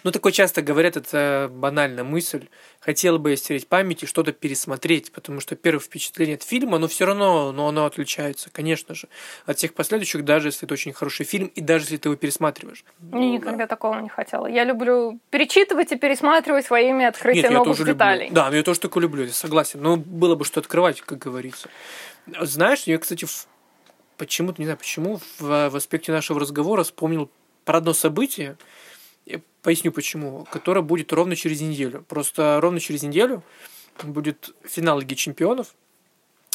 ну, 0.04 0.12
такое 0.12 0.32
часто 0.32 0.62
говорят, 0.62 0.98
это 0.98 1.50
банальная 1.54 2.04
мысль. 2.04 2.48
Хотел 2.80 3.20
бы 3.20 3.32
я 3.32 3.36
стереть 3.36 3.68
память 3.68 4.02
и 4.02 4.06
что-то 4.08 4.32
пересмотреть, 4.32 5.12
потому 5.12 5.40
что 5.40 5.56
первое 5.56 5.80
впечатление 5.80 6.36
от 6.36 6.44
фильма, 6.44 6.80
но 6.80 6.88
все 6.88 7.06
равно, 7.06 7.52
но 7.52 7.68
оно 7.68 7.86
отличается, 7.86 8.50
конечно 8.52 8.96
же, 8.96 9.08
от 9.46 9.58
всех 9.58 9.76
последующих, 9.76 10.26
даже 10.26 10.48
если 10.48 10.66
это 10.66 10.74
очень 10.74 10.94
хороший 10.94 11.26
фильм, 11.26 11.52
и 11.54 11.62
даже 11.62 11.86
если 11.86 11.98
ты 11.98 12.10
его 12.10 12.16
пересматриваешь. 12.16 12.84
Я 13.00 13.18
ну, 13.18 13.34
никогда 13.34 13.66
да. 13.66 13.68
такого 13.68 14.00
не 14.00 14.10
хотела. 14.10 14.48
Я 14.48 14.64
люблю 14.64 15.20
перечитывать 15.30 15.92
и 15.92 15.96
пересматривать 15.98 16.70
во 16.70 16.80
имя 16.80 17.10
открытия 17.10 17.44
Нет, 17.44 17.52
новых 17.52 17.78
деталей. 17.86 18.26
Люблю. 18.26 18.36
Да, 18.36 18.56
я 18.56 18.64
тоже 18.64 18.80
такое 18.80 19.04
люблю, 19.04 19.26
я 19.26 19.32
согласен. 19.32 19.82
Но 19.82 19.98
было 19.98 20.36
бы 20.36 20.46
что 20.46 20.60
открывать, 20.60 21.02
как 21.02 21.20
говорится. 21.20 21.70
Знаешь, 22.40 22.84
я, 22.84 22.98
кстати, 22.98 23.26
почему-то, 24.22 24.62
не 24.62 24.68
знаю 24.68 24.78
почему, 24.78 25.20
в, 25.40 25.70
в 25.72 25.76
аспекте 25.76 26.12
нашего 26.12 26.40
разговора 26.40 26.84
вспомнил 26.84 27.32
про 27.66 27.80
одно 27.80 27.92
событие, 27.92 28.56
я 29.26 29.42
поясню 29.64 29.92
почему. 29.92 30.46
Которая 30.52 30.84
будет 30.84 31.12
ровно 31.12 31.36
через 31.36 31.60
неделю. 31.60 32.06
Просто 32.08 32.60
ровно 32.62 32.80
через 32.80 33.02
неделю 33.02 33.42
будет 34.04 34.54
финал 34.64 35.00
Лиги 35.00 35.16
Чемпионов. 35.16 35.74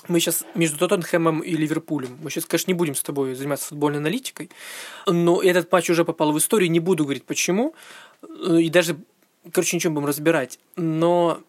Мы 0.06 0.20
сейчас 0.20 0.44
между 0.54 0.78
Тоттенхэмом 0.78 1.40
и 1.40 1.56
Ливерпулем. 1.56 2.16
Мы 2.22 2.30
сейчас, 2.30 2.46
конечно, 2.46 2.70
не 2.70 2.76
будем 2.76 2.94
с 2.94 3.02
тобой 3.02 3.34
заниматься 3.34 3.66
футбольной 3.66 3.98
аналитикой, 3.98 4.48
но 5.08 5.42
этот 5.42 5.72
матч 5.72 5.90
уже 5.90 6.04
попал 6.04 6.30
в 6.30 6.38
историю. 6.38 6.70
Не 6.70 6.78
буду 6.78 7.02
говорить 7.02 7.24
почему. 7.24 7.74
И 8.48 8.70
даже, 8.70 8.96
короче, 9.50 9.76
ничего 9.76 9.92
будем 9.92 10.06
разбирать. 10.06 10.60
Но, 10.76 11.42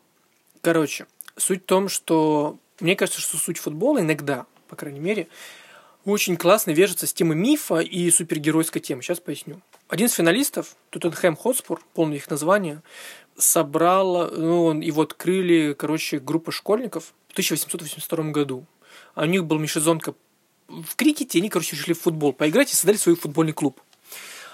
короче, 0.62 1.06
суть 1.36 1.62
в 1.62 1.66
том, 1.68 1.90
что 1.90 2.58
мне 2.80 2.96
кажется, 2.96 3.22
что 3.22 3.38
суть 3.38 3.60
футбола 3.60 4.00
иногда, 4.00 4.48
по 4.68 4.76
крайней 4.76 5.00
мере, 5.00 5.28
очень 6.12 6.38
классно 6.38 6.72
вяжется 6.72 7.08
с 7.08 7.14
темой 7.14 7.38
мифа 7.38 7.80
и 7.80 8.10
супергеройской 8.10 8.82
темы. 8.82 9.02
Сейчас 9.02 9.20
поясню. 9.20 9.62
Один 9.90 10.08
из 10.08 10.14
финалистов, 10.14 10.76
Тоттенхэм 10.90 11.36
Хотспур, 11.36 11.82
полное 11.94 12.18
их 12.18 12.30
название, 12.30 12.82
собрал, 13.38 14.32
ну, 14.32 14.80
его 14.80 15.04
открыли, 15.04 15.74
короче, 15.78 16.20
группа 16.20 16.52
школьников 16.52 17.14
в 17.28 17.32
1882 17.34 18.32
году. 18.32 18.66
А 19.16 19.24
у 19.24 19.26
них 19.26 19.46
был 19.46 19.60
межсезонка 19.60 20.14
в 20.68 20.96
крикете, 20.96 21.40
они, 21.40 21.50
короче, 21.50 21.76
решили 21.76 21.94
в 21.94 22.02
футбол 22.02 22.34
поиграть 22.34 22.72
и 22.72 22.76
создали 22.76 22.98
свой 22.98 23.16
футбольный 23.16 23.54
клуб. 23.54 23.82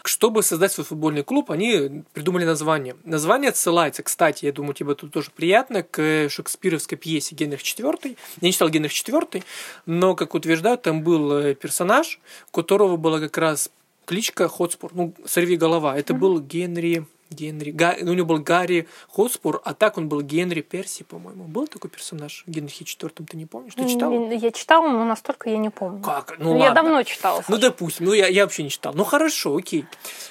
Чтобы 0.06 0.44
создать 0.44 0.74
свой 0.74 0.86
футбольный 0.86 1.24
клуб, 1.24 1.50
они 1.50 2.04
придумали 2.12 2.44
название. 2.44 2.98
Название 3.06 3.50
отсылается, 3.50 4.04
кстати, 4.04 4.46
я 4.46 4.52
думаю, 4.52 4.74
тебе 4.74 4.96
тут 4.96 5.14
тоже 5.14 5.32
приятно, 5.34 5.82
к 5.82 6.28
шекспировской 6.30 6.98
пьесе 6.98 7.36
Генрих 7.36 7.62
IV. 7.62 8.00
Я 8.06 8.16
не 8.42 8.52
читал 8.52 8.68
Генрих 8.68 8.92
IV, 8.92 9.44
но, 9.86 10.16
как 10.16 10.36
утверждают, 10.36 10.82
там 10.82 11.04
был 11.04 11.32
э, 11.32 11.56
персонаж, 11.56 12.20
у 12.50 12.52
которого 12.52 12.98
была 12.98 13.22
как 13.22 13.38
раз 13.38 13.70
кличка 14.06 14.50
Хотспур, 14.50 14.92
ну, 14.94 15.14
сорви 15.26 15.56
голова. 15.56 15.98
Это 15.98 16.14
mm-hmm. 16.14 16.18
был 16.18 16.42
Генри 16.42 17.06
Генри. 17.34 17.72
Га... 17.72 17.96
Ну, 18.02 18.12
у 18.12 18.14
него 18.14 18.28
был 18.28 18.40
Гарри 18.40 18.88
Хотспур, 19.10 19.62
а 19.66 19.74
так 19.74 19.98
он 19.98 20.08
был 20.08 20.22
Генри 20.22 20.62
Перси, 20.62 21.04
по-моему. 21.04 21.46
Был 21.46 21.68
такой 21.68 21.90
персонаж 21.90 22.44
в 22.48 22.52
Генрихе 22.52 22.86
IV, 22.86 23.26
ты 23.26 23.38
не 23.38 23.46
помнишь? 23.46 23.74
Ты 23.76 23.88
читал? 23.88 24.12
Я 24.32 24.52
читал, 24.52 24.84
но 24.84 25.04
настолько 25.04 25.50
я 25.50 25.58
не 25.58 25.70
помню. 25.70 26.02
Как? 26.04 26.36
Ну, 26.40 26.56
я 26.58 26.70
ладно. 26.70 26.82
давно 26.82 27.04
читала. 27.04 27.44
Ну, 27.48 27.58
допустим. 27.58 28.06
Ну, 28.06 28.14
я, 28.14 28.28
я 28.28 28.44
вообще 28.44 28.64
не 28.64 28.70
читал. 28.70 28.94
Ну, 28.94 29.04
хорошо, 29.04 29.56
окей. 29.56 29.86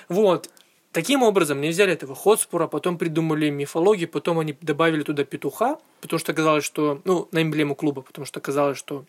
Вот. 0.09 0.49
Таким 0.93 1.23
образом, 1.23 1.59
они 1.59 1.71
взяли 1.71 1.93
этого 1.93 2.15
Хотспура, 2.15 2.67
потом 2.67 2.99
придумали 2.99 3.49
мифологию, 3.49 4.09
потом 4.09 4.39
они 4.39 4.55
добавили 4.61 5.03
туда 5.03 5.25
петуха, 5.25 5.79
потому 6.03 6.21
что 6.21 6.33
оказалось, 6.33 6.65
что... 6.65 7.01
Ну, 7.05 7.29
на 7.33 7.43
эмблему 7.43 7.75
клуба, 7.75 8.03
потому 8.03 8.27
что 8.27 8.41
оказалось, 8.41 8.77
что 8.77 9.05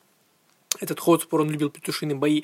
этот 0.80 1.00
Хотспур, 1.00 1.42
он 1.42 1.50
любил 1.50 1.70
петушиные 1.70 2.16
бои. 2.16 2.44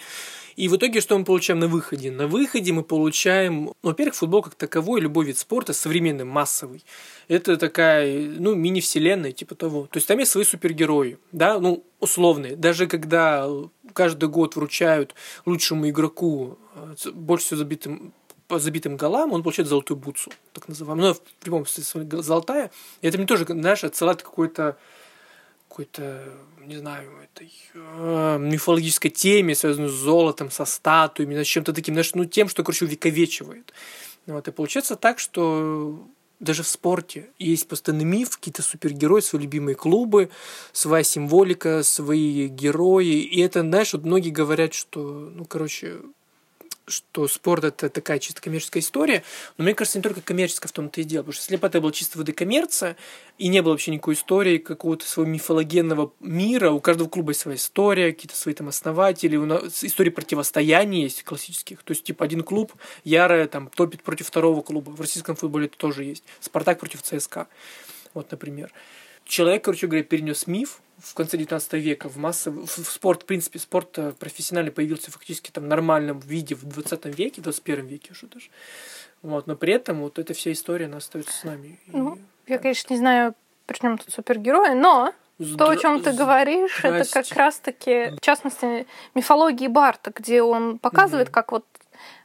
И 0.55 0.67
в 0.67 0.75
итоге 0.75 1.01
что 1.01 1.17
мы 1.17 1.23
получаем 1.23 1.59
на 1.59 1.67
выходе? 1.67 2.11
На 2.11 2.27
выходе 2.27 2.73
мы 2.73 2.83
получаем, 2.83 3.65
ну, 3.65 3.75
во-первых, 3.81 4.15
футбол 4.15 4.41
как 4.41 4.55
таковой, 4.55 4.99
любой 4.99 5.25
вид 5.25 5.37
спорта, 5.37 5.73
современный, 5.73 6.25
массовый. 6.25 6.83
Это 7.27 7.57
такая, 7.57 8.27
ну, 8.39 8.55
мини-вселенная, 8.55 9.31
типа 9.31 9.55
того. 9.55 9.87
То 9.91 9.97
есть 9.97 10.07
там 10.07 10.19
есть 10.19 10.31
свои 10.31 10.43
супергерои, 10.43 11.17
да, 11.31 11.59
ну, 11.59 11.83
условные. 11.99 12.55
Даже 12.55 12.87
когда 12.87 13.49
каждый 13.93 14.29
год 14.29 14.55
вручают 14.55 15.15
лучшему 15.45 15.89
игроку 15.89 16.57
э, 16.75 17.09
больше 17.11 17.45
всего 17.45 17.57
забитым 17.59 18.13
по 18.49 18.57
забитым 18.57 18.97
голам, 18.97 19.31
он 19.31 19.43
получает 19.43 19.69
золотую 19.69 19.97
бутсу, 19.97 20.31
так 20.53 20.67
называемую. 20.67 21.09
Ну, 21.09 21.13
в 21.13 21.45
любом 21.45 21.65
смысле, 21.67 22.07
золотая. 22.23 22.71
И 23.01 23.07
это 23.07 23.17
мне 23.19 23.27
тоже, 23.27 23.45
знаешь, 23.45 23.83
отсылает 23.83 24.23
какой-то 24.23 24.75
какой-то, 25.69 26.23
не 26.65 26.77
знаю, 26.77 27.11
этой 27.23 27.51
э, 27.73 28.37
мифологической 28.39 29.11
теме, 29.11 29.55
связанной 29.55 29.89
с 29.89 29.93
золотом, 29.93 30.49
со 30.49 30.65
статуями, 30.65 31.41
с 31.41 31.47
чем-то 31.47 31.73
таким, 31.73 31.93
знаешь, 31.93 32.13
ну, 32.15 32.25
тем, 32.25 32.49
что, 32.49 32.63
короче, 32.63 32.85
увековечивает. 32.85 33.71
Вот, 34.25 34.47
и 34.47 34.51
получается 34.51 34.95
так, 34.95 35.19
что 35.19 36.07
даже 36.39 36.63
в 36.63 36.67
спорте 36.67 37.29
есть 37.37 37.67
постоянный 37.67 38.05
миф, 38.05 38.31
какие-то 38.31 38.61
супергерои, 38.61 39.21
свои 39.21 39.43
любимые 39.43 39.75
клубы, 39.75 40.29
своя 40.71 41.03
символика, 41.03 41.83
свои 41.83 42.47
герои. 42.47 43.21
И 43.21 43.39
это, 43.41 43.61
знаешь, 43.61 43.93
вот 43.93 44.03
многие 44.03 44.31
говорят, 44.31 44.73
что, 44.73 45.29
ну, 45.33 45.45
короче, 45.45 45.97
что 46.89 47.27
спорт 47.27 47.63
это 47.63 47.89
такая 47.89 48.19
чисто 48.19 48.41
коммерческая 48.41 48.81
история, 48.81 49.23
но 49.57 49.63
мне 49.63 49.73
кажется, 49.73 49.97
не 49.97 50.03
только 50.03 50.21
коммерческая 50.21 50.69
в 50.69 50.71
том-то 50.71 51.01
и 51.01 51.03
дело, 51.03 51.23
потому 51.23 51.33
что 51.33 51.43
если 51.43 51.55
бы 51.55 51.67
это 51.67 51.81
была 51.81 51.91
чисто 51.91 52.17
воды 52.17 52.33
коммерция, 52.33 52.97
и 53.37 53.47
не 53.47 53.61
было 53.61 53.71
вообще 53.71 53.91
никакой 53.91 54.15
истории 54.15 54.57
какого-то 54.57 55.05
своего 55.05 55.31
мифологенного 55.31 56.11
мира, 56.19 56.71
у 56.71 56.79
каждого 56.79 57.07
клуба 57.07 57.31
есть 57.31 57.41
своя 57.41 57.57
история, 57.57 58.11
какие-то 58.11 58.35
свои 58.35 58.53
там 58.53 58.67
основатели, 58.67 59.35
у 59.35 59.45
нас 59.45 59.83
истории 59.83 60.09
противостояния 60.09 61.03
есть 61.03 61.23
классических, 61.23 61.83
то 61.83 61.91
есть 61.91 62.03
типа 62.03 62.25
один 62.25 62.43
клуб 62.43 62.73
ярое 63.03 63.47
там 63.47 63.69
топит 63.69 64.03
против 64.03 64.27
второго 64.27 64.61
клуба, 64.61 64.89
в 64.91 64.99
российском 65.01 65.35
футболе 65.35 65.67
это 65.67 65.77
тоже 65.77 66.03
есть, 66.03 66.23
Спартак 66.39 66.79
против 66.79 67.01
ЦСКА, 67.01 67.47
вот, 68.13 68.31
например. 68.31 68.71
Человек, 69.29 69.63
короче 69.63 69.85
говоря, 69.85 70.03
перенес 70.03 70.47
миф, 70.47 70.81
в 70.97 71.13
конце 71.13 71.37
19 71.37 71.73
века 71.73 72.09
в 72.09 72.17
массовый 72.17 72.65
в 72.65 72.69
спорт, 72.69 73.21
в 73.21 73.25
принципе, 73.27 73.59
спорт 73.59 73.95
э, 73.99 74.11
профессиональный 74.13 74.71
появился 74.71 75.11
фактически 75.11 75.51
там 75.51 75.65
в 75.65 75.67
нормальном 75.67 76.19
виде 76.19 76.55
в 76.55 76.63
20 76.63 77.05
веке, 77.15 77.39
в 77.39 77.43
21 77.43 77.85
веке 77.85 78.09
уже 78.11 78.25
даже. 78.25 78.47
Вот, 79.21 79.45
но 79.45 79.55
при 79.55 79.73
этом 79.73 79.99
вот 80.01 80.17
эта 80.17 80.33
вся 80.33 80.51
история, 80.51 80.85
она 80.85 80.97
остается 80.97 81.31
с 81.31 81.43
нами. 81.43 81.79
Ну, 81.85 82.15
и... 82.47 82.51
я, 82.51 82.57
конечно, 82.57 82.91
не 82.91 82.97
знаю, 82.97 83.35
при 83.67 83.77
чем 83.77 83.99
тут 83.99 84.11
супергерои, 84.11 84.73
но 84.73 85.13
Здра... 85.37 85.67
то, 85.67 85.71
о 85.73 85.77
чем 85.77 86.01
ты 86.01 86.11
говоришь, 86.11 86.79
Здрасте. 86.79 87.19
это 87.19 87.23
как 87.29 87.37
раз-таки, 87.37 88.09
в 88.17 88.21
частности, 88.21 88.87
мифологии 89.13 89.67
Барта, 89.67 90.11
где 90.11 90.41
он 90.41 90.79
показывает, 90.79 91.27
угу. 91.27 91.33
как 91.35 91.51
вот 91.51 91.65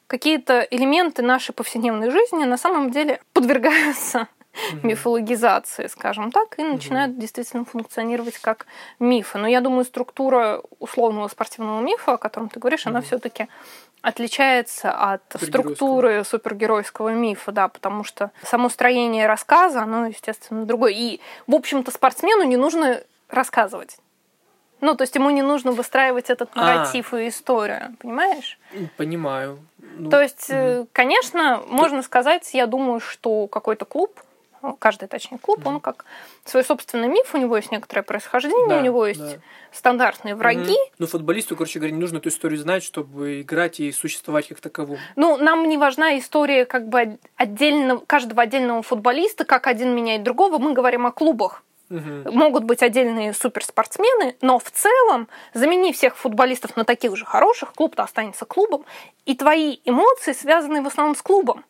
какие-то 0.07 0.61
элементы 0.71 1.23
нашей 1.23 1.53
повседневной 1.53 2.11
жизни 2.11 2.45
на 2.45 2.57
самом 2.57 2.91
деле 2.91 3.21
подвергаются 3.35 4.27
угу. 4.73 4.87
мифологизации, 4.87 5.87
скажем 5.87 6.31
так, 6.33 6.59
и 6.59 6.63
начинают 6.63 7.13
угу. 7.13 7.21
действительно 7.21 7.65
функционировать 7.65 8.39
как 8.39 8.67
мифы. 8.99 9.39
Но 9.39 9.47
я 9.47 9.61
думаю, 9.61 9.85
структура 9.85 10.61
условного 10.79 11.29
спортивного 11.29 11.81
мифа, 11.81 12.15
о 12.15 12.19
котором 12.19 12.49
ты 12.49 12.61
говоришь, 12.61 12.87
угу. 12.87 12.91
она 12.91 13.01
все-таки 13.01 13.49
отличается 14.03 14.93
от 14.93 15.23
структуры 15.41 16.25
супергеройского 16.25 17.15
мифа, 17.15 17.53
да, 17.53 17.69
потому 17.69 18.05
что 18.05 18.33
само 18.43 18.69
строение 18.69 19.27
рассказа, 19.27 19.81
оно, 19.81 20.07
естественно, 20.07 20.67
другое. 20.67 20.93
И, 20.93 21.21
в 21.47 21.55
общем-то, 21.55 21.91
спортсмену 21.91 22.45
не 22.45 22.59
нужно 22.59 23.01
рассказывать. 23.31 23.97
Ну, 24.83 24.95
то 24.95 25.03
есть 25.03 25.15
ему 25.15 25.31
не 25.31 25.41
нужно 25.41 25.73
выстраивать 25.73 26.29
этот 26.29 26.51
А. 26.55 26.61
нарратив 26.61 27.15
и 27.15 27.29
историю, 27.29 27.97
понимаешь? 27.99 28.59
Понимаю. 28.99 29.59
Ну, 29.97 30.11
То 30.11 30.21
есть, 30.21 30.51
э, 30.51 30.85
конечно, 30.93 31.63
можно 31.69 32.03
сказать, 32.03 32.53
я 32.53 32.67
думаю, 32.67 33.01
что 33.01 33.47
какой-то 33.47 33.87
клуб, 33.87 34.21
каждый, 34.73 35.07
точнее, 35.09 35.39
клуб, 35.39 35.67
он 35.67 35.81
как 35.81 36.05
свой 36.45 36.65
собственный 36.65 37.09
миф, 37.09 37.35
у 37.35 37.39
него 37.39 37.57
есть 37.57 37.71
некоторое 37.71 38.03
происхождение, 38.03 38.69
Да, 38.69 38.79
у 38.79 38.81
него 38.81 39.07
есть 39.07 39.21
да. 39.21 39.39
стандартные 39.73 40.35
враги. 40.35 40.73
Мгм. 40.73 40.95
Ну, 40.99 41.07
футболисту, 41.07 41.57
короче 41.57 41.79
говоря, 41.79 41.95
не 41.95 42.01
нужно 42.01 42.19
эту 42.19 42.29
историю 42.31 42.59
знать, 42.61 42.83
чтобы 42.83 43.43
играть 43.43 43.81
и 43.81 43.93
существовать 43.93 44.49
как 44.49 44.61
таковому. 44.61 44.99
Ну, 45.17 45.37
нам 45.37 45.69
не 45.69 45.77
важна 45.79 46.19
история 46.19 46.65
как 46.65 46.89
бы 46.89 47.19
отдельно, 47.37 47.99
каждого 47.99 48.43
отдельного 48.43 48.83
футболиста, 48.83 49.45
как 49.45 49.67
один 49.67 49.95
меняет 49.95 50.23
другого. 50.23 50.59
Мы 50.59 50.73
говорим 50.73 51.07
о 51.07 51.13
клубах. 51.13 51.63
Мгм. 51.91 52.25
Могут 52.33 52.65
быть 52.65 52.83
отдельные 52.83 53.35
суперспортсмены, 53.35 54.37
но 54.41 54.59
в 54.59 54.71
целом 54.71 55.29
замени 55.53 55.93
всех 55.93 56.17
футболистов 56.17 56.77
на 56.77 56.85
таких 56.85 57.15
же 57.15 57.27
хороших, 57.27 57.73
клуб-то 57.75 58.03
останется 58.03 58.47
клубом, 58.47 58.85
и 59.27 59.35
твои 59.37 59.79
эмоции 59.85 60.33
связаны 60.33 60.83
в 60.83 60.87
основном 60.87 61.15
с 61.15 61.21
клубом, 61.21 61.63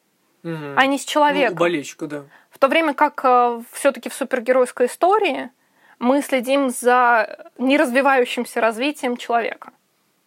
Мгм. 0.45 0.75
а 0.79 0.87
не 0.87 0.99
с 0.99 1.03
Ну, 1.07 1.11
человеком. 1.11 1.57
у 1.57 1.59
болельщика, 1.59 2.07
да. 2.07 2.23
В 2.65 2.67
то 2.67 2.71
время 2.71 2.95
как 2.95 3.21
все-таки 3.73 4.09
в 4.09 4.15
супергеройской 4.15 4.87
истории 4.87 5.51
мы 5.99 6.23
следим 6.23 6.71
за 6.71 7.51
неразвивающимся 7.59 8.59
развитием 8.63 9.19
человека, 9.19 9.73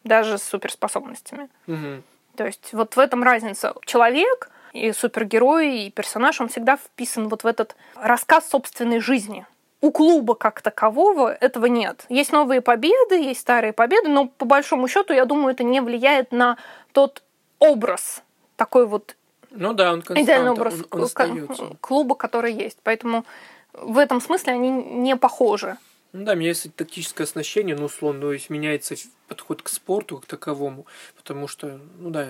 даже 0.03 0.37
с 0.37 0.43
суперспособностями. 0.43 1.49
Мгм. 1.65 2.03
То 2.35 2.45
есть 2.45 2.73
вот 2.73 2.95
в 2.95 2.99
этом 2.99 3.23
разница. 3.23 3.73
Человек 3.85 4.51
и 4.71 4.91
супергерой, 4.91 5.79
и 5.79 5.89
персонаж, 5.89 6.39
он 6.39 6.49
всегда 6.49 6.77
вписан 6.77 7.27
вот 7.27 7.43
в 7.43 7.47
этот 7.47 7.75
рассказ 7.95 8.47
собственной 8.47 8.99
жизни. 8.99 9.47
У 9.81 9.89
клуба 9.89 10.35
как 10.35 10.61
такового 10.61 11.33
этого 11.33 11.65
нет. 11.65 12.05
Есть 12.07 12.31
новые 12.31 12.61
победы, 12.61 13.15
есть 13.15 13.39
старые 13.39 13.73
победы, 13.73 14.09
но 14.09 14.27
по 14.27 14.45
большому 14.45 14.87
счету, 14.87 15.11
я 15.11 15.25
думаю, 15.25 15.55
это 15.55 15.63
не 15.63 15.81
влияет 15.81 16.31
на 16.31 16.57
тот 16.91 17.23
образ, 17.57 18.21
такой 18.57 18.85
вот 18.85 19.15
Ну 19.57 19.73
да, 19.73 19.93
он 19.93 20.01
константа, 20.01 20.23
идеальный 20.23 20.51
образ 20.51 20.73
он, 20.73 20.85
он 20.91 21.03
остается. 21.03 21.77
клуба, 21.81 22.15
который 22.15 22.53
есть. 22.53 22.77
Поэтому 22.83 23.25
в 23.73 23.97
этом 23.97 24.21
смысле 24.21 24.53
они 24.53 24.69
не 24.69 25.15
похожи. 25.17 25.77
Ну 26.13 26.23
да, 26.23 26.35
меняется 26.35 26.71
тактическое 26.71 27.25
оснащение, 27.25 27.75
ну, 27.75 27.85
условно, 27.85 28.21
то 28.21 28.33
есть 28.33 28.49
меняется 28.49 28.95
подход 29.27 29.61
к 29.61 29.69
спорту 29.69 30.17
как 30.17 30.25
таковому, 30.25 30.85
потому 31.15 31.47
что, 31.47 31.79
ну 31.99 32.09
да, 32.09 32.29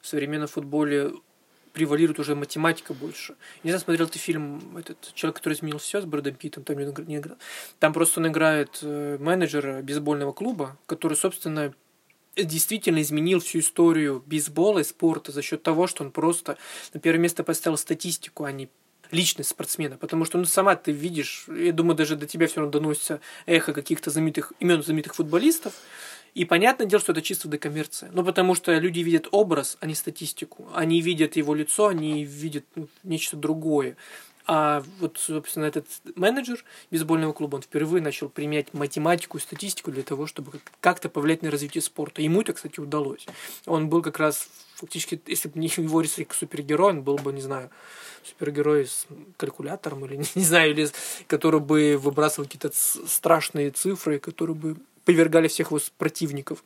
в 0.00 0.06
современном 0.06 0.48
футболе 0.48 1.12
превалирует 1.72 2.18
уже 2.18 2.34
математика 2.34 2.94
больше. 2.94 3.34
Не 3.62 3.70
знаю, 3.70 3.82
смотрел 3.84 4.08
ты 4.08 4.18
фильм 4.18 4.78
этот 4.78 5.12
«Человек, 5.14 5.36
который 5.36 5.52
изменил 5.52 5.76
все» 5.76 6.00
с 6.00 6.06
Брэдом 6.06 6.34
Питтом, 6.34 6.64
там, 6.64 6.78
не 6.78 6.86
не 7.06 7.22
там 7.78 7.92
просто 7.92 8.20
он 8.20 8.28
играет 8.28 8.78
э, 8.80 9.18
менеджера 9.20 9.82
бейсбольного 9.82 10.32
клуба, 10.32 10.78
который, 10.86 11.18
собственно, 11.18 11.74
действительно 12.36 13.00
изменил 13.00 13.40
всю 13.40 13.60
историю 13.60 14.22
бейсбола 14.26 14.80
и 14.80 14.84
спорта 14.84 15.32
за 15.32 15.42
счет 15.42 15.62
того, 15.62 15.86
что 15.86 16.04
он 16.04 16.10
просто 16.10 16.58
на 16.92 17.00
первое 17.00 17.20
место 17.20 17.44
поставил 17.44 17.78
статистику, 17.78 18.44
а 18.44 18.52
не 18.52 18.68
личность 19.10 19.50
спортсмена, 19.50 19.96
потому 19.96 20.24
что 20.24 20.38
ну 20.38 20.44
сама 20.44 20.74
ты 20.76 20.92
видишь, 20.92 21.46
я 21.48 21.72
думаю, 21.72 21.96
даже 21.96 22.16
до 22.16 22.26
тебя 22.26 22.46
все 22.46 22.56
равно 22.56 22.72
доносится 22.72 23.20
эхо 23.46 23.72
каких-то 23.72 24.10
знаменитых 24.10 24.52
имен 24.58 24.82
знаменитых 24.82 25.14
футболистов, 25.14 25.74
и 26.34 26.44
понятное 26.44 26.86
дело, 26.86 27.00
что 27.00 27.12
это 27.12 27.22
чисто 27.22 27.48
декоммерция. 27.48 28.10
Ну, 28.12 28.22
потому 28.22 28.54
что 28.54 28.76
люди 28.76 29.00
видят 29.00 29.26
образ, 29.30 29.78
а 29.80 29.86
не 29.86 29.94
статистику. 29.94 30.68
Они 30.74 31.00
видят 31.00 31.34
его 31.34 31.54
лицо, 31.54 31.86
они 31.86 32.26
видят 32.26 32.66
ну, 32.74 32.88
нечто 33.04 33.38
другое. 33.38 33.96
А 34.48 34.84
вот, 35.00 35.18
собственно, 35.18 35.64
этот 35.64 35.86
менеджер 36.14 36.64
бейсбольного 36.92 37.32
клуба, 37.32 37.56
он 37.56 37.62
впервые 37.62 38.00
начал 38.00 38.28
применять 38.28 38.72
математику 38.74 39.38
и 39.38 39.40
статистику 39.40 39.90
для 39.90 40.04
того, 40.04 40.26
чтобы 40.26 40.52
как- 40.52 40.72
как-то 40.80 41.08
повлиять 41.08 41.42
на 41.42 41.50
развитие 41.50 41.82
спорта. 41.82 42.22
Ему 42.22 42.42
это, 42.42 42.52
кстати, 42.52 42.78
удалось. 42.78 43.26
Он 43.66 43.88
был 43.88 44.02
как 44.02 44.20
раз 44.20 44.48
фактически, 44.76 45.20
если 45.26 45.48
бы 45.48 45.58
не 45.58 45.66
его 45.76 46.00
рисовали 46.00 46.24
как 46.24 46.36
супергерой, 46.36 46.90
он 46.90 47.02
был 47.02 47.16
бы, 47.16 47.32
не 47.32 47.40
знаю, 47.40 47.70
супергерой 48.24 48.86
с 48.86 49.06
калькулятором 49.36 50.04
или 50.04 50.16
не, 50.34 50.44
знаю, 50.44 50.70
или 50.70 50.88
который 51.26 51.60
бы 51.60 51.96
выбрасывал 51.96 52.46
какие-то 52.46 52.70
страшные 52.72 53.70
цифры, 53.70 54.20
которые 54.20 54.54
бы 54.54 54.76
повергали 55.06 55.48
всех 55.48 55.70
его 55.70 55.80
противников 55.96 56.62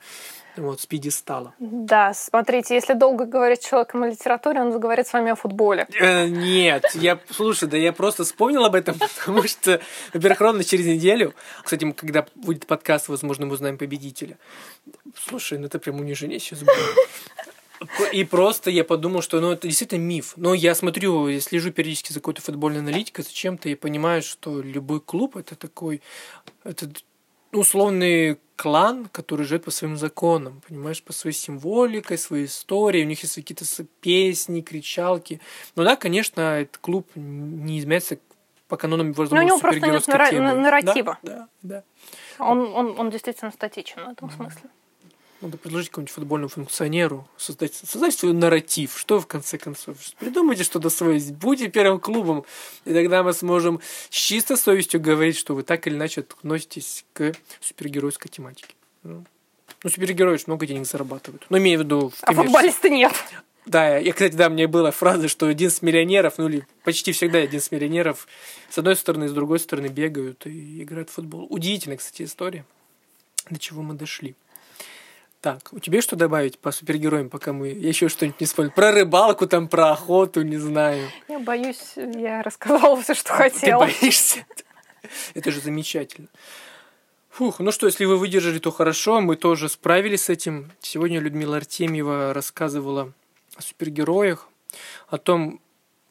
вот, 0.57 0.81
с 0.81 0.87
пьедестала. 0.87 1.55
Да, 1.59 2.13
смотрите, 2.15 2.75
если 2.75 2.95
долго 2.95 3.25
говорить 3.27 3.63
с 3.63 3.69
человеком 3.69 4.03
о 4.03 4.09
литературе, 4.09 4.61
он 4.61 4.73
заговорит 4.73 5.07
с 5.07 5.13
вами 5.13 5.31
о 5.31 5.35
футболе. 5.37 5.87
Э, 6.01 6.27
Нет, 6.27 6.85
я, 6.95 7.21
слушай, 7.31 7.69
да 7.69 7.77
я 7.77 7.93
просто 7.93 8.25
вспомнил 8.25 8.65
об 8.65 8.75
этом, 8.75 8.97
потому 9.19 9.47
что, 9.47 9.81
во-первых, 10.13 10.41
ровно 10.41 10.65
через 10.65 10.87
неделю, 10.87 11.35
кстати, 11.63 11.91
когда 11.93 12.27
будет 12.35 12.67
подкаст, 12.67 13.09
возможно, 13.09 13.47
мы 13.47 13.53
узнаем 13.53 13.79
победителя. 13.79 14.39
Слушай, 15.15 15.59
ну 15.59 15.67
это 15.67 15.79
прям 15.79 16.01
унижение 16.01 16.41
сейчас 16.41 16.61
было. 16.61 16.77
И 18.13 18.25
просто 18.25 18.71
я 18.71 18.85
подумал, 18.85 19.23
что 19.23 19.41
ну, 19.41 19.53
это 19.53 19.67
действительно 19.67 20.01
миф. 20.01 20.35
Но 20.37 20.53
я 20.53 20.75
смотрю, 20.75 21.29
я 21.29 21.41
слежу 21.41 21.73
периодически 21.73 22.13
за 22.13 22.21
какой-то 22.21 22.43
футбольной 22.43 22.81
аналитикой, 22.81 23.25
зачем-то, 23.25 23.69
и 23.69 23.75
понимаю, 23.75 24.23
что 24.23 24.61
любой 24.61 25.01
клуб 25.01 25.37
это 25.37 25.55
такой, 25.55 26.03
это 26.63 26.91
условный 27.53 28.39
клан, 28.57 29.09
который 29.11 29.47
живет 29.47 29.65
по 29.65 29.71
своим 29.71 29.97
законам, 29.97 30.61
понимаешь, 30.69 31.03
по 31.03 31.13
своей 31.13 31.35
символике, 31.35 32.17
своей 32.19 32.45
истории, 32.47 33.03
у 33.05 33.07
них 33.07 33.23
есть 33.23 33.35
какие-то 33.35 33.65
песни, 34.01 34.61
кричалки. 34.61 35.41
Ну 35.77 35.85
да, 35.85 35.97
конечно, 35.97 36.41
этот 36.61 36.79
клубб 36.79 37.09
не 37.15 37.79
изменяется 37.79 38.19
по 38.69 38.77
канонам 38.77 39.13
возможно, 39.13 39.37
Ну, 39.37 39.43
у 39.43 39.47
него 39.49 39.59
просто 39.59 39.81
нет 39.87 40.05
темы. 40.31 40.43
на- 40.43 40.55
нарратива. 40.55 41.19
Да, 41.23 41.49
да, 41.63 41.83
да. 42.39 42.45
Он, 42.45 42.73
он, 42.75 43.01
он 43.01 43.11
действительно 43.11 43.51
статичен 43.51 44.05
в 44.05 44.11
этом 44.11 44.31
смысле. 44.31 44.71
Надо 45.41 45.57
предложить 45.57 45.89
какому-нибудь 45.89 46.13
футбольному 46.15 46.49
функционеру 46.49 47.27
создать, 47.39 47.75
создать 47.75 48.15
свой 48.15 48.35
нарратив. 48.35 48.99
Что 48.99 49.21
в 49.21 49.27
конце 49.27 49.57
концов? 49.57 49.97
Придумайте 50.19 50.65
что-то 50.65 50.91
свое. 50.91 51.19
Будьте 51.33 51.69
первым 51.69 51.99
клубом, 51.99 52.45
и 52.85 52.93
тогда 52.93 53.23
мы 53.23 53.33
сможем 53.33 53.81
с 54.11 54.15
чистой 54.15 54.59
совестью 54.59 55.01
говорить, 55.01 55.37
что 55.37 55.55
вы 55.55 55.63
так 55.63 55.87
или 55.87 55.95
иначе 55.95 56.21
относитесь 56.21 57.07
к 57.15 57.33
супергеройской 57.61 58.31
тематике. 58.31 58.75
Ну, 59.03 59.25
ну, 59.83 59.89
супергерои 59.89 60.37
же 60.37 60.45
много 60.47 60.67
денег 60.67 60.87
зарабатывают. 60.87 61.47
Ну, 61.49 61.57
имею 61.57 61.81
в 61.81 61.83
виду 61.85 62.13
А 62.23 62.35
футболисты 62.35 62.91
нет. 62.91 63.13
Да, 63.65 63.99
я, 63.99 64.13
кстати, 64.13 64.35
да, 64.35 64.51
мне 64.51 64.67
была 64.67 64.91
фраза, 64.91 65.29
что 65.29 65.47
один 65.47 65.71
с 65.71 65.81
миллионеров, 65.81 66.39
ну 66.39 66.49
или 66.49 66.67
почти 66.83 67.13
всегда 67.13 67.39
один 67.39 67.61
с 67.61 67.71
миллионеров, 67.71 68.27
с 68.69 68.79
одной 68.79 68.97
стороны 68.97 69.25
и 69.25 69.29
с 69.29 69.33
другой 69.33 69.59
стороны 69.59 69.87
бегают 69.87 70.47
и 70.47 70.83
играют 70.83 71.11
в 71.11 71.15
футбол. 71.15 71.47
Удивительная, 71.49 71.97
кстати, 71.97 72.23
история, 72.23 72.65
до 73.49 73.59
чего 73.59 73.83
мы 73.83 73.95
дошли. 73.95 74.35
Так, 75.41 75.73
у 75.73 75.79
тебя 75.79 75.97
есть 75.97 76.09
что 76.09 76.17
добавить 76.17 76.59
по 76.59 76.71
супергероям, 76.71 77.31
пока 77.31 77.55
мы... 77.55 77.69
Я 77.69 77.89
еще 77.89 78.09
что-нибудь 78.09 78.41
не 78.41 78.47
вспомнил. 78.47 78.73
Про 78.73 78.93
рыбалку, 78.93 79.47
там, 79.47 79.69
про 79.69 79.93
охоту, 79.93 80.43
не 80.43 80.59
знаю. 80.59 81.09
Я 81.29 81.39
боюсь, 81.39 81.93
я 81.97 82.43
рассказала 82.43 83.01
все, 83.01 83.15
что 83.15 83.31
Ты 83.31 83.51
хотела. 83.51 83.81
боишься? 83.81 84.45
Это 85.33 85.51
же 85.51 85.61
замечательно. 85.61 86.29
Фух, 87.31 87.59
ну 87.61 87.73
что, 87.73 87.87
если 87.87 88.05
вы 88.05 88.19
выдержали, 88.19 88.59
то 88.59 88.71
хорошо, 88.71 89.23
мы 89.23 89.37
тоже 89.37 89.71
справились 89.71 90.25
с 90.25 90.29
этим. 90.29 90.73
Сегодня 90.81 91.21
Людмила 91.21 91.57
Артемьева 91.57 92.35
рассказывала 92.35 93.15
о 93.57 93.63
супергероях, 93.63 94.47
о 95.09 95.17
том, 95.17 95.61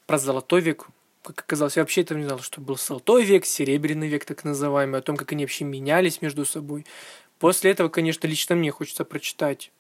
про 0.08 0.18
золотой 0.18 0.62
век, 0.62 0.88
как 1.22 1.42
оказалось, 1.42 1.76
я 1.78 1.84
вообще 1.84 2.02
этого 2.02 2.18
не 2.18 2.24
знал, 2.24 2.40
что 2.40 2.62
был 2.62 2.78
золотой 2.78 3.24
век, 3.24 3.46
серебряный 3.46 4.08
век 4.08 4.26
так 4.26 4.44
называемый, 4.44 5.00
о 5.00 5.04
том, 5.04 5.18
как 5.18 5.32
они 5.34 5.44
вообще 5.44 5.66
менялись 5.66 6.22
между 6.24 6.46
собой. 6.46 6.86
После 7.40 7.72
этого, 7.72 7.90
конечно, 7.90 8.28
лично 8.28 8.56
мне 8.56 8.70
хочется 8.70 9.06
прочитать, 9.06 9.72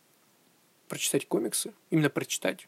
прочитать 0.87 1.27
комиксы, 1.27 1.73
именно 1.91 2.09
прочитать. 2.09 2.67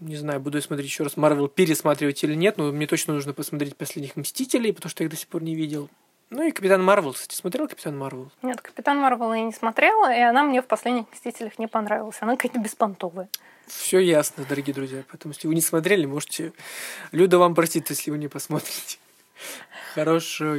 Не 0.00 0.16
знаю, 0.16 0.40
буду 0.40 0.58
я 0.58 0.62
смотреть 0.62 0.88
еще 0.88 1.04
раз 1.04 1.16
Марвел, 1.16 1.48
пересматривать 1.48 2.22
или 2.24 2.34
нет, 2.34 2.56
но 2.56 2.70
мне 2.72 2.86
точно 2.86 3.14
нужно 3.14 3.32
посмотреть 3.32 3.76
последних 3.76 4.16
Мстителей, 4.16 4.72
потому 4.72 4.90
что 4.90 5.02
я 5.02 5.06
их 5.06 5.10
до 5.10 5.16
сих 5.16 5.28
пор 5.28 5.42
не 5.42 5.54
видел. 5.54 5.88
Ну 6.30 6.42
и 6.42 6.50
Капитан 6.50 6.82
Марвел, 6.82 7.12
кстати, 7.12 7.34
смотрел 7.34 7.68
Капитан 7.68 7.96
Марвел? 7.96 8.30
Нет, 8.42 8.60
Капитан 8.60 8.98
Марвел 8.98 9.32
я 9.32 9.42
не 9.42 9.52
смотрела, 9.52 10.12
и 10.12 10.20
она 10.20 10.42
мне 10.42 10.62
в 10.62 10.66
последних 10.66 11.04
Мстителях 11.12 11.58
не 11.58 11.68
понравилась. 11.68 12.16
Она 12.20 12.36
какая-то 12.36 12.58
беспонтовая. 12.58 13.28
Все 13.66 13.98
ясно, 13.98 14.44
дорогие 14.48 14.74
друзья. 14.74 15.04
Поэтому, 15.10 15.32
если 15.32 15.48
вы 15.48 15.54
не 15.54 15.60
смотрели, 15.60 16.06
можете... 16.06 16.52
Люда 17.12 17.38
вам 17.38 17.54
простит, 17.54 17.88
если 17.90 18.10
вы 18.10 18.18
не 18.18 18.28
посмотрите. 18.28 18.98
Хорошего 19.94 20.54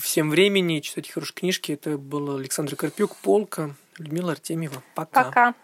всем 0.00 0.30
времени, 0.30 0.80
читайте 0.80 1.12
хорошие 1.12 1.34
книжки. 1.34 1.72
Это 1.72 1.98
был 1.98 2.36
Александр 2.36 2.76
Карпюк, 2.76 3.16
Полка, 3.16 3.74
Людмила 3.98 4.32
Артемьева. 4.32 4.82
Пока. 4.94 5.24
Пока. 5.24 5.54